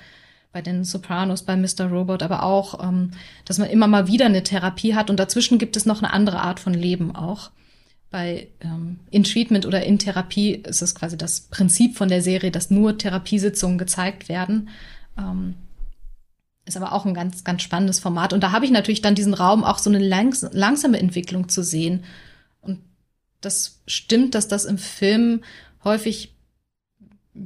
[0.53, 1.87] bei den Sopranos, bei Mr.
[1.91, 3.11] Robot, aber auch, ähm,
[3.47, 6.41] dass man immer mal wieder eine Therapie hat und dazwischen gibt es noch eine andere
[6.41, 7.51] Art von Leben auch
[8.11, 12.51] bei ähm, in Treatment oder in Therapie ist es quasi das Prinzip von der Serie,
[12.51, 14.71] dass nur Therapiesitzungen gezeigt werden.
[15.19, 15.55] Ähm,
[16.65, 18.33] ist aber auch ein ganz, ganz spannendes Format.
[18.33, 21.63] Und da habe ich natürlich dann diesen Raum, auch so eine langs langsame Entwicklung zu
[21.63, 22.05] sehen.
[22.61, 22.81] Und
[23.41, 25.43] das stimmt, dass das im Film
[25.85, 26.35] häufig,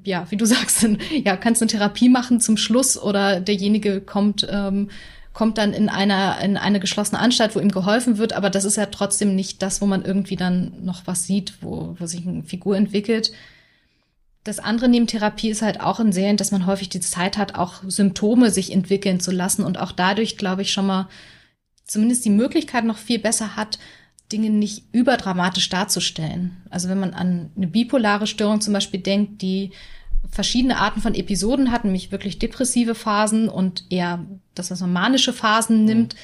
[0.05, 0.87] ja, wie du sagst,
[1.25, 4.91] ja, kannst eine Therapie machen zum Schluss oder derjenige kommt ähm,
[5.33, 8.77] kommt dann in einer in eine geschlossene Anstalt, wo ihm geholfen wird, aber das ist
[8.77, 12.43] ja trotzdem nicht das, wo man irgendwie dann noch was sieht, wo, wo sich eine
[12.43, 13.33] Figur entwickelt.
[14.45, 17.55] Das andere neben Therapie ist halt auch in Serien, dass man häufig die Zeit hat,
[17.55, 21.09] auch Symptome sich entwickeln zu lassen und auch dadurch, glaube ich, schon mal
[21.85, 23.79] zumindest die Möglichkeit noch viel besser hat,
[24.33, 26.57] Dinge nicht überdramatisch darzustellen.
[26.71, 29.73] Also wenn man an eine bipolare Störung zum Beispiel denkt, die
[30.33, 34.25] verschiedene Arten von Episoden hat, nämlich wirklich depressive Phasen und eher
[34.55, 36.19] das, was man manische Phasen nimmt, mhm.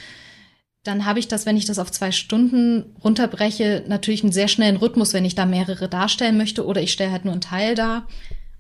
[0.83, 4.79] dann habe ich das, wenn ich das auf zwei Stunden runterbreche, natürlich einen sehr schnellen
[4.79, 8.09] Rhythmus, wenn ich da mehrere darstellen möchte oder ich stelle halt nur einen Teil dar.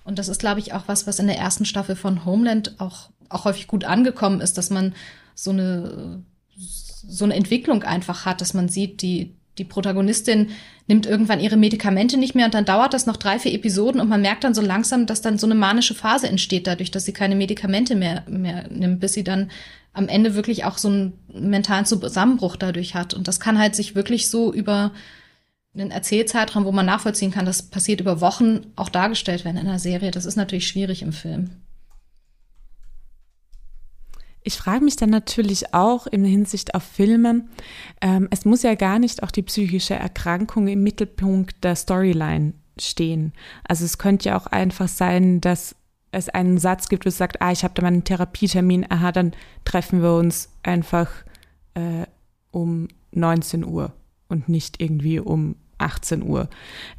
[0.04, 3.08] Und das ist, glaube ich, auch was, was in der ersten Staffel von Homeland auch,
[3.30, 4.94] auch häufig gut angekommen ist, dass man
[5.34, 6.22] so eine,
[6.56, 10.50] so eine Entwicklung einfach hat, dass man sieht, die, die Protagonistin
[10.86, 14.08] nimmt irgendwann ihre Medikamente nicht mehr und dann dauert das noch drei, vier Episoden und
[14.08, 17.12] man merkt dann so langsam, dass dann so eine manische Phase entsteht dadurch, dass sie
[17.12, 19.50] keine Medikamente mehr, mehr nimmt, bis sie dann
[19.92, 23.14] am Ende wirklich auch so einen mentalen Zusammenbruch dadurch hat.
[23.14, 24.92] Und das kann halt sich wirklich so über
[25.74, 29.78] einen Erzählzeitraum, wo man nachvollziehen kann, das passiert über Wochen, auch dargestellt werden in einer
[29.78, 30.10] Serie.
[30.10, 31.50] Das ist natürlich schwierig im Film.
[34.42, 37.44] Ich frage mich dann natürlich auch in Hinsicht auf Filme,
[38.00, 43.32] ähm, es muss ja gar nicht auch die psychische Erkrankung im Mittelpunkt der Storyline stehen.
[43.64, 45.74] Also es könnte ja auch einfach sein, dass
[46.12, 49.12] es einen Satz gibt, wo es sagt, ah, ich habe da mal einen Therapietermin, aha,
[49.12, 49.32] dann
[49.64, 51.10] treffen wir uns einfach
[51.74, 52.06] äh,
[52.50, 53.92] um 19 Uhr
[54.28, 56.48] und nicht irgendwie um 18 Uhr.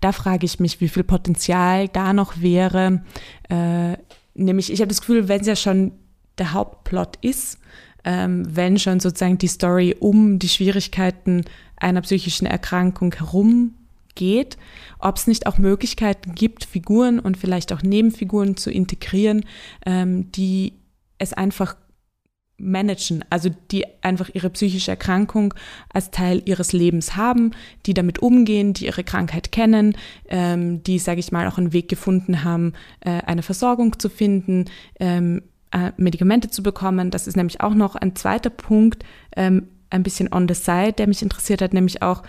[0.02, 3.04] Da frage ich mich, wie viel Potenzial da noch wäre.
[3.50, 3.98] Äh,
[4.34, 5.92] nämlich, ich habe das Gefühl, wenn es ja schon
[6.40, 7.60] der Hauptplot ist,
[8.04, 13.76] ähm, wenn schon sozusagen die Story um die Schwierigkeiten einer psychischen Erkrankung herum
[14.16, 14.58] geht,
[15.00, 19.46] ob es nicht auch Möglichkeiten gibt, Figuren und vielleicht auch Nebenfiguren zu integrieren,
[19.86, 20.74] ähm, die
[21.18, 21.76] es einfach
[22.60, 25.54] managen, also die einfach ihre psychische Erkrankung
[25.94, 27.52] als Teil ihres Lebens haben,
[27.86, 29.96] die damit umgehen, die ihre Krankheit kennen,
[30.28, 34.66] ähm, die, sage ich mal, auch einen Weg gefunden haben, äh, eine Versorgung zu finden,
[35.00, 35.42] ähm,
[35.72, 37.12] äh, Medikamente zu bekommen.
[37.12, 39.04] Das ist nämlich auch noch ein zweiter Punkt,
[39.36, 42.24] ähm, ein bisschen on the side, der mich interessiert hat, nämlich auch,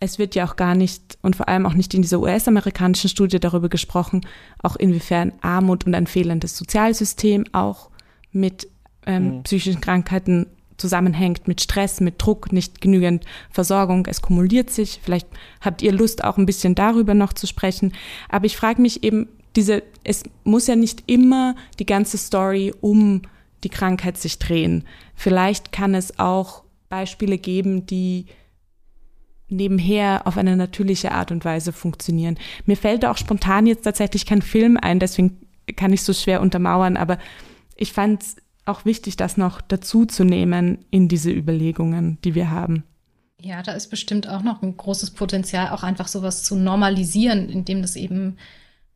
[0.00, 3.38] es wird ja auch gar nicht und vor allem auch nicht in dieser US-amerikanischen Studie
[3.38, 4.22] darüber gesprochen,
[4.62, 7.90] auch inwiefern Armut und ein fehlendes Sozialsystem auch
[8.32, 8.68] mit
[9.06, 9.42] ähm, mhm.
[9.42, 10.46] psychischen Krankheiten
[10.78, 14.06] zusammenhängt, mit Stress, mit Druck, nicht genügend Versorgung.
[14.06, 15.00] Es kumuliert sich.
[15.02, 15.28] Vielleicht
[15.60, 17.92] habt ihr Lust, auch ein bisschen darüber noch zu sprechen.
[18.30, 23.22] Aber ich frage mich eben, diese, es muss ja nicht immer die ganze Story um
[23.64, 24.84] die Krankheit sich drehen.
[25.14, 28.26] Vielleicht kann es auch Beispiele geben, die
[29.48, 32.38] nebenher auf eine natürliche Art und Weise funktionieren.
[32.66, 35.40] Mir fällt auch spontan jetzt tatsächlich kein Film ein, deswegen
[35.76, 37.18] kann ich so schwer untermauern, aber
[37.76, 42.50] ich fand es auch wichtig, das noch dazu zu nehmen in diese Überlegungen, die wir
[42.50, 42.84] haben.
[43.40, 47.82] Ja, da ist bestimmt auch noch ein großes Potenzial, auch einfach sowas zu normalisieren, indem
[47.82, 48.36] das eben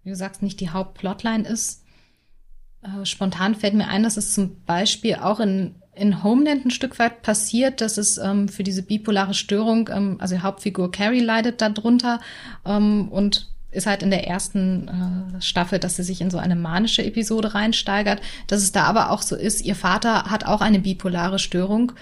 [0.04, 1.82] wie du sagst, nicht die Hauptplotline ist.
[2.82, 6.98] Äh, spontan fällt mir ein, dass es zum Beispiel auch in, in Homeland ein Stück
[6.98, 11.60] weit passiert, dass es ähm, für diese bipolare Störung, ähm, also die Hauptfigur Carrie leidet
[11.60, 12.20] darunter
[12.64, 16.54] ähm, und ist halt in der ersten äh, Staffel, dass sie sich in so eine
[16.54, 20.78] manische Episode reinsteigert, dass es da aber auch so ist, ihr Vater hat auch eine
[20.78, 21.92] bipolare Störung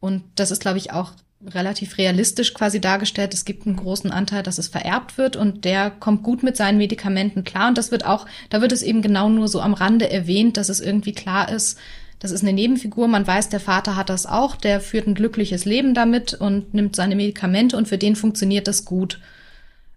[0.00, 1.12] und das ist, glaube ich, auch
[1.52, 3.34] relativ realistisch quasi dargestellt.
[3.34, 6.78] Es gibt einen großen Anteil, dass es vererbt wird und der kommt gut mit seinen
[6.78, 7.68] Medikamenten klar.
[7.68, 10.68] Und das wird auch, da wird es eben genau nur so am Rande erwähnt, dass
[10.68, 11.78] es irgendwie klar ist,
[12.24, 13.06] das ist eine Nebenfigur.
[13.06, 16.96] Man weiß, der Vater hat das auch, der führt ein glückliches Leben damit und nimmt
[16.96, 19.20] seine Medikamente und für den funktioniert das gut.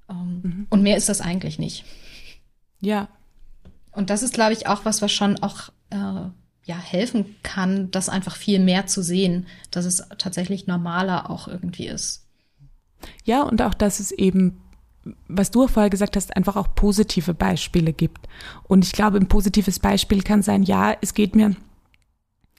[0.10, 0.68] Ähm, mhm.
[0.70, 1.86] Und mehr ist das eigentlich nicht.
[2.82, 3.08] Ja.
[3.92, 6.30] Und das ist, glaube ich, auch was, was schon auch äh,
[6.68, 11.88] ja, helfen kann, das einfach viel mehr zu sehen, dass es tatsächlich normaler auch irgendwie
[11.88, 12.26] ist.
[13.24, 14.62] Ja, und auch, dass es eben,
[15.30, 18.28] was du vorher gesagt hast, einfach auch positive Beispiele gibt.
[18.68, 21.56] Und ich glaube, ein positives Beispiel kann sein, ja, es geht mir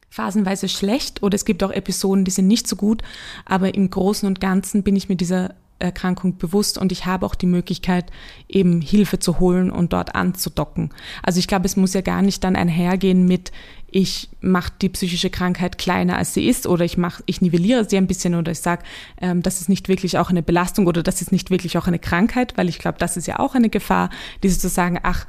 [0.09, 3.03] phasenweise schlecht oder es gibt auch Episoden, die sind nicht so gut,
[3.45, 7.35] aber im Großen und Ganzen bin ich mit dieser Erkrankung bewusst und ich habe auch
[7.35, 8.07] die Möglichkeit,
[8.49, 10.91] eben Hilfe zu holen und dort anzudocken.
[11.23, 13.53] Also ich glaube, es muss ja gar nicht dann einhergehen mit,
[13.91, 17.97] ich mache die psychische Krankheit kleiner, als sie ist, oder ich mache, ich nivelliere sie
[17.97, 18.83] ein bisschen, oder ich sage,
[19.21, 21.99] ähm, das ist nicht wirklich auch eine Belastung oder das ist nicht wirklich auch eine
[21.99, 24.11] Krankheit, weil ich glaube, das ist ja auch eine Gefahr,
[24.43, 25.27] dieses zu sagen, ach,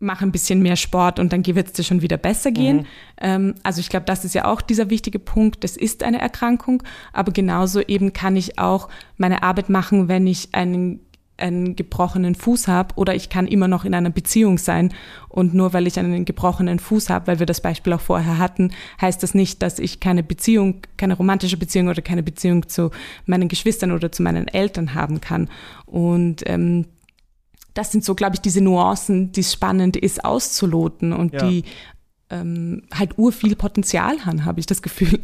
[0.00, 2.78] mach ein bisschen mehr Sport und dann wird es dir schon wieder besser gehen.
[2.78, 2.86] Mhm.
[3.20, 5.64] Ähm, also ich glaube, das ist ja auch dieser wichtige Punkt.
[5.64, 6.82] Das ist eine Erkrankung,
[7.12, 11.00] aber genauso eben kann ich auch meine Arbeit machen, wenn ich einen
[11.38, 14.92] einen gebrochenen Fuß habe oder ich kann immer noch in einer Beziehung sein
[15.28, 18.72] und nur weil ich einen gebrochenen Fuß habe, weil wir das Beispiel auch vorher hatten,
[19.00, 22.90] heißt das nicht, dass ich keine Beziehung, keine romantische Beziehung oder keine Beziehung zu
[23.24, 25.48] meinen Geschwistern oder zu meinen Eltern haben kann.
[25.86, 26.86] Und ähm,
[27.78, 31.48] das sind so, glaube ich, diese Nuancen, die es spannend ist auszuloten und ja.
[31.48, 31.62] die
[32.28, 35.20] ähm, halt urviel Potenzial haben, habe ich das Gefühl.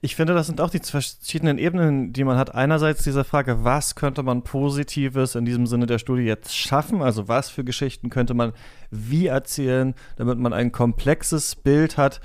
[0.00, 2.54] Ich finde, das sind auch die verschiedenen Ebenen, die man hat.
[2.54, 7.02] Einerseits diese Frage, was könnte man Positives in diesem Sinne der Studie jetzt schaffen?
[7.02, 8.52] Also was für Geschichten könnte man
[8.92, 12.20] wie erzählen, damit man ein komplexes Bild hat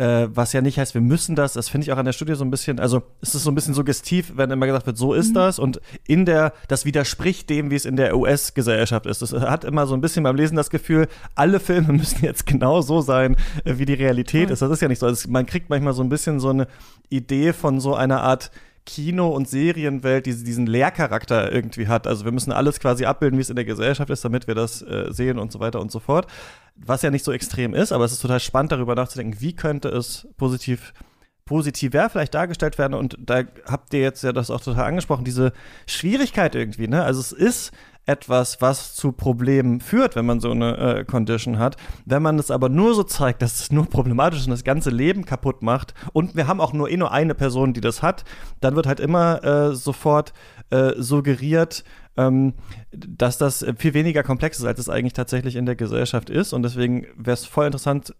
[0.00, 1.52] äh, was ja nicht heißt, wir müssen das.
[1.52, 3.54] Das finde ich auch an der Studie so ein bisschen, also es ist so ein
[3.54, 5.34] bisschen suggestiv, wenn immer gesagt wird, so ist mhm.
[5.34, 9.20] das und in der, das widerspricht dem, wie es in der US-Gesellschaft ist.
[9.20, 12.80] Es hat immer so ein bisschen beim Lesen das Gefühl, alle Filme müssen jetzt genau
[12.80, 14.54] so sein, äh, wie die Realität mhm.
[14.54, 14.62] ist.
[14.62, 15.06] Das ist ja nicht so.
[15.06, 16.66] Also man kriegt manchmal so ein bisschen so eine
[17.10, 18.50] Idee von so einer Art
[18.86, 22.06] Kino- und Serienwelt die diesen Lehrcharakter irgendwie hat.
[22.06, 24.82] Also wir müssen alles quasi abbilden, wie es in der Gesellschaft ist, damit wir das
[24.82, 26.26] äh, sehen und so weiter und so fort.
[26.76, 29.88] Was ja nicht so extrem ist, aber es ist total spannend, darüber nachzudenken, wie könnte
[29.88, 30.92] es positiv
[31.50, 32.94] positiver vielleicht dargestellt werden.
[32.94, 35.52] Und da habt ihr jetzt ja das auch total angesprochen, diese
[35.84, 37.02] Schwierigkeit irgendwie, ne?
[37.02, 37.72] Also es ist
[38.06, 41.76] etwas, was zu Problemen führt, wenn man so eine äh, Condition hat.
[42.04, 44.90] Wenn man es aber nur so zeigt, dass es nur problematisch ist und das ganze
[44.90, 48.24] Leben kaputt macht und wir haben auch nur eh nur eine Person, die das hat,
[48.60, 50.32] dann wird halt immer äh, sofort
[50.70, 51.84] äh, suggeriert,
[52.16, 52.54] ähm,
[52.90, 56.52] dass das viel weniger komplex ist, als es eigentlich tatsächlich in der Gesellschaft ist.
[56.52, 58.14] Und deswegen wäre es voll interessant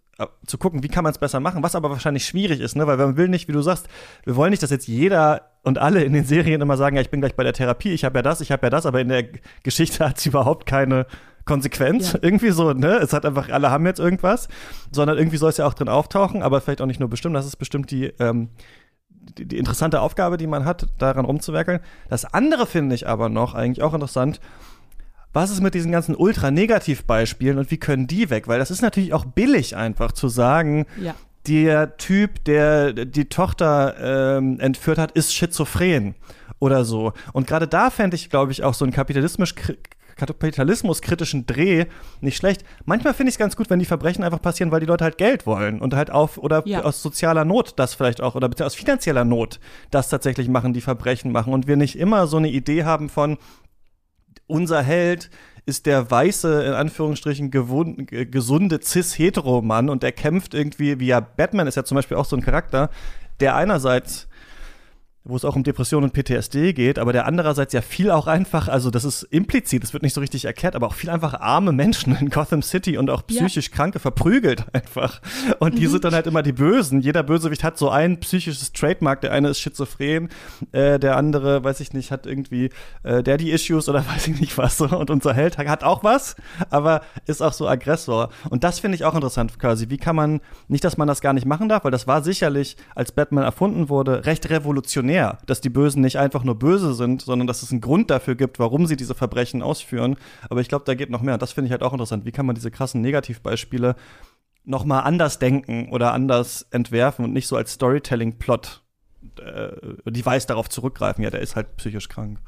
[0.46, 2.86] zu gucken, wie kann man es besser machen, was aber wahrscheinlich schwierig ist, ne?
[2.86, 3.88] weil man will nicht, wie du sagst,
[4.24, 7.10] wir wollen nicht, dass jetzt jeder und alle in den Serien immer sagen, ja, ich
[7.10, 9.08] bin gleich bei der Therapie, ich habe ja das, ich habe ja das, aber in
[9.08, 9.24] der
[9.62, 11.06] Geschichte hat sie überhaupt keine
[11.44, 12.12] Konsequenz.
[12.12, 12.18] Ja.
[12.22, 12.96] Irgendwie so, ne?
[12.98, 14.48] Es hat einfach, alle haben jetzt irgendwas,
[14.92, 17.34] sondern irgendwie soll es ja auch drin auftauchen, aber vielleicht auch nicht nur bestimmt.
[17.34, 18.50] Das ist bestimmt die, ähm,
[19.08, 21.80] die, die interessante Aufgabe, die man hat, daran rumzuwerkeln.
[22.08, 24.40] Das andere finde ich aber noch eigentlich auch interessant.
[25.32, 28.48] Was ist mit diesen ganzen Ultra-Negativ-Beispielen und wie können die weg?
[28.48, 31.14] Weil das ist natürlich auch billig einfach zu sagen, ja.
[31.46, 36.16] der Typ, der die Tochter ähm, entführt hat, ist schizophren
[36.58, 37.12] oder so.
[37.32, 39.54] Und gerade da fände ich, glaube ich, auch so ein kapitalismisch
[40.16, 41.86] kapitalismuskritischen Dreh
[42.20, 42.62] nicht schlecht.
[42.84, 45.16] Manchmal finde ich es ganz gut, wenn die Verbrechen einfach passieren, weil die Leute halt
[45.16, 46.82] Geld wollen und halt auf oder ja.
[46.82, 49.60] aus sozialer Not das vielleicht auch oder aus finanzieller Not
[49.90, 53.38] das tatsächlich machen, die Verbrechen machen und wir nicht immer so eine Idee haben von
[54.50, 55.30] unser Held
[55.66, 61.76] ist der weiße, in Anführungsstrichen, gesunde Cis-Hetero-Mann und der kämpft irgendwie, wie ja Batman ist
[61.76, 62.90] ja zum Beispiel auch so ein Charakter,
[63.40, 64.28] der einerseits
[65.22, 68.68] wo es auch um Depression und PTSD geht, aber der andererseits ja viel auch einfach,
[68.68, 71.72] also das ist implizit, das wird nicht so richtig erklärt, aber auch viel einfach arme
[71.72, 73.76] Menschen in Gotham City und auch psychisch ja.
[73.76, 75.20] Kranke verprügelt einfach.
[75.58, 75.90] Und die mhm.
[75.90, 77.02] sind dann halt immer die Bösen.
[77.02, 79.20] Jeder Bösewicht hat so ein psychisches Trademark.
[79.20, 80.30] Der eine ist schizophren,
[80.72, 82.70] äh, der andere, weiß ich nicht, hat irgendwie
[83.02, 84.78] äh, Daddy-Issues oder weiß ich nicht was.
[84.78, 84.86] So.
[84.86, 86.34] Und unser Held hat auch was,
[86.70, 88.30] aber ist auch so Aggressor.
[88.48, 89.90] Und das finde ich auch interessant quasi.
[89.90, 92.78] Wie kann man, nicht, dass man das gar nicht machen darf, weil das war sicherlich,
[92.94, 97.22] als Batman erfunden wurde, recht revolutionär revolutionär, dass die Bösen nicht einfach nur böse sind,
[97.22, 100.16] sondern dass es einen Grund dafür gibt, warum sie diese Verbrechen ausführen.
[100.48, 101.38] Aber ich glaube, da geht noch mehr.
[101.38, 102.24] Das finde ich halt auch interessant.
[102.24, 103.96] Wie kann man diese krassen Negativbeispiele
[104.64, 108.82] noch mal anders denken oder anders entwerfen und nicht so als Storytelling-Plot
[109.38, 111.24] äh, Device darauf zurückgreifen.
[111.24, 112.38] Ja, der ist halt psychisch krank.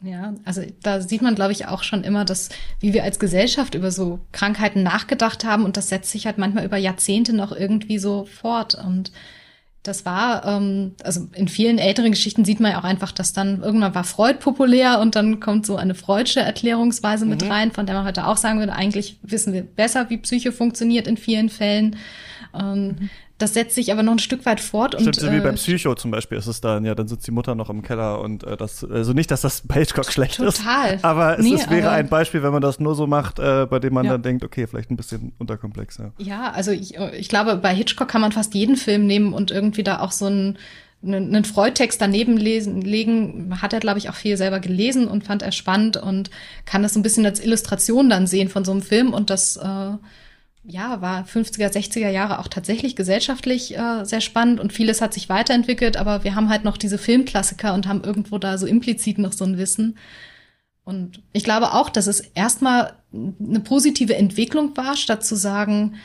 [0.00, 3.74] Ja, also da sieht man, glaube ich, auch schon immer, dass, wie wir als Gesellschaft
[3.74, 7.98] über so Krankheiten nachgedacht haben und das setzt sich halt manchmal über Jahrzehnte noch irgendwie
[7.98, 8.76] so fort.
[8.76, 9.10] Und
[9.88, 13.62] das war, ähm, also in vielen älteren Geschichten sieht man ja auch einfach, dass dann
[13.62, 17.30] irgendwann war Freud populär und dann kommt so eine freudsche Erklärungsweise mhm.
[17.30, 20.52] mit rein, von der man heute auch sagen würde, eigentlich wissen wir besser, wie Psyche
[20.52, 21.96] funktioniert in vielen Fällen.
[22.54, 23.10] Ähm, mhm.
[23.38, 24.94] Das setzt sich aber noch ein Stück weit fort.
[24.94, 27.30] Stimmt, und, so wie äh, Psycho zum Beispiel ist es dann, ja, dann sitzt die
[27.30, 30.48] Mutter noch im Keller und äh, das, also nicht, dass das bei Hitchcock schlecht total.
[30.48, 30.58] ist.
[30.58, 30.98] Total.
[31.02, 33.78] Aber es nee, ist, wäre ein Beispiel, wenn man das nur so macht, äh, bei
[33.78, 34.12] dem man ja.
[34.12, 36.10] dann denkt, okay, vielleicht ein bisschen unterkomplex, ja.
[36.18, 39.84] Ja, also ich, ich glaube, bei Hitchcock kann man fast jeden Film nehmen und irgendwie
[39.84, 40.58] da auch so ein
[41.00, 45.42] einen Freudtext daneben lesen, legen, hat er, glaube ich, auch viel selber gelesen und fand
[45.42, 46.28] er spannend und
[46.64, 49.56] kann das so ein bisschen als Illustration dann sehen von so einem Film und das
[49.56, 49.92] äh,
[50.70, 55.30] ja, war 50er, 60er Jahre auch tatsächlich gesellschaftlich äh, sehr spannend und vieles hat sich
[55.30, 59.32] weiterentwickelt, aber wir haben halt noch diese Filmklassiker und haben irgendwo da so implizit noch
[59.32, 59.96] so ein Wissen.
[60.84, 65.96] Und ich glaube auch, dass es erstmal eine positive Entwicklung war, statt zu sagen,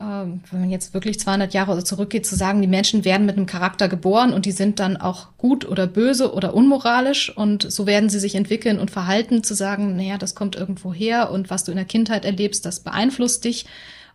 [0.00, 3.46] ähm, wenn man jetzt wirklich 200 Jahre zurückgeht, zu sagen, die Menschen werden mit einem
[3.46, 8.10] Charakter geboren und die sind dann auch gut oder böse oder unmoralisch und so werden
[8.10, 11.72] sie sich entwickeln und verhalten, zu sagen, naja, das kommt irgendwo her und was du
[11.72, 13.64] in der Kindheit erlebst, das beeinflusst dich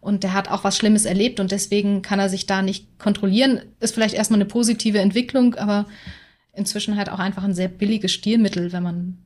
[0.02, 3.62] und der hat auch was Schlimmes erlebt und deswegen kann er sich da nicht kontrollieren,
[3.80, 5.86] ist vielleicht erstmal eine positive Entwicklung, aber
[6.54, 9.18] inzwischen halt auch einfach ein sehr billiges Stilmittel, wenn man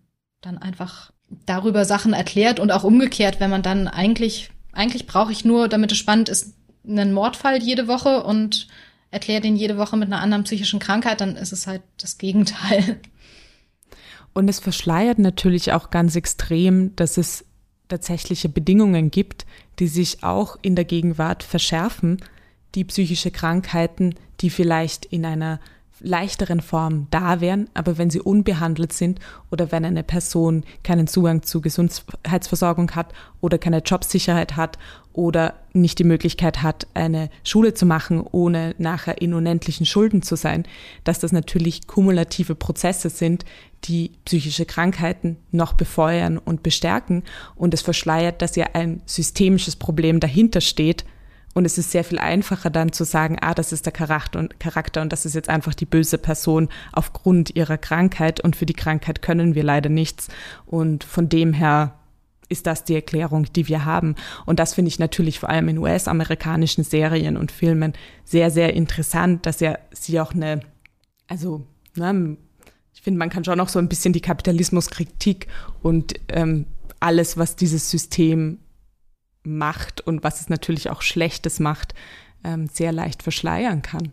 [0.41, 1.11] dann einfach
[1.45, 5.91] darüber Sachen erklärt und auch umgekehrt, wenn man dann eigentlich, eigentlich brauche ich nur, damit
[5.91, 6.55] es spannend ist,
[6.87, 8.67] einen Mordfall jede Woche und
[9.09, 12.99] erkläre den jede Woche mit einer anderen psychischen Krankheit, dann ist es halt das Gegenteil.
[14.33, 17.45] Und es verschleiert natürlich auch ganz extrem, dass es
[17.87, 19.45] tatsächliche Bedingungen gibt,
[19.79, 22.17] die sich auch in der Gegenwart verschärfen,
[22.75, 25.59] die psychische Krankheiten, die vielleicht in einer
[26.03, 31.41] leichteren Form da wären, aber wenn sie unbehandelt sind oder wenn eine Person keinen Zugang
[31.43, 34.77] zu Gesundheitsversorgung hat oder keine Jobsicherheit hat
[35.13, 40.35] oder nicht die Möglichkeit hat, eine Schule zu machen, ohne nachher in unendlichen Schulden zu
[40.35, 40.65] sein,
[41.03, 43.45] dass das natürlich kumulative Prozesse sind,
[43.85, 47.23] die psychische Krankheiten noch befeuern und bestärken.
[47.55, 51.05] Und es verschleiert, dass ja ein systemisches Problem dahinter steht,
[51.53, 54.59] und es ist sehr viel einfacher dann zu sagen, ah, das ist der Charakter und,
[54.59, 58.73] Charakter und das ist jetzt einfach die böse Person aufgrund ihrer Krankheit und für die
[58.73, 60.29] Krankheit können wir leider nichts.
[60.65, 61.93] Und von dem her
[62.49, 64.15] ist das die Erklärung, die wir haben.
[64.45, 67.93] Und das finde ich natürlich vor allem in US-amerikanischen Serien und Filmen
[68.25, 70.61] sehr, sehr interessant, dass ja sie auch eine,
[71.27, 72.37] also, ne,
[72.93, 75.47] ich finde, man kann schon auch so ein bisschen die Kapitalismuskritik
[75.81, 76.65] und ähm,
[76.99, 78.59] alles, was dieses System
[79.43, 81.93] macht und was es natürlich auch Schlechtes macht,
[82.43, 84.11] ähm, sehr leicht verschleiern kann.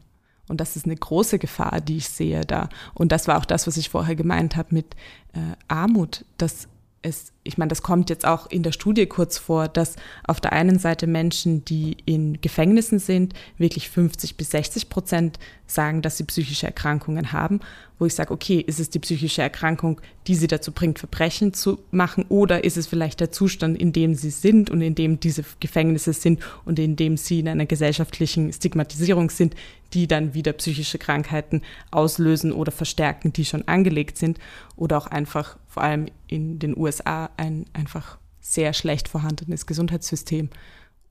[0.49, 2.69] Und das ist eine große Gefahr, die ich sehe da.
[2.95, 4.97] Und das war auch das, was ich vorher gemeint habe mit
[5.33, 6.67] äh, Armut, dass
[7.03, 10.53] es, ich meine, das kommt jetzt auch in der Studie kurz vor, dass auf der
[10.53, 16.25] einen Seite Menschen, die in Gefängnissen sind, wirklich 50 bis 60 Prozent sagen, dass sie
[16.25, 17.61] psychische Erkrankungen haben,
[17.99, 21.79] wo ich sage, okay, ist es die psychische Erkrankung, die sie dazu bringt, Verbrechen zu
[21.91, 25.45] machen, oder ist es vielleicht der Zustand, in dem sie sind und in dem diese
[25.61, 29.55] Gefängnisse sind und in dem sie in einer gesellschaftlichen Stigmatisierung sind,
[29.93, 34.39] die dann wieder psychische Krankheiten auslösen oder verstärken, die schon angelegt sind,
[34.77, 40.51] oder auch einfach vor allem in den USA ein einfach sehr schlecht vorhandenes Gesundheitssystem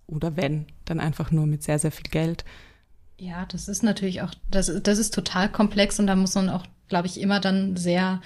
[0.08, 2.44] oder wenn, dann einfach nur mit sehr, sehr viel Geld.
[3.18, 6.66] Ja, das ist natürlich auch, das, das ist total komplex und da muss man auch,
[6.88, 8.22] glaube ich, immer dann sehr,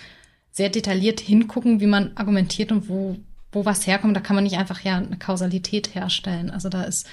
[0.51, 3.17] sehr detailliert hingucken, wie man argumentiert und wo,
[3.51, 4.15] wo was herkommt.
[4.15, 6.51] Da kann man nicht einfach ja eine Kausalität herstellen.
[6.51, 7.07] Also da ist,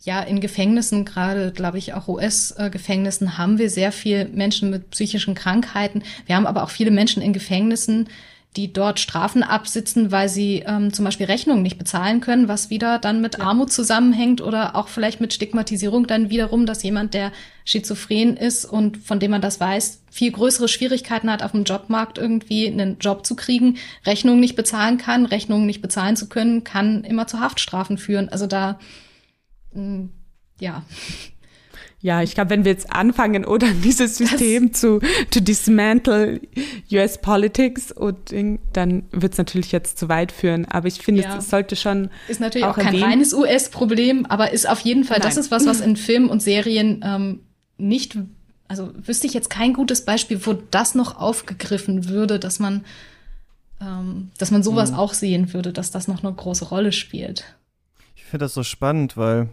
[0.00, 5.34] ja, in Gefängnissen, gerade glaube ich auch US-Gefängnissen, haben wir sehr viel Menschen mit psychischen
[5.34, 6.02] Krankheiten.
[6.26, 8.08] Wir haben aber auch viele Menschen in Gefängnissen,
[8.56, 12.98] die dort Strafen absitzen, weil sie ähm, zum Beispiel Rechnungen nicht bezahlen können, was wieder
[12.98, 13.44] dann mit ja.
[13.44, 17.32] Armut zusammenhängt oder auch vielleicht mit Stigmatisierung dann wiederum, dass jemand, der
[17.64, 22.18] schizophren ist und von dem man das weiß, viel größere Schwierigkeiten hat, auf dem Jobmarkt
[22.18, 27.04] irgendwie einen Job zu kriegen, Rechnungen nicht bezahlen kann, Rechnungen nicht bezahlen zu können, kann
[27.04, 28.28] immer zu Haftstrafen führen.
[28.28, 28.78] Also da,
[29.72, 30.10] mh, mm,
[30.60, 30.82] ja.
[32.02, 34.98] Ja, ich glaube, wenn wir jetzt anfangen, oder dieses System das zu
[35.30, 36.40] to dismantle
[36.90, 38.18] US Politics und
[38.72, 40.66] dann wird es natürlich jetzt zu weit führen.
[40.66, 41.38] Aber ich finde, ja.
[41.38, 45.18] es sollte schon ist natürlich auch, auch kein reines US-Problem, aber ist auf jeden Fall,
[45.18, 45.28] Nein.
[45.28, 47.40] das ist was, was in Filmen und Serien ähm,
[47.78, 48.18] nicht,
[48.66, 52.84] also wüsste ich jetzt kein gutes Beispiel, wo das noch aufgegriffen würde, dass man,
[53.80, 54.98] ähm, dass man sowas mhm.
[54.98, 57.44] auch sehen würde, dass das noch eine große Rolle spielt.
[58.16, 59.48] Ich finde das so spannend, weil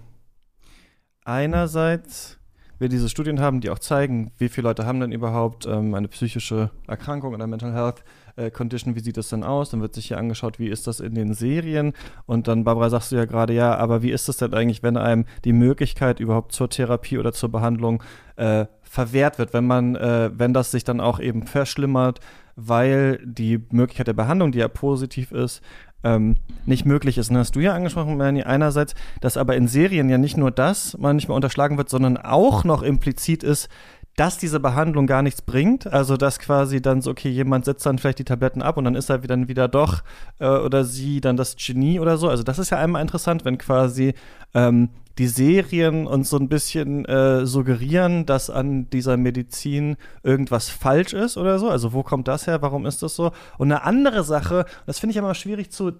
[1.26, 2.39] einerseits
[2.80, 6.08] wir diese Studien haben, die auch zeigen, wie viele Leute haben denn überhaupt ähm, eine
[6.08, 8.04] psychische Erkrankung oder Mental Health
[8.38, 9.70] äh, Condition, wie sieht das denn aus?
[9.70, 11.94] Dann wird sich hier angeschaut, wie ist das in den Serien?
[12.26, 14.98] Und dann, Barbara, sagst du ja gerade, ja, aber wie ist das denn eigentlich, wenn
[14.98, 18.02] einem die Möglichkeit überhaupt zur Therapie oder zur Behandlung
[18.38, 22.22] äh, verwehrt wird, wenn man, äh, wenn das sich dann auch eben verschlimmert,
[22.56, 25.62] weil die Möglichkeit der Behandlung, die ja positiv ist,
[26.04, 26.36] ähm,
[26.66, 27.30] nicht möglich ist.
[27.30, 30.98] Und hast du ja angesprochen, Melanie, einerseits, dass aber in Serien ja nicht nur das
[31.00, 33.70] manchmal unterschlagen wird, sondern auch noch implizit ist,
[34.16, 35.88] dass diese Behandlung gar nichts bringt.
[35.88, 38.96] Also dass quasi dann so, okay, jemand setzt dann vielleicht die Tabletten ab und dann
[38.96, 40.04] ist er dann wieder doch
[40.40, 42.28] äh, oder sie dann das Genie oder so.
[42.28, 44.14] Also das ist ja einmal interessant, wenn quasi
[44.54, 44.90] ähm,
[45.20, 51.36] die Serien uns so ein bisschen äh, suggerieren, dass an dieser Medizin irgendwas falsch ist
[51.36, 51.70] oder so.
[51.70, 52.62] Also wo kommt das her?
[52.62, 53.32] Warum ist das so?
[53.58, 55.92] Und eine andere Sache, das finde ich immer schwierig zu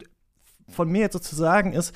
[0.70, 1.94] von mir jetzt sozusagen ist,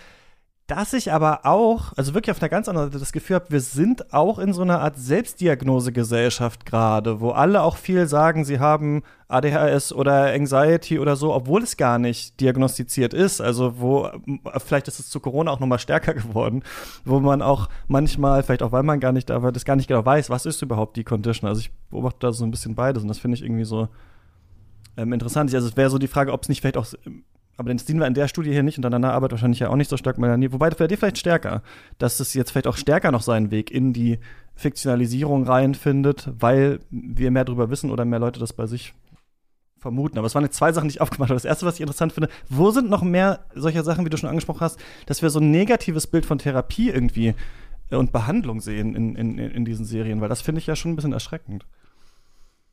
[0.68, 3.60] dass ich aber auch, also wirklich auf einer ganz anderen Seite das Gefühl habe, wir
[3.60, 9.04] sind auch in so einer Art Selbstdiagnosegesellschaft gerade, wo alle auch viel sagen, sie haben
[9.28, 13.42] ADHS oder Anxiety oder so, obwohl es gar nicht diagnostiziert ist.
[13.42, 14.10] Also wo,
[14.66, 16.64] vielleicht ist es zu Corona auch nochmal stärker geworden,
[17.04, 19.88] wo man auch manchmal, vielleicht auch weil man gar nicht da war, das gar nicht
[19.88, 21.50] genau weiß, was ist überhaupt die Condition.
[21.50, 23.90] Also ich beobachte da so ein bisschen beides und das finde ich irgendwie so
[24.96, 25.54] ähm, interessant.
[25.54, 26.88] Also es wäre so die Frage, ob es nicht vielleicht auch
[27.58, 29.70] aber den sehen wir in der Studie hier nicht und an deiner Arbeit wahrscheinlich ja
[29.70, 30.52] auch nicht so stark, Melanie.
[30.52, 31.62] Wobei bei dir vielleicht stärker,
[31.98, 34.20] dass es jetzt vielleicht auch stärker noch seinen Weg in die
[34.56, 38.94] Fiktionalisierung reinfindet, weil wir mehr darüber wissen oder mehr Leute das bei sich
[39.84, 40.18] vermuten.
[40.18, 41.36] Aber es waren jetzt zwei Sachen, die ich aufgemacht habe.
[41.36, 44.30] Das erste, was ich interessant finde, wo sind noch mehr solcher Sachen, wie du schon
[44.30, 47.36] angesprochen hast, dass wir so ein negatives Bild von Therapie irgendwie
[47.92, 50.94] äh, und Behandlung sehen in, in, in diesen Serien, weil das finde ich ja schon
[50.94, 51.66] ein bisschen erschreckend.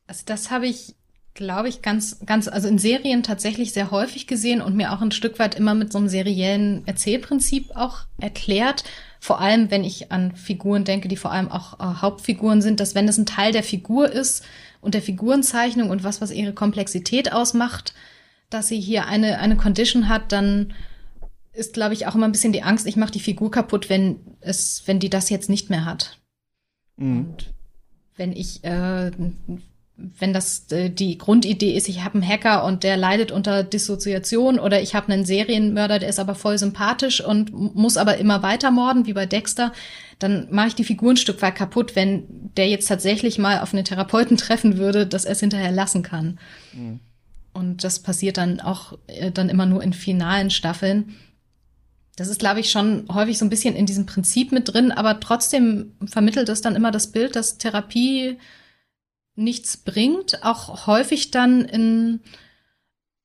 [0.06, 0.96] Also das habe ich,
[1.34, 5.12] glaube ich, ganz, ganz, also in Serien tatsächlich sehr häufig gesehen und mir auch ein
[5.12, 8.84] Stück weit immer mit so einem seriellen Erzählprinzip auch erklärt.
[9.20, 12.94] Vor allem, wenn ich an Figuren denke, die vor allem auch äh, Hauptfiguren sind, dass
[12.94, 14.44] wenn es ein Teil der Figur ist
[14.80, 17.94] und der Figurenzeichnung und was, was ihre Komplexität ausmacht,
[18.48, 20.74] dass sie hier eine, eine Condition hat, dann
[21.52, 24.20] ist, glaube ich, auch immer ein bisschen die Angst, ich mache die Figur kaputt, wenn
[24.40, 26.18] es, wenn die das jetzt nicht mehr hat.
[26.96, 27.18] Mhm.
[27.18, 27.52] Und
[28.16, 29.10] wenn ich äh,
[30.18, 34.58] wenn das äh, die Grundidee ist, ich habe einen Hacker und der leidet unter Dissoziation
[34.58, 38.70] oder ich habe einen Serienmörder, der ist aber voll sympathisch und muss aber immer weiter
[38.70, 39.72] morden, wie bei Dexter,
[40.18, 42.24] dann mache ich die Figur ein Stück weit kaputt, wenn
[42.56, 46.38] der jetzt tatsächlich mal auf einen Therapeuten treffen würde, dass er es hinterher lassen kann.
[46.72, 47.00] Mhm.
[47.52, 51.16] Und das passiert dann auch äh, dann immer nur in finalen Staffeln.
[52.16, 55.20] Das ist, glaube ich, schon häufig so ein bisschen in diesem Prinzip mit drin, aber
[55.20, 58.36] trotzdem vermittelt es dann immer das Bild, dass Therapie
[59.40, 62.20] nichts bringt, auch häufig dann in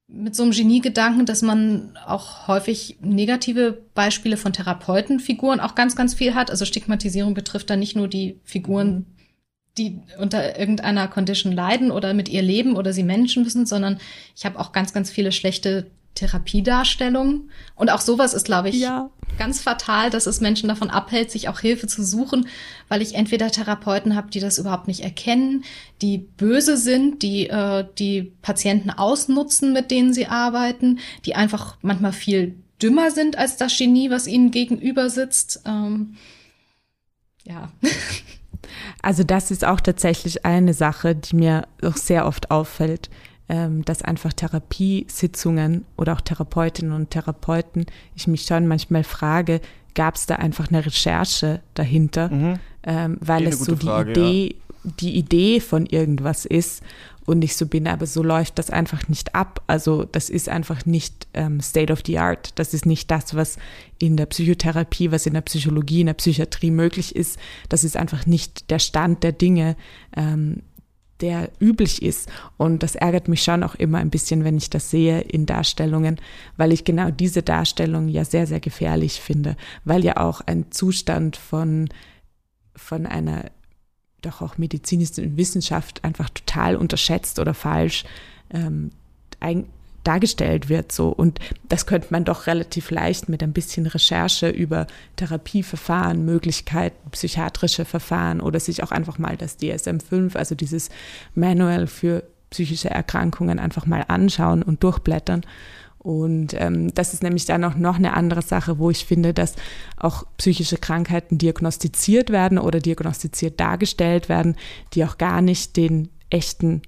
[0.07, 6.13] mit so einem Geniegedanken, dass man auch häufig negative Beispiele von Therapeutenfiguren auch ganz, ganz
[6.13, 6.51] viel hat.
[6.51, 9.07] Also Stigmatisierung betrifft dann nicht nur die Figuren,
[9.77, 13.97] die unter irgendeiner Condition leiden oder mit ihr leben oder sie Menschen müssen, sondern
[14.35, 17.49] ich habe auch ganz, ganz viele schlechte Therapiedarstellung.
[17.75, 19.09] Und auch sowas ist, glaube ich, ja.
[19.37, 22.47] ganz fatal, dass es Menschen davon abhält, sich auch Hilfe zu suchen,
[22.87, 25.63] weil ich entweder Therapeuten habe, die das überhaupt nicht erkennen,
[26.01, 32.13] die böse sind, die äh, die Patienten ausnutzen, mit denen sie arbeiten, die einfach manchmal
[32.13, 35.61] viel dümmer sind als das Genie, was ihnen gegenüber sitzt.
[35.65, 36.15] Ähm,
[37.43, 37.71] ja.
[39.01, 43.11] Also das ist auch tatsächlich eine Sache, die mir auch sehr oft auffällt
[43.47, 47.85] dass einfach Therapiesitzungen oder auch Therapeutinnen und Therapeuten,
[48.15, 49.61] ich mich schon manchmal frage,
[49.93, 52.59] gab es da einfach eine Recherche dahinter, mhm.
[52.83, 54.91] ähm, weil es so die Frage, Idee, ja.
[54.99, 56.83] die Idee von irgendwas ist
[57.25, 59.61] und ich so bin, aber so läuft das einfach nicht ab.
[59.67, 62.51] Also das ist einfach nicht ähm, State of the Art.
[62.55, 63.57] Das ist nicht das, was
[63.97, 67.39] in der Psychotherapie, was in der Psychologie, in der Psychiatrie möglich ist.
[67.67, 69.75] Das ist einfach nicht der Stand der Dinge.
[70.15, 70.61] Ähm,
[71.21, 72.29] der üblich ist.
[72.57, 76.19] Und das ärgert mich schon auch immer ein bisschen, wenn ich das sehe in Darstellungen,
[76.57, 79.55] weil ich genau diese Darstellung ja sehr, sehr gefährlich finde,
[79.85, 81.89] weil ja auch ein Zustand von,
[82.75, 83.45] von einer
[84.21, 88.03] doch auch medizinischen Wissenschaft einfach total unterschätzt oder falsch
[88.51, 88.91] ähm,
[90.07, 94.87] dargestellt wird so und das könnte man doch relativ leicht mit ein bisschen Recherche über
[95.15, 100.89] Therapieverfahren, Möglichkeiten, psychiatrische Verfahren oder sich auch einfach mal das DSM-5, also dieses
[101.33, 105.41] Manual für psychische Erkrankungen einfach mal anschauen und durchblättern.
[105.97, 109.55] Und ähm, das ist nämlich dann auch noch eine andere Sache, wo ich finde, dass
[109.97, 114.55] auch psychische Krankheiten diagnostiziert werden oder diagnostiziert dargestellt werden,
[114.93, 116.83] die auch gar nicht den echten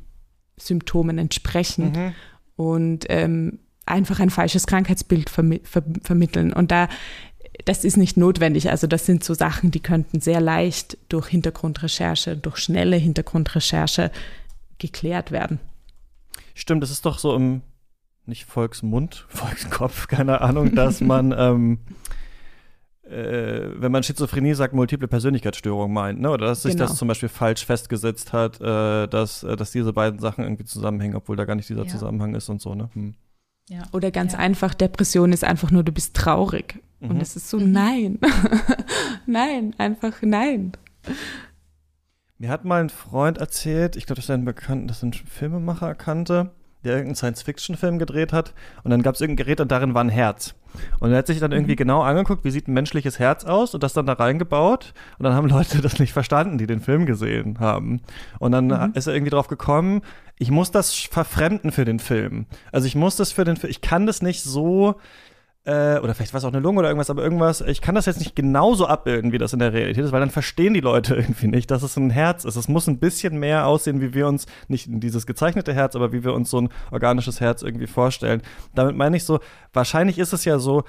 [0.58, 1.92] Symptomen entsprechen.
[1.92, 2.14] Mhm
[2.58, 6.52] und ähm, einfach ein falsches Krankheitsbild vermi ver vermitteln.
[6.52, 6.90] Und da,
[7.64, 8.70] das ist nicht notwendig.
[8.70, 14.12] Also das sind so Sachen, die könnten sehr leicht durch Hintergrundrecherche, durch schnelle Hintergrundrecherche
[14.78, 15.60] geklärt werden.
[16.54, 17.62] Stimmt, das ist doch so im,
[18.26, 21.80] nicht Volksmund, Volkskopf, keine Ahnung, dass man ähm,
[23.10, 26.30] äh, wenn man Schizophrenie sagt, multiple Persönlichkeitsstörung meint, ne?
[26.30, 26.88] Oder dass sich genau.
[26.88, 31.16] das zum Beispiel falsch festgesetzt hat, äh, dass, äh, dass diese beiden Sachen irgendwie zusammenhängen,
[31.16, 31.88] obwohl da gar nicht dieser ja.
[31.88, 32.90] Zusammenhang ist und so, ne?
[32.94, 33.16] Hm.
[33.70, 33.84] Ja.
[33.92, 34.40] Oder ganz ja.
[34.40, 36.82] einfach, Depression ist einfach nur, du bist traurig.
[37.00, 37.10] Mhm.
[37.12, 37.72] Und es ist so, mhm.
[37.72, 38.20] nein.
[39.26, 40.72] nein, einfach nein.
[42.38, 45.14] Mir hat mal ein Freund erzählt, ich glaube, das ist ein Bekannter, das ist ein
[45.14, 46.52] Filmemacher kannte,
[46.84, 48.54] der irgendeinen Science-Fiction-Film gedreht hat
[48.84, 50.54] und dann gab es irgendein Gerät und darin war ein Herz.
[51.00, 51.78] Und er hat sich dann irgendwie mhm.
[51.78, 55.34] genau angeguckt, wie sieht ein menschliches Herz aus und das dann da reingebaut und dann
[55.34, 58.02] haben Leute das nicht verstanden, die den Film gesehen haben.
[58.40, 58.92] Und dann mhm.
[58.94, 60.02] ist er irgendwie drauf gekommen,
[60.40, 62.46] ich muss das verfremden für den Film.
[62.72, 64.96] Also ich muss das für den Film, ich kann das nicht so
[65.68, 68.06] äh, oder vielleicht war es auch eine Lunge oder irgendwas, aber irgendwas, ich kann das
[68.06, 71.16] jetzt nicht genauso abbilden, wie das in der Realität ist, weil dann verstehen die Leute
[71.18, 72.56] irgendwie nicht, dass es ein Herz ist.
[72.56, 76.24] Es muss ein bisschen mehr aussehen, wie wir uns, nicht dieses gezeichnete Herz, aber wie
[76.24, 78.42] wir uns so ein organisches Herz irgendwie vorstellen.
[78.76, 79.40] Damit meine ich so,
[79.74, 80.86] wahrscheinlich ist es ja so,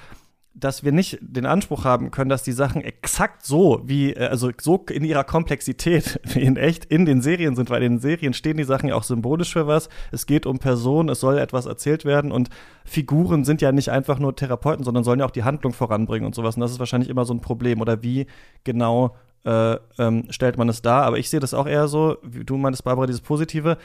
[0.53, 4.51] dass wir nicht den Anspruch haben können, dass die Sachen exakt so wie, äh, also
[4.59, 8.33] so in ihrer Komplexität wie in echt in den Serien sind, weil in den Serien
[8.33, 9.89] stehen die Sachen ja auch symbolisch für was.
[10.11, 12.49] Es geht um Personen, es soll etwas erzählt werden und
[12.85, 16.35] Figuren sind ja nicht einfach nur Therapeuten, sondern sollen ja auch die Handlung voranbringen und
[16.35, 16.55] sowas.
[16.55, 17.81] Und das ist wahrscheinlich immer so ein Problem.
[17.81, 18.25] Oder wie
[18.63, 21.03] genau äh, ähm, stellt man es dar?
[21.03, 23.77] Aber ich sehe das auch eher so, wie du meinst, Barbara, dieses Positive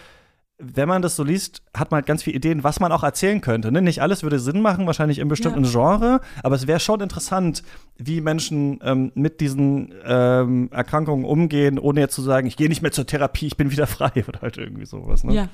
[0.59, 3.41] wenn man das so liest, hat man halt ganz viele Ideen, was man auch erzählen
[3.41, 3.73] könnte.
[3.73, 3.83] Ne?
[3.83, 5.71] Nicht alles würde Sinn machen, wahrscheinlich im bestimmten ja.
[5.71, 7.65] Genre, aber es wäre schon interessant,
[7.97, 12.83] wie Menschen ähm, mit diesen ähm, Erkrankungen umgehen, ohne jetzt zu sagen, ich gehe nicht
[12.83, 15.25] mehr zur Therapie, ich bin wieder frei oder halt irgendwie sowas.
[15.25, 15.35] Ne?
[15.35, 15.49] Ja.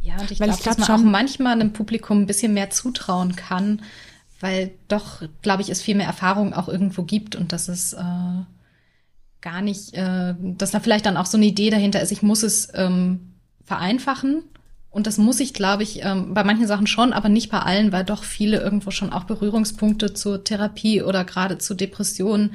[0.00, 3.36] Ja, und ich glaube, glaub, dass man auch manchmal einem Publikum ein bisschen mehr zutrauen
[3.36, 3.80] kann,
[4.38, 8.42] weil doch, glaube ich, es viel mehr Erfahrung auch irgendwo gibt und dass es äh,
[9.44, 12.42] gar nicht, äh, dass da vielleicht dann auch so eine Idee dahinter ist, ich muss
[12.42, 14.42] es ähm, vereinfachen.
[14.90, 17.92] Und das muss ich, glaube ich, ähm, bei manchen Sachen schon, aber nicht bei allen,
[17.92, 22.54] weil doch viele irgendwo schon auch Berührungspunkte zur Therapie oder gerade zu Depressionen,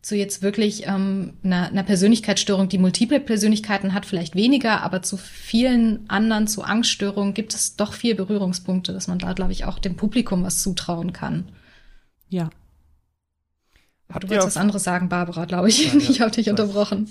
[0.00, 5.16] zu jetzt wirklich ähm, einer, einer Persönlichkeitsstörung, die multiple Persönlichkeiten hat, vielleicht weniger, aber zu
[5.16, 9.78] vielen anderen, zu Angststörungen gibt es doch viel Berührungspunkte, dass man da, glaube ich, auch
[9.78, 11.50] dem Publikum was zutrauen kann.
[12.28, 12.50] Ja,
[14.12, 15.92] Habt du wolltest was anderes sagen, Barbara, glaube ich.
[15.92, 16.10] Ja, ja.
[16.10, 17.08] Ich habe dich unterbrochen.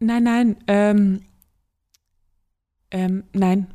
[0.00, 0.56] Nein, nein.
[0.66, 1.20] Ähm,
[2.90, 3.66] ähm, nein.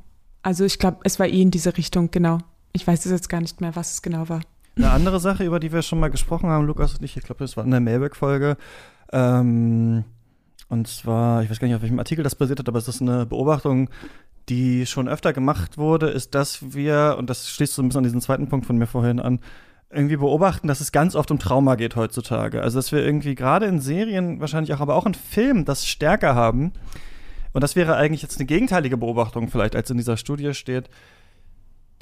[0.41, 2.39] Also ich glaube, es war eh in diese Richtung, genau.
[2.73, 4.41] Ich weiß jetzt gar nicht mehr, was es genau war.
[4.75, 7.43] Eine andere Sache, über die wir schon mal gesprochen haben, Lukas und ich, ich glaube,
[7.43, 8.57] das war in der Mailback-Folge.
[9.11, 10.03] Ähm,
[10.69, 13.01] und zwar, ich weiß gar nicht, auf welchem Artikel das basiert hat, aber es ist
[13.01, 13.89] eine Beobachtung,
[14.49, 18.03] die schon öfter gemacht wurde, ist, dass wir, und das schließt so ein bisschen an
[18.05, 19.39] diesen zweiten Punkt von mir vorhin an,
[19.93, 22.61] irgendwie beobachten, dass es ganz oft um Trauma geht heutzutage.
[22.61, 26.35] Also dass wir irgendwie gerade in Serien wahrscheinlich auch, aber auch in Filmen das stärker
[26.35, 26.73] haben.
[27.53, 30.89] Und das wäre eigentlich jetzt eine gegenteilige Beobachtung vielleicht, als in dieser Studie steht,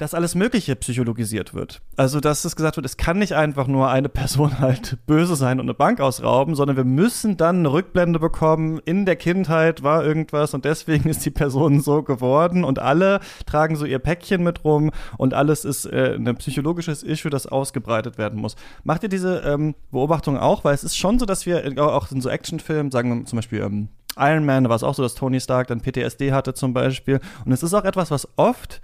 [0.02, 1.80] dass alles Mögliche psychologisiert wird.
[1.96, 5.60] Also, dass es gesagt wird, es kann nicht einfach nur eine Person halt böse sein
[5.60, 8.80] und eine Bank ausrauben, sondern wir müssen dann eine Rückblende bekommen.
[8.84, 13.76] In der Kindheit war irgendwas und deswegen ist die Person so geworden und alle tragen
[13.76, 18.40] so ihr Päckchen mit rum und alles ist äh, ein psychologisches Issue, das ausgebreitet werden
[18.40, 18.56] muss.
[18.82, 20.64] Macht ihr diese ähm, Beobachtung auch?
[20.64, 23.60] Weil es ist schon so, dass wir auch in so Actionfilmen, sagen wir zum Beispiel
[23.60, 26.74] ähm, Iron Man, da war es auch so, dass Tony Stark dann PTSD hatte zum
[26.74, 27.20] Beispiel.
[27.44, 28.80] Und es ist auch etwas, was oft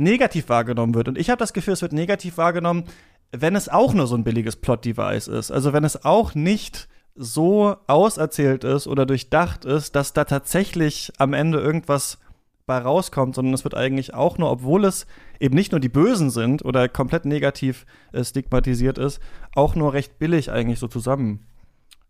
[0.00, 1.08] negativ wahrgenommen wird.
[1.08, 2.84] Und ich habe das Gefühl, es wird negativ wahrgenommen,
[3.32, 5.50] wenn es auch nur so ein billiges Plot-Device ist.
[5.50, 11.32] Also wenn es auch nicht so auserzählt ist oder durchdacht ist, dass da tatsächlich am
[11.32, 12.18] Ende irgendwas
[12.66, 15.06] bei rauskommt, sondern es wird eigentlich auch nur, obwohl es
[15.40, 19.20] eben nicht nur die Bösen sind oder komplett negativ äh, stigmatisiert ist,
[19.54, 21.46] auch nur recht billig eigentlich so zusammen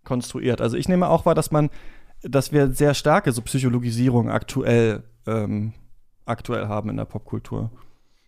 [0.05, 0.61] konstruiert.
[0.61, 1.71] Also ich nehme auch wahr, dass man,
[2.23, 5.73] dass wir sehr starke so Psychologisierung aktuell ähm,
[6.27, 7.71] aktuell haben in der Popkultur.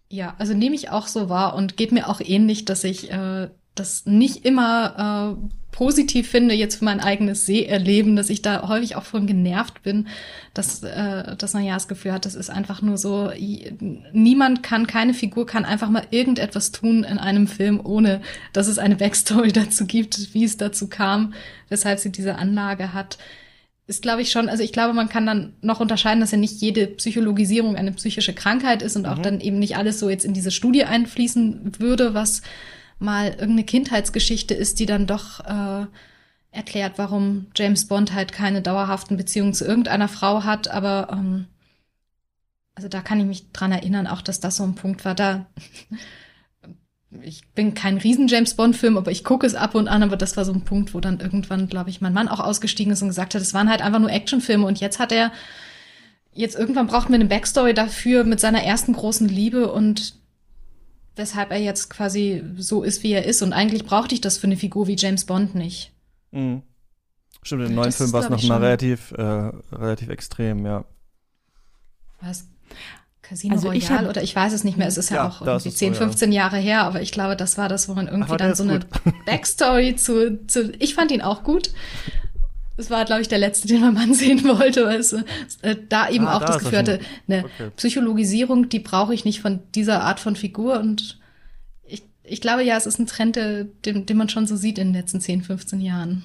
[0.09, 3.49] Ja, also nehme ich auch so wahr und geht mir auch ähnlich, dass ich äh,
[3.75, 8.95] das nicht immer äh, positiv finde, jetzt für mein eigenes Seherleben, dass ich da häufig
[8.95, 10.09] auch von genervt bin,
[10.53, 13.33] dass, äh, dass man ja das Gefühl hat, das ist einfach nur so,
[14.13, 18.21] niemand kann, keine Figur kann einfach mal irgendetwas tun in einem Film, ohne
[18.53, 21.33] dass es eine Backstory dazu gibt, wie es dazu kam,
[21.71, 23.17] weshalb sie diese Anlage hat
[23.87, 26.61] ist, glaube ich, schon, also ich glaube, man kann dann noch unterscheiden, dass ja nicht
[26.61, 29.09] jede Psychologisierung eine psychische Krankheit ist und mhm.
[29.09, 32.43] auch dann eben nicht alles so jetzt in diese Studie einfließen würde, was
[32.99, 35.87] mal irgendeine Kindheitsgeschichte ist, die dann doch äh,
[36.53, 41.47] erklärt, warum James Bond halt keine dauerhaften Beziehungen zu irgendeiner Frau hat, aber ähm,
[42.75, 45.15] also da kann ich mich dran erinnern, auch dass das so ein Punkt war.
[45.15, 45.47] Da
[47.21, 50.17] ich bin kein riesen James Bond Film, aber ich gucke es ab und an, aber
[50.17, 53.03] das war so ein Punkt, wo dann irgendwann, glaube ich, mein Mann auch ausgestiegen ist
[53.03, 55.33] und gesagt hat, es waren halt einfach nur Actionfilme und jetzt hat er
[56.33, 60.15] jetzt irgendwann braucht mir eine Backstory dafür mit seiner ersten großen Liebe und
[61.15, 64.47] weshalb er jetzt quasi so ist, wie er ist und eigentlich brauchte ich das für
[64.47, 65.93] eine Figur wie James Bond nicht.
[66.31, 66.63] Mhm.
[67.43, 70.85] Stimmt, im neuen das Film war es noch mal relativ, äh, relativ extrem, ja.
[72.21, 72.47] Was?
[73.23, 75.41] Casino also Royale hab, oder ich weiß es nicht mehr, es ist ja, ja auch
[75.41, 76.43] irgendwie 10, 15 so, ja.
[76.43, 78.81] Jahre her, aber ich glaube, das war das, wo man irgendwie dann so eine
[79.27, 81.71] Backstory zu, zu, ich fand ihn auch gut.
[82.77, 86.11] Es war, glaube ich, der letzte, den mein Mann sehen wollte, weil es äh, da
[86.11, 87.71] eben ah, auch da das Gefühl hatte, eine okay.
[87.77, 91.21] Psychologisierung, die brauche ich nicht von dieser Art von Figur und
[91.85, 94.89] ich, ich glaube ja, es ist ein Trend, den, den man schon so sieht in
[94.89, 96.25] den letzten 10, 15 Jahren.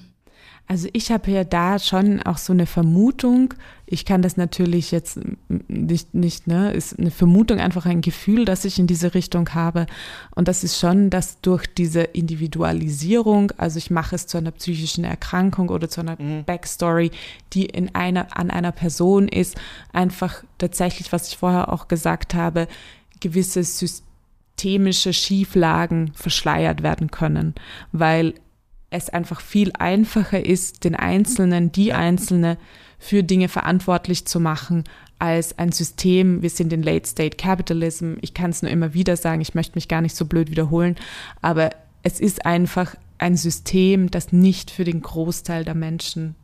[0.70, 3.54] Also ich habe ja da schon auch so eine Vermutung.
[3.86, 8.66] Ich kann das natürlich jetzt nicht, nicht, ne, ist eine Vermutung, einfach ein Gefühl, das
[8.66, 9.86] ich in diese Richtung habe.
[10.34, 15.04] Und das ist schon, dass durch diese Individualisierung, also ich mache es zu einer psychischen
[15.04, 16.44] Erkrankung oder zu einer mhm.
[16.44, 17.12] Backstory,
[17.54, 19.56] die in einer, an einer Person ist,
[19.94, 22.68] einfach tatsächlich, was ich vorher auch gesagt habe,
[23.20, 27.54] gewisse systemische Schieflagen verschleiert werden können,
[27.92, 28.34] weil
[28.90, 32.56] es einfach viel einfacher ist, den Einzelnen, die Einzelne
[32.98, 34.84] für Dinge verantwortlich zu machen,
[35.18, 39.16] als ein System, wir sind in Late State Capitalism, ich kann es nur immer wieder
[39.16, 40.96] sagen, ich möchte mich gar nicht so blöd wiederholen,
[41.42, 41.70] aber
[42.02, 46.36] es ist einfach ein System, das nicht für den Großteil der Menschen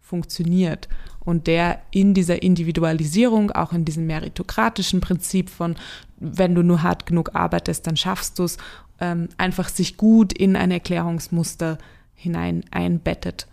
[0.00, 0.88] funktioniert.
[1.22, 5.76] und der in dieser Individualisierung, auch in diesem meritokratischen Prinzip von,
[6.18, 8.56] wenn du nur hart genug arbeitest, dann schaffst du es,
[9.00, 11.78] ähm, einfach sich gut in ein Erklärungsmuster
[12.14, 13.46] hinein einbettet.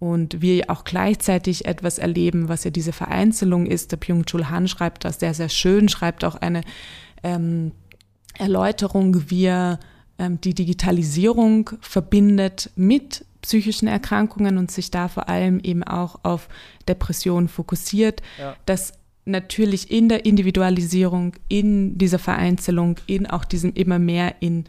[0.00, 3.92] Und wir auch gleichzeitig etwas erleben, was ja diese Vereinzelung ist.
[3.92, 6.62] Der Byung-Chul Han schreibt das sehr, sehr schön, schreibt auch eine
[7.22, 7.72] ähm,
[8.36, 9.78] Erläuterung, wie er
[10.18, 16.48] ähm, die Digitalisierung verbindet mit psychischen Erkrankungen und sich da vor allem eben auch auf
[16.88, 18.56] Depressionen fokussiert, ja.
[18.66, 18.94] dass
[19.26, 24.64] natürlich in der Individualisierung, in dieser Vereinzelung, in auch diesem immer mehr in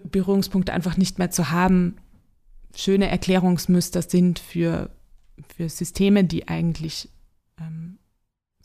[0.00, 1.96] Berührungspunkte einfach nicht mehr zu haben,
[2.74, 4.90] schöne Erklärungsmuster sind für,
[5.54, 7.08] für Systeme, die eigentlich
[7.60, 7.98] ähm,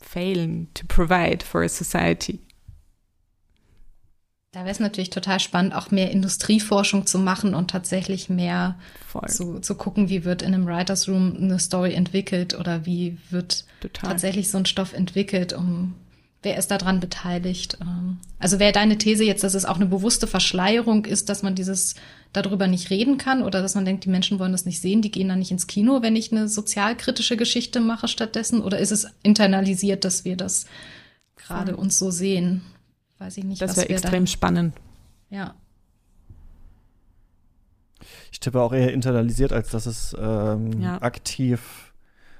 [0.00, 2.40] failen to provide for a society.
[4.52, 8.78] Da wäre es natürlich total spannend, auch mehr Industrieforschung zu machen und tatsächlich mehr
[9.26, 13.66] zu, zu gucken, wie wird in einem Writers Room eine Story entwickelt oder wie wird
[13.80, 14.10] total.
[14.10, 15.94] tatsächlich so ein Stoff entwickelt, um
[16.42, 17.78] wer ist daran beteiligt.
[17.80, 18.18] Ähm.
[18.38, 21.94] Also wäre deine These jetzt, dass es auch eine bewusste Verschleierung ist, dass man dieses
[22.32, 25.10] darüber nicht reden kann oder dass man denkt, die Menschen wollen das nicht sehen, die
[25.10, 28.62] gehen dann nicht ins Kino, wenn ich eine sozialkritische Geschichte mache stattdessen?
[28.62, 30.66] Oder ist es internalisiert, dass wir das
[31.36, 32.62] gerade uns so sehen?
[33.18, 33.60] weiß ich nicht.
[33.60, 34.74] Das wäre extrem da spannend.
[35.30, 35.54] Ja.
[38.30, 41.00] Ich tippe auch eher internalisiert, als dass es ähm, ja.
[41.02, 41.87] aktiv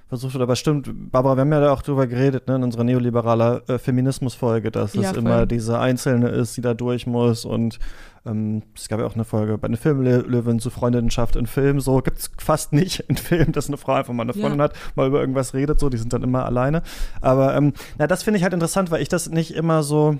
[0.08, 0.42] versucht wird.
[0.42, 3.78] Aber stimmt, Barbara, wir haben ja da auch drüber geredet, ne, in unserer neoliberaler äh,
[3.78, 5.18] Feminismus-Folge, dass ja, es voll.
[5.18, 7.44] immer diese Einzelne ist, die da durch muss.
[7.44, 7.78] Und
[8.26, 11.80] ähm, es gab ja auch eine Folge bei einer Filmlöwin zu Freundinnenschaft in Film.
[11.80, 14.64] So gibt es fast nicht in Film, dass eine Frau einfach mal eine Freundin ja.
[14.64, 15.78] hat, mal über irgendwas redet.
[15.78, 16.82] So, die sind dann immer alleine.
[17.20, 20.16] Aber ähm, na, das finde ich halt interessant, weil ich das nicht immer so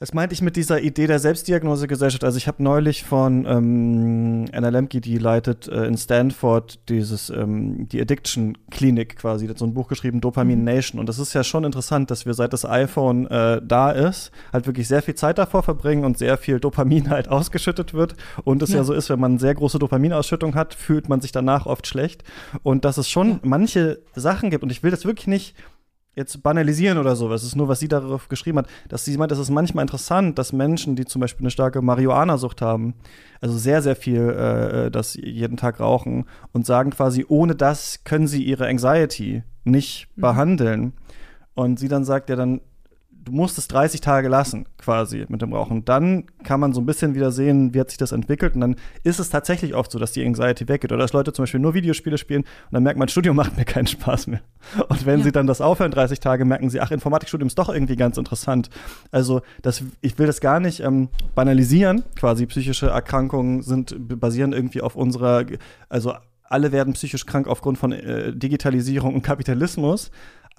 [0.00, 2.24] das meinte ich mit dieser Idee der Selbstdiagnosegesellschaft.
[2.24, 7.86] Also ich habe neulich von ähm, Anna Lemke, die leitet äh, in Stanford dieses ähm,
[7.86, 10.64] die Addiction Klinik quasi, hat so ein Buch geschrieben, Dopamin mhm.
[10.64, 11.00] Nation.
[11.00, 14.66] Und das ist ja schon interessant, dass wir seit das iPhone äh, da ist, halt
[14.66, 18.14] wirklich sehr viel Zeit davor verbringen und sehr viel Dopamin halt ausgeschüttet wird.
[18.42, 18.78] Und es ja.
[18.78, 22.24] ja so ist, wenn man sehr große Dopaminausschüttung hat, fühlt man sich danach oft schlecht.
[22.62, 23.38] Und dass es schon ja.
[23.42, 24.62] manche Sachen gibt.
[24.62, 25.54] Und ich will das wirklich nicht
[26.14, 27.42] jetzt banalisieren oder sowas.
[27.42, 30.38] Es ist nur, was sie darauf geschrieben hat, dass sie meint, es ist manchmal interessant,
[30.38, 32.94] dass Menschen, die zum Beispiel eine starke Marihuana-Sucht haben,
[33.40, 38.04] also sehr, sehr viel äh, äh, das jeden Tag rauchen und sagen quasi, ohne das
[38.04, 40.20] können sie ihre Anxiety nicht mhm.
[40.20, 40.92] behandeln.
[41.54, 42.60] Und sie dann sagt ja dann,
[43.30, 45.84] du musst es 30 Tage lassen, quasi mit dem Rauchen.
[45.84, 48.54] Dann kann man so ein bisschen wieder sehen, wie hat sich das entwickelt.
[48.54, 50.92] Und dann ist es tatsächlich oft so, dass die Anxiety weggeht.
[50.92, 53.64] Oder dass Leute zum Beispiel nur Videospiele spielen und dann merkt man, Studium macht mir
[53.64, 54.40] keinen Spaß mehr.
[54.88, 55.24] Und wenn ja.
[55.24, 58.68] sie dann das aufhören, 30 Tage, merken sie, ach, Informatikstudium ist doch irgendwie ganz interessant.
[59.10, 62.02] Also, das, ich will das gar nicht ähm, banalisieren.
[62.16, 65.44] Quasi psychische Erkrankungen sind, basieren irgendwie auf unserer,
[65.88, 66.14] also
[66.50, 70.10] alle werden psychisch krank aufgrund von äh, Digitalisierung und Kapitalismus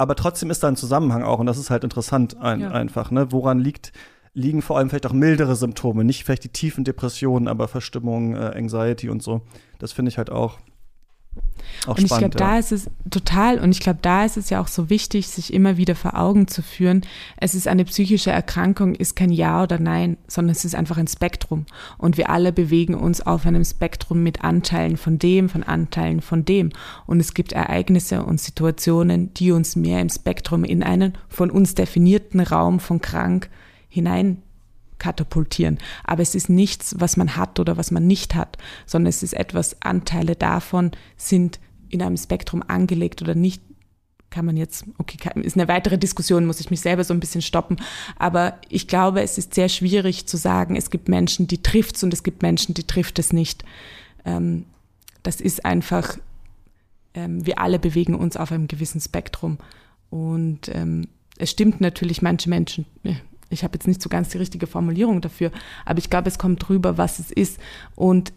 [0.01, 2.71] aber trotzdem ist da ein Zusammenhang auch und das ist halt interessant ein, ja.
[2.71, 3.31] einfach, ne?
[3.31, 3.93] Woran liegt,
[4.33, 8.51] liegen vor allem vielleicht auch mildere Symptome, nicht vielleicht die tiefen Depressionen, aber Verstimmung, äh,
[8.55, 9.41] Anxiety und so.
[9.79, 10.59] Das finde ich halt auch
[11.88, 12.29] auch und ich glaube, ja.
[12.29, 15.53] da ist es total, und ich glaube, da ist es ja auch so wichtig, sich
[15.53, 17.01] immer wieder vor Augen zu führen,
[17.38, 21.07] es ist eine psychische Erkrankung, ist kein Ja oder Nein, sondern es ist einfach ein
[21.07, 21.65] Spektrum.
[21.97, 26.45] Und wir alle bewegen uns auf einem Spektrum mit Anteilen von dem, von Anteilen von
[26.45, 26.69] dem.
[27.07, 31.73] Und es gibt Ereignisse und Situationen, die uns mehr im Spektrum in einen von uns
[31.73, 33.49] definierten Raum von krank
[33.89, 34.43] hinein
[35.01, 35.79] katapultieren.
[36.03, 39.33] Aber es ist nichts, was man hat oder was man nicht hat, sondern es ist
[39.33, 43.63] etwas, Anteile davon sind in einem Spektrum angelegt oder nicht.
[44.29, 47.41] Kann man jetzt, okay, ist eine weitere Diskussion, muss ich mich selber so ein bisschen
[47.41, 47.77] stoppen.
[48.17, 52.03] Aber ich glaube, es ist sehr schwierig zu sagen, es gibt Menschen, die trifft es
[52.03, 53.65] und es gibt Menschen, die trifft es nicht.
[54.23, 54.65] Ähm,
[55.23, 56.17] das ist einfach,
[57.15, 59.57] ähm, wir alle bewegen uns auf einem gewissen Spektrum.
[60.11, 61.07] Und ähm,
[61.37, 62.86] es stimmt natürlich, manche Menschen,
[63.51, 65.51] ich habe jetzt nicht so ganz die richtige Formulierung dafür,
[65.86, 67.59] aber ich glaube, es kommt drüber, was es ist.
[67.95, 68.33] Und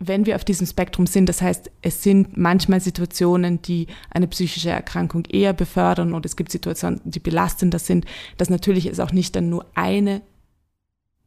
[0.00, 4.70] wenn wir auf diesem Spektrum sind, das heißt, es sind manchmal Situationen, die eine psychische
[4.70, 8.06] Erkrankung eher befördern und es gibt Situationen, die belastender sind,
[8.38, 10.22] dass natürlich es auch nicht dann nur eine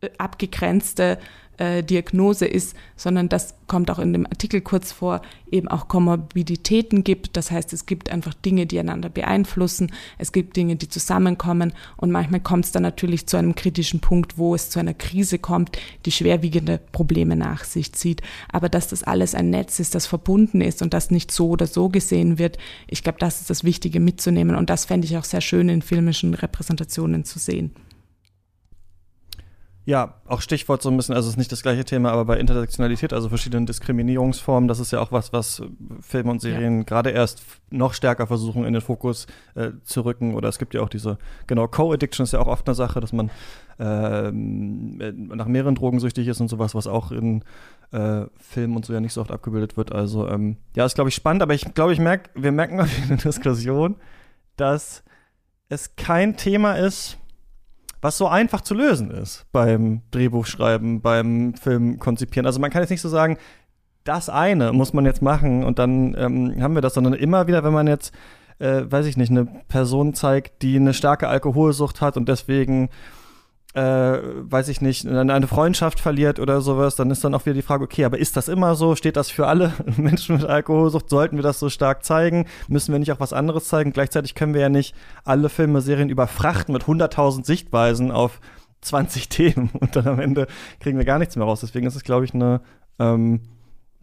[0.02, 1.20] äh, abgegrenzte
[1.58, 7.04] äh, Diagnose ist, sondern das kommt auch in dem Artikel kurz vor, eben auch Komorbiditäten
[7.04, 7.38] gibt.
[7.38, 9.92] Das heißt, es gibt einfach Dinge, die einander beeinflussen.
[10.18, 11.74] Es gibt Dinge, die zusammenkommen.
[11.98, 15.40] Und manchmal kommt es dann natürlich zu einem kritischen Punkt, wo es zu einer Krise
[15.40, 18.22] kommt, die schwerwiegende Probleme nach sich zieht.
[18.52, 21.68] Aber dass das alles ein Netz ist, das verbunden ist und das nicht so oder
[21.68, 22.58] so gesehen wird,
[22.88, 24.56] ich glaube, das ist das Wichtige mitzunehmen.
[24.56, 27.72] Und das fände ich auch sehr schön in filmischen Repräsentationen zu sehen.
[29.86, 32.40] Ja, auch Stichwort so ein bisschen, also es ist nicht das gleiche Thema, aber bei
[32.40, 35.62] Intersektionalität, also verschiedenen Diskriminierungsformen, das ist ja auch was, was
[36.00, 36.84] Filme und Serien ja.
[36.84, 40.36] gerade erst noch stärker versuchen in den Fokus äh, zu rücken.
[40.36, 43.12] Oder es gibt ja auch diese, genau, Co-Addiction ist ja auch oft eine Sache, dass
[43.12, 43.30] man
[43.78, 47.44] äh, nach mehreren Drogen süchtig ist und sowas, was auch in
[47.92, 49.92] äh, Filmen und so ja nicht so oft abgebildet wird.
[49.92, 53.10] Also ähm, ja, ist glaube ich spannend, aber ich glaube, ich merke, wir merken in
[53.10, 53.98] der Diskussion,
[54.56, 55.04] dass
[55.68, 57.18] es kein Thema ist,
[58.04, 62.46] was so einfach zu lösen ist beim Drehbuchschreiben, beim Film konzipieren.
[62.46, 63.38] Also man kann jetzt nicht so sagen,
[64.04, 67.64] das eine muss man jetzt machen und dann ähm, haben wir das, sondern immer wieder,
[67.64, 68.14] wenn man jetzt,
[68.60, 72.90] äh, weiß ich nicht, eine Person zeigt, die eine starke Alkoholsucht hat und deswegen
[73.74, 77.64] äh, weiß ich nicht, eine Freundschaft verliert oder sowas, dann ist dann auch wieder die
[77.64, 78.96] Frage, okay, aber ist das immer so?
[78.96, 81.10] Steht das für alle Menschen mit Alkoholsucht?
[81.10, 82.46] Sollten wir das so stark zeigen?
[82.68, 83.92] Müssen wir nicht auch was anderes zeigen?
[83.92, 88.40] Gleichzeitig können wir ja nicht alle Filme, Serien überfrachten mit 100.000 Sichtweisen auf
[88.82, 90.48] 20 Themen und dann am Ende
[90.80, 91.62] kriegen wir gar nichts mehr raus.
[91.62, 92.62] Deswegen ist es, glaube ich, eine,
[93.00, 93.42] ähm,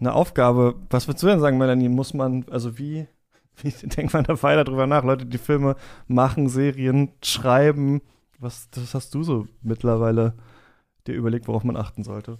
[0.00, 0.74] eine Aufgabe.
[0.90, 1.88] Was würdest du denn sagen, Melanie?
[1.88, 3.06] Muss man, also wie,
[3.62, 5.04] wie denkt man da weiter drüber nach?
[5.04, 5.76] Leute, die Filme
[6.08, 8.00] machen, Serien schreiben,
[8.40, 10.34] was, was hast du so mittlerweile
[11.06, 12.38] dir überlegt, worauf man achten sollte?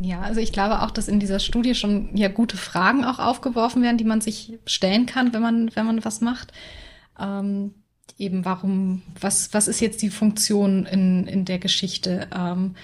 [0.00, 3.82] Ja, also ich glaube auch, dass in dieser Studie schon ja gute Fragen auch aufgeworfen
[3.82, 6.52] werden, die man sich stellen kann, wenn man, wenn man was macht.
[7.18, 7.74] Ähm,
[8.18, 12.28] eben warum, was, was ist jetzt die Funktion in, in der Geschichte?
[12.34, 12.76] Ähm,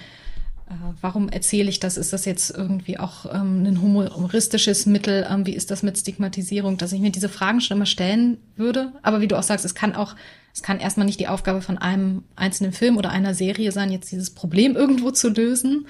[0.69, 1.97] äh, warum erzähle ich das?
[1.97, 5.27] Ist das jetzt irgendwie auch ähm, ein humoristisches Mittel?
[5.31, 6.77] Ähm, wie ist das mit Stigmatisierung?
[6.77, 8.93] Dass ich mir diese Fragen schon immer stellen würde.
[9.03, 10.17] Aber wie du auch sagst, es kann auch
[10.57, 14.11] es kann erstmal nicht die Aufgabe von einem einzelnen Film oder einer Serie sein, jetzt
[14.11, 15.87] dieses Problem irgendwo zu lösen.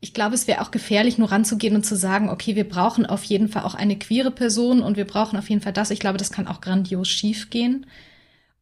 [0.00, 3.24] Ich glaube, es wäre auch gefährlich, nur ranzugehen und zu sagen, okay, wir brauchen auf
[3.24, 5.90] jeden Fall auch eine queere Person und wir brauchen auf jeden Fall das.
[5.90, 7.86] Ich glaube, das kann auch grandios schiefgehen.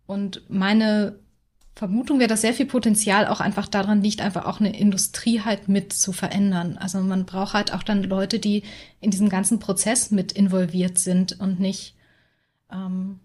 [0.06, 1.18] Und meine
[1.74, 5.66] Vermutung wäre, dass sehr viel Potenzial auch einfach daran liegt, einfach auch eine Industrie halt
[5.66, 6.78] mit zu verändern.
[6.78, 8.62] Also man braucht halt auch dann Leute, die
[9.00, 11.96] in diesem ganzen Prozess mit involviert sind und nicht
[12.70, 13.18] ähm,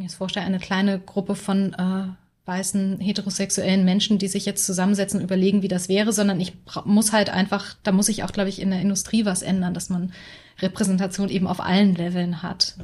[0.00, 5.20] mir jetzt vorstelle, eine kleine Gruppe von äh, weißen heterosexuellen Menschen, die sich jetzt zusammensetzen
[5.20, 6.54] und überlegen, wie das wäre, sondern ich
[6.84, 9.90] muss halt einfach, da muss ich auch, glaube ich, in der Industrie was ändern, dass
[9.90, 10.12] man
[10.58, 12.76] Repräsentation eben auf allen Leveln hat.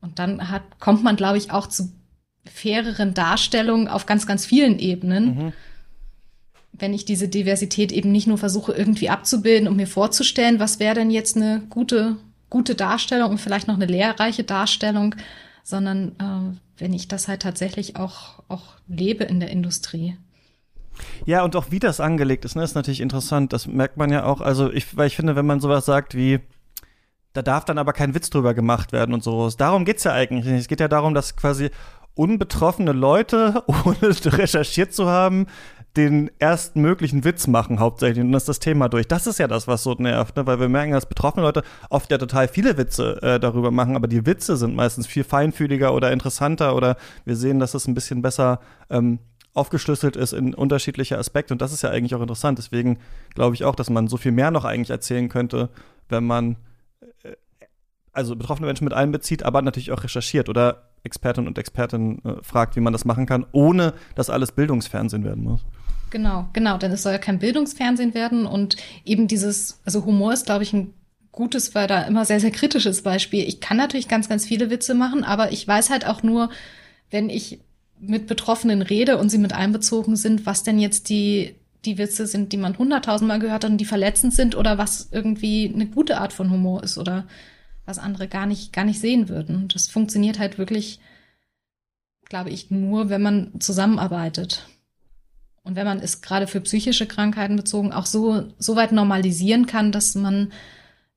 [0.00, 1.92] Und dann hat, kommt man, glaube ich, auch zu
[2.44, 5.24] faireren Darstellungen auf ganz, ganz vielen Ebenen.
[5.24, 5.52] Mhm.
[6.72, 10.96] Wenn ich diese Diversität eben nicht nur versuche, irgendwie abzubilden und mir vorzustellen, was wäre
[10.96, 12.16] denn jetzt eine gute,
[12.48, 15.14] gute Darstellung und vielleicht noch eine lehrreiche Darstellung,
[15.70, 20.16] sondern äh, wenn ich das halt tatsächlich auch, auch lebe in der Industrie.
[21.24, 23.52] Ja, und auch wie das angelegt ist, ne, ist natürlich interessant.
[23.52, 24.40] Das merkt man ja auch.
[24.40, 26.40] Also, ich, weil ich finde, wenn man sowas sagt wie,
[27.32, 29.56] da darf dann aber kein Witz drüber gemacht werden und sowas.
[29.56, 30.60] Darum geht's ja eigentlich nicht.
[30.60, 31.70] Es geht ja darum, dass quasi
[32.14, 35.46] unbetroffene Leute, ohne recherchiert zu haben,
[35.96, 39.08] den ersten möglichen Witz machen hauptsächlich und das ist das Thema durch.
[39.08, 40.46] Das ist ja das, was so nervt, ne?
[40.46, 44.06] weil wir merken, dass betroffene Leute oft ja total viele Witze äh, darüber machen, aber
[44.06, 48.22] die Witze sind meistens viel feinfühliger oder interessanter oder wir sehen, dass es ein bisschen
[48.22, 49.18] besser ähm,
[49.52, 52.58] aufgeschlüsselt ist in unterschiedliche Aspekte und das ist ja eigentlich auch interessant.
[52.58, 52.98] Deswegen
[53.34, 55.70] glaube ich auch, dass man so viel mehr noch eigentlich erzählen könnte,
[56.08, 56.56] wenn man
[57.24, 57.32] äh,
[58.12, 62.76] also betroffene Menschen mit einbezieht, aber natürlich auch recherchiert oder Expertinnen und Experten äh, fragt,
[62.76, 65.60] wie man das machen kann, ohne dass alles Bildungsfernsehen werden muss.
[66.10, 70.46] Genau, genau, denn es soll ja kein Bildungsfernsehen werden und eben dieses, also Humor ist,
[70.46, 70.92] glaube ich, ein
[71.32, 73.46] gutes, weil da immer sehr, sehr kritisches Beispiel.
[73.46, 76.50] Ich kann natürlich ganz, ganz viele Witze machen, aber ich weiß halt auch nur,
[77.10, 77.60] wenn ich
[78.00, 81.54] mit Betroffenen rede und sie mit einbezogen sind, was denn jetzt die,
[81.84, 85.70] die Witze sind, die man hunderttausendmal gehört hat und die verletzend sind oder was irgendwie
[85.72, 87.26] eine gute Art von Humor ist oder
[87.86, 89.68] was andere gar nicht, gar nicht sehen würden.
[89.68, 91.00] Das funktioniert halt wirklich,
[92.24, 94.66] glaube ich, nur, wenn man zusammenarbeitet.
[95.62, 99.92] Und wenn man es gerade für psychische Krankheiten bezogen auch so, so weit normalisieren kann,
[99.92, 100.52] dass man,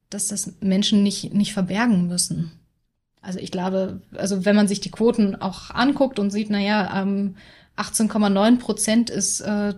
[0.09, 2.51] dass das Menschen nicht, nicht verbergen müssen.
[3.21, 7.35] Also ich glaube, also wenn man sich die Quoten auch anguckt und sieht, naja, ähm,
[7.77, 9.73] 18,9 Prozent ist äh,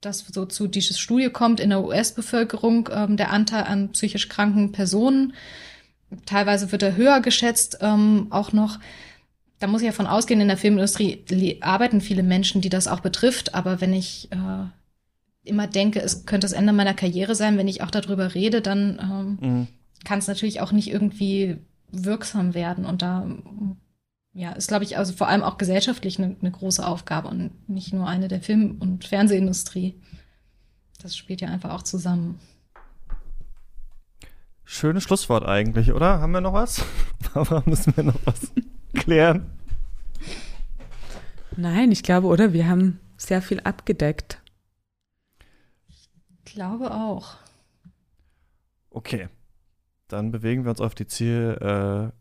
[0.00, 4.72] das so zu dieses Studie kommt in der US-Bevölkerung ähm, der Anteil an psychisch kranken
[4.72, 5.34] Personen.
[6.26, 8.78] Teilweise wird er höher geschätzt, ähm, auch noch
[9.58, 13.00] da muss ich ja von ausgehen, in der Filmindustrie arbeiten viele Menschen, die das auch
[13.00, 13.54] betrifft.
[13.54, 14.66] Aber wenn ich äh,
[15.48, 19.38] immer denke, es könnte das Ende meiner Karriere sein, wenn ich auch darüber rede, dann
[19.42, 19.68] ähm, mhm.
[20.04, 21.58] kann es natürlich auch nicht irgendwie
[21.90, 22.84] wirksam werden.
[22.84, 23.26] Und da
[24.32, 27.92] ja, ist, glaube ich, also vor allem auch gesellschaftlich eine, eine große Aufgabe und nicht
[27.92, 30.00] nur eine der Film- und Fernsehindustrie.
[31.02, 32.38] Das spielt ja einfach auch zusammen.
[34.70, 36.20] Schönes Schlusswort eigentlich, oder?
[36.20, 36.84] Haben wir noch was?
[37.32, 38.52] Aber müssen wir noch was?
[38.92, 39.50] klären?
[41.56, 42.52] Nein, ich glaube, oder?
[42.52, 44.42] Wir haben sehr viel abgedeckt.
[46.44, 47.36] glaube auch.
[48.90, 49.28] Okay.
[50.06, 52.12] Dann bewegen wir uns auf die Zielgerade.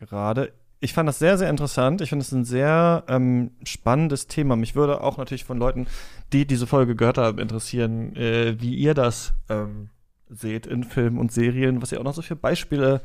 [0.00, 2.00] Äh, ich fand das sehr, sehr interessant.
[2.00, 4.54] Ich finde es ein sehr ähm, spannendes Thema.
[4.54, 5.88] Mich würde auch natürlich von Leuten,
[6.32, 9.90] die diese Folge gehört haben, interessieren, äh, wie ihr das ähm,
[10.28, 13.02] seht in Filmen und Serien, was ihr auch noch so für Beispiele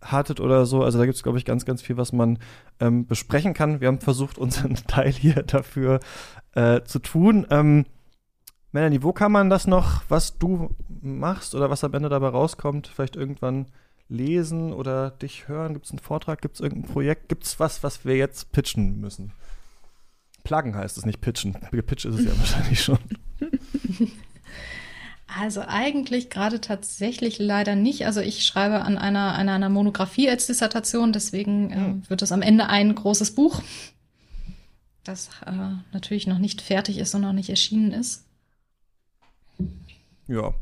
[0.00, 0.82] hattet oder so.
[0.82, 2.38] Also da gibt es, glaube ich, ganz, ganz viel, was man
[2.80, 3.80] ähm, besprechen kann.
[3.80, 6.00] Wir haben versucht, unseren Teil hier dafür
[6.54, 7.46] äh, zu tun.
[7.50, 7.86] Ähm,
[8.72, 12.88] Melanie, wo kann man das noch, was du machst oder was am Ende dabei rauskommt,
[12.88, 13.66] vielleicht irgendwann
[14.08, 15.72] lesen oder dich hören?
[15.72, 16.42] Gibt es einen Vortrag?
[16.42, 17.28] Gibt es irgendein Projekt?
[17.28, 19.32] Gibt es was, was wir jetzt pitchen müssen?
[20.44, 21.54] Pluggen heißt es nicht pitchen.
[21.54, 22.98] Pitch ist es ja wahrscheinlich schon.
[25.38, 28.06] Also eigentlich gerade tatsächlich leider nicht.
[28.06, 32.08] Also ich schreibe an einer, an einer Monographie als Dissertation, deswegen äh, hm.
[32.08, 33.62] wird es am Ende ein großes Buch,
[35.04, 35.52] das äh,
[35.92, 38.24] natürlich noch nicht fertig ist und noch nicht erschienen ist.
[40.26, 40.54] Ja,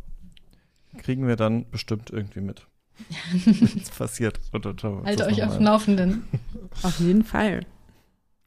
[0.98, 2.66] kriegen wir dann bestimmt irgendwie mit.
[3.46, 4.40] Was passiert.
[4.52, 6.24] Haltet euch auf dem Laufenden.
[6.82, 7.64] Auf jeden Fall.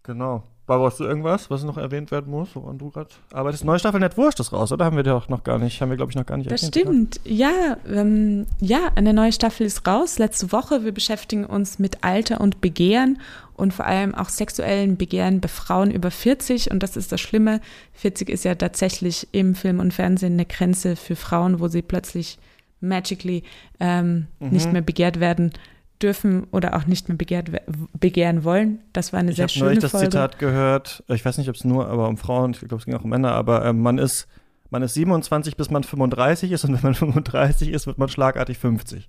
[0.03, 0.43] Genau.
[0.68, 3.64] Barbara, hast du irgendwas, was noch erwähnt werden muss, woran du gerade arbeitest?
[3.64, 4.84] Neue Staffel Net Wurscht ist raus, oder?
[4.84, 6.76] Haben wir doch noch gar nicht, haben wir, glaube ich, noch gar nicht Das erwähnt,
[6.76, 7.22] stimmt.
[7.23, 7.34] Oder?
[7.34, 10.19] Ja, ähm, ja, eine neue Staffel ist raus.
[10.19, 10.84] Letzte Woche.
[10.84, 13.19] Wir beschäftigen uns mit Alter und Begehren
[13.56, 16.69] und vor allem auch sexuellen Begehren bei Frauen über 40.
[16.69, 17.61] Und das ist das Schlimme.
[17.94, 22.39] 40 ist ja tatsächlich im Film und Fernsehen eine Grenze für Frauen, wo sie plötzlich
[22.81, 23.44] magically
[23.80, 24.49] ähm, mhm.
[24.49, 25.53] nicht mehr begehrt werden
[26.02, 27.52] dürfen oder auch nicht mehr begehrt,
[27.99, 28.80] begehren wollen.
[28.94, 29.80] Das war eine ich sehr schöne Folge.
[29.80, 32.52] Ich habe neulich das Zitat gehört, ich weiß nicht, ob es nur aber um Frauen,
[32.52, 34.28] ich glaube, es ging auch um Männer, aber äh, man ist
[34.69, 38.57] man ist 27 bis man 35 ist und wenn man 35 ist, wird man schlagartig
[38.57, 39.07] 50.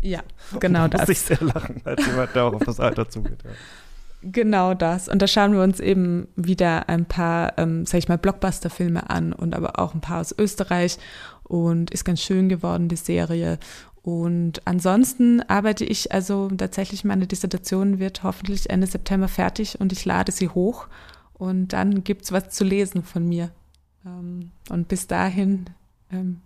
[0.00, 0.20] Ja,
[0.60, 1.08] genau da das.
[1.08, 3.42] Muss ich sehr lachen, als jemand, der auch auf das Alter zugeht.
[3.44, 3.50] Ja.
[4.24, 5.08] Genau das.
[5.08, 9.32] Und da schauen wir uns eben wieder ein paar, ähm, sag ich mal, Blockbuster-Filme an
[9.32, 10.98] und aber auch ein paar aus Österreich.
[11.42, 13.58] Und ist ganz schön geworden, die Serie.
[14.02, 20.04] Und ansonsten arbeite ich also tatsächlich, meine Dissertation wird hoffentlich Ende September fertig und ich
[20.04, 20.88] lade sie hoch
[21.34, 23.50] und dann gibt es was zu lesen von mir.
[24.04, 25.66] Ähm, und bis dahin
[26.10, 26.40] ähm,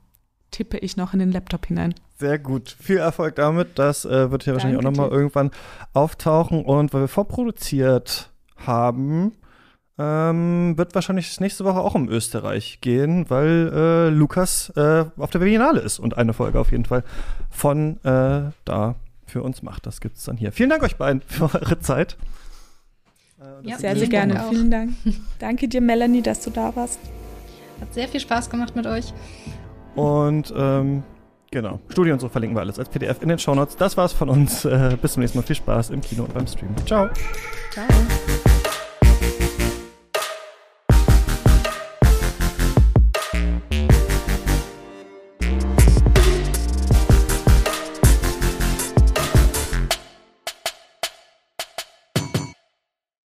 [0.51, 1.95] tippe ich noch in den Laptop hinein.
[2.19, 2.77] Sehr gut.
[2.81, 3.79] Viel Erfolg damit.
[3.79, 5.51] Das äh, wird hier wahrscheinlich auch nochmal irgendwann
[5.93, 6.65] auftauchen.
[6.65, 9.33] Und weil wir vorproduziert haben,
[9.99, 15.39] ähm, wird wahrscheinlich nächste Woche auch um Österreich gehen, weil äh, Lukas äh, auf der
[15.39, 17.03] Berlinale ist und eine Folge auf jeden Fall
[17.51, 18.97] von äh, da
[19.27, 19.87] für uns macht.
[19.87, 20.53] Das gibt es dann hier.
[20.53, 22.17] Vielen Dank euch beiden für eure Zeit.
[23.41, 24.45] Äh, ja, sehr, sehr gerne.
[24.45, 24.51] Auch.
[24.51, 24.93] Vielen Dank.
[25.39, 27.01] Danke dir, Melanie, dass du da warst.
[27.81, 29.13] Hat sehr viel Spaß gemacht mit euch.
[29.95, 31.03] Und ähm,
[31.51, 33.77] genau, Studio und so verlinken wir alles als PDF in den Shownotes.
[33.77, 34.65] Das war's von uns.
[34.65, 35.45] Äh, bis zum nächsten Mal.
[35.45, 36.75] Viel Spaß im Kino und beim Stream.
[36.87, 37.09] Ciao.
[37.73, 37.87] Ciao.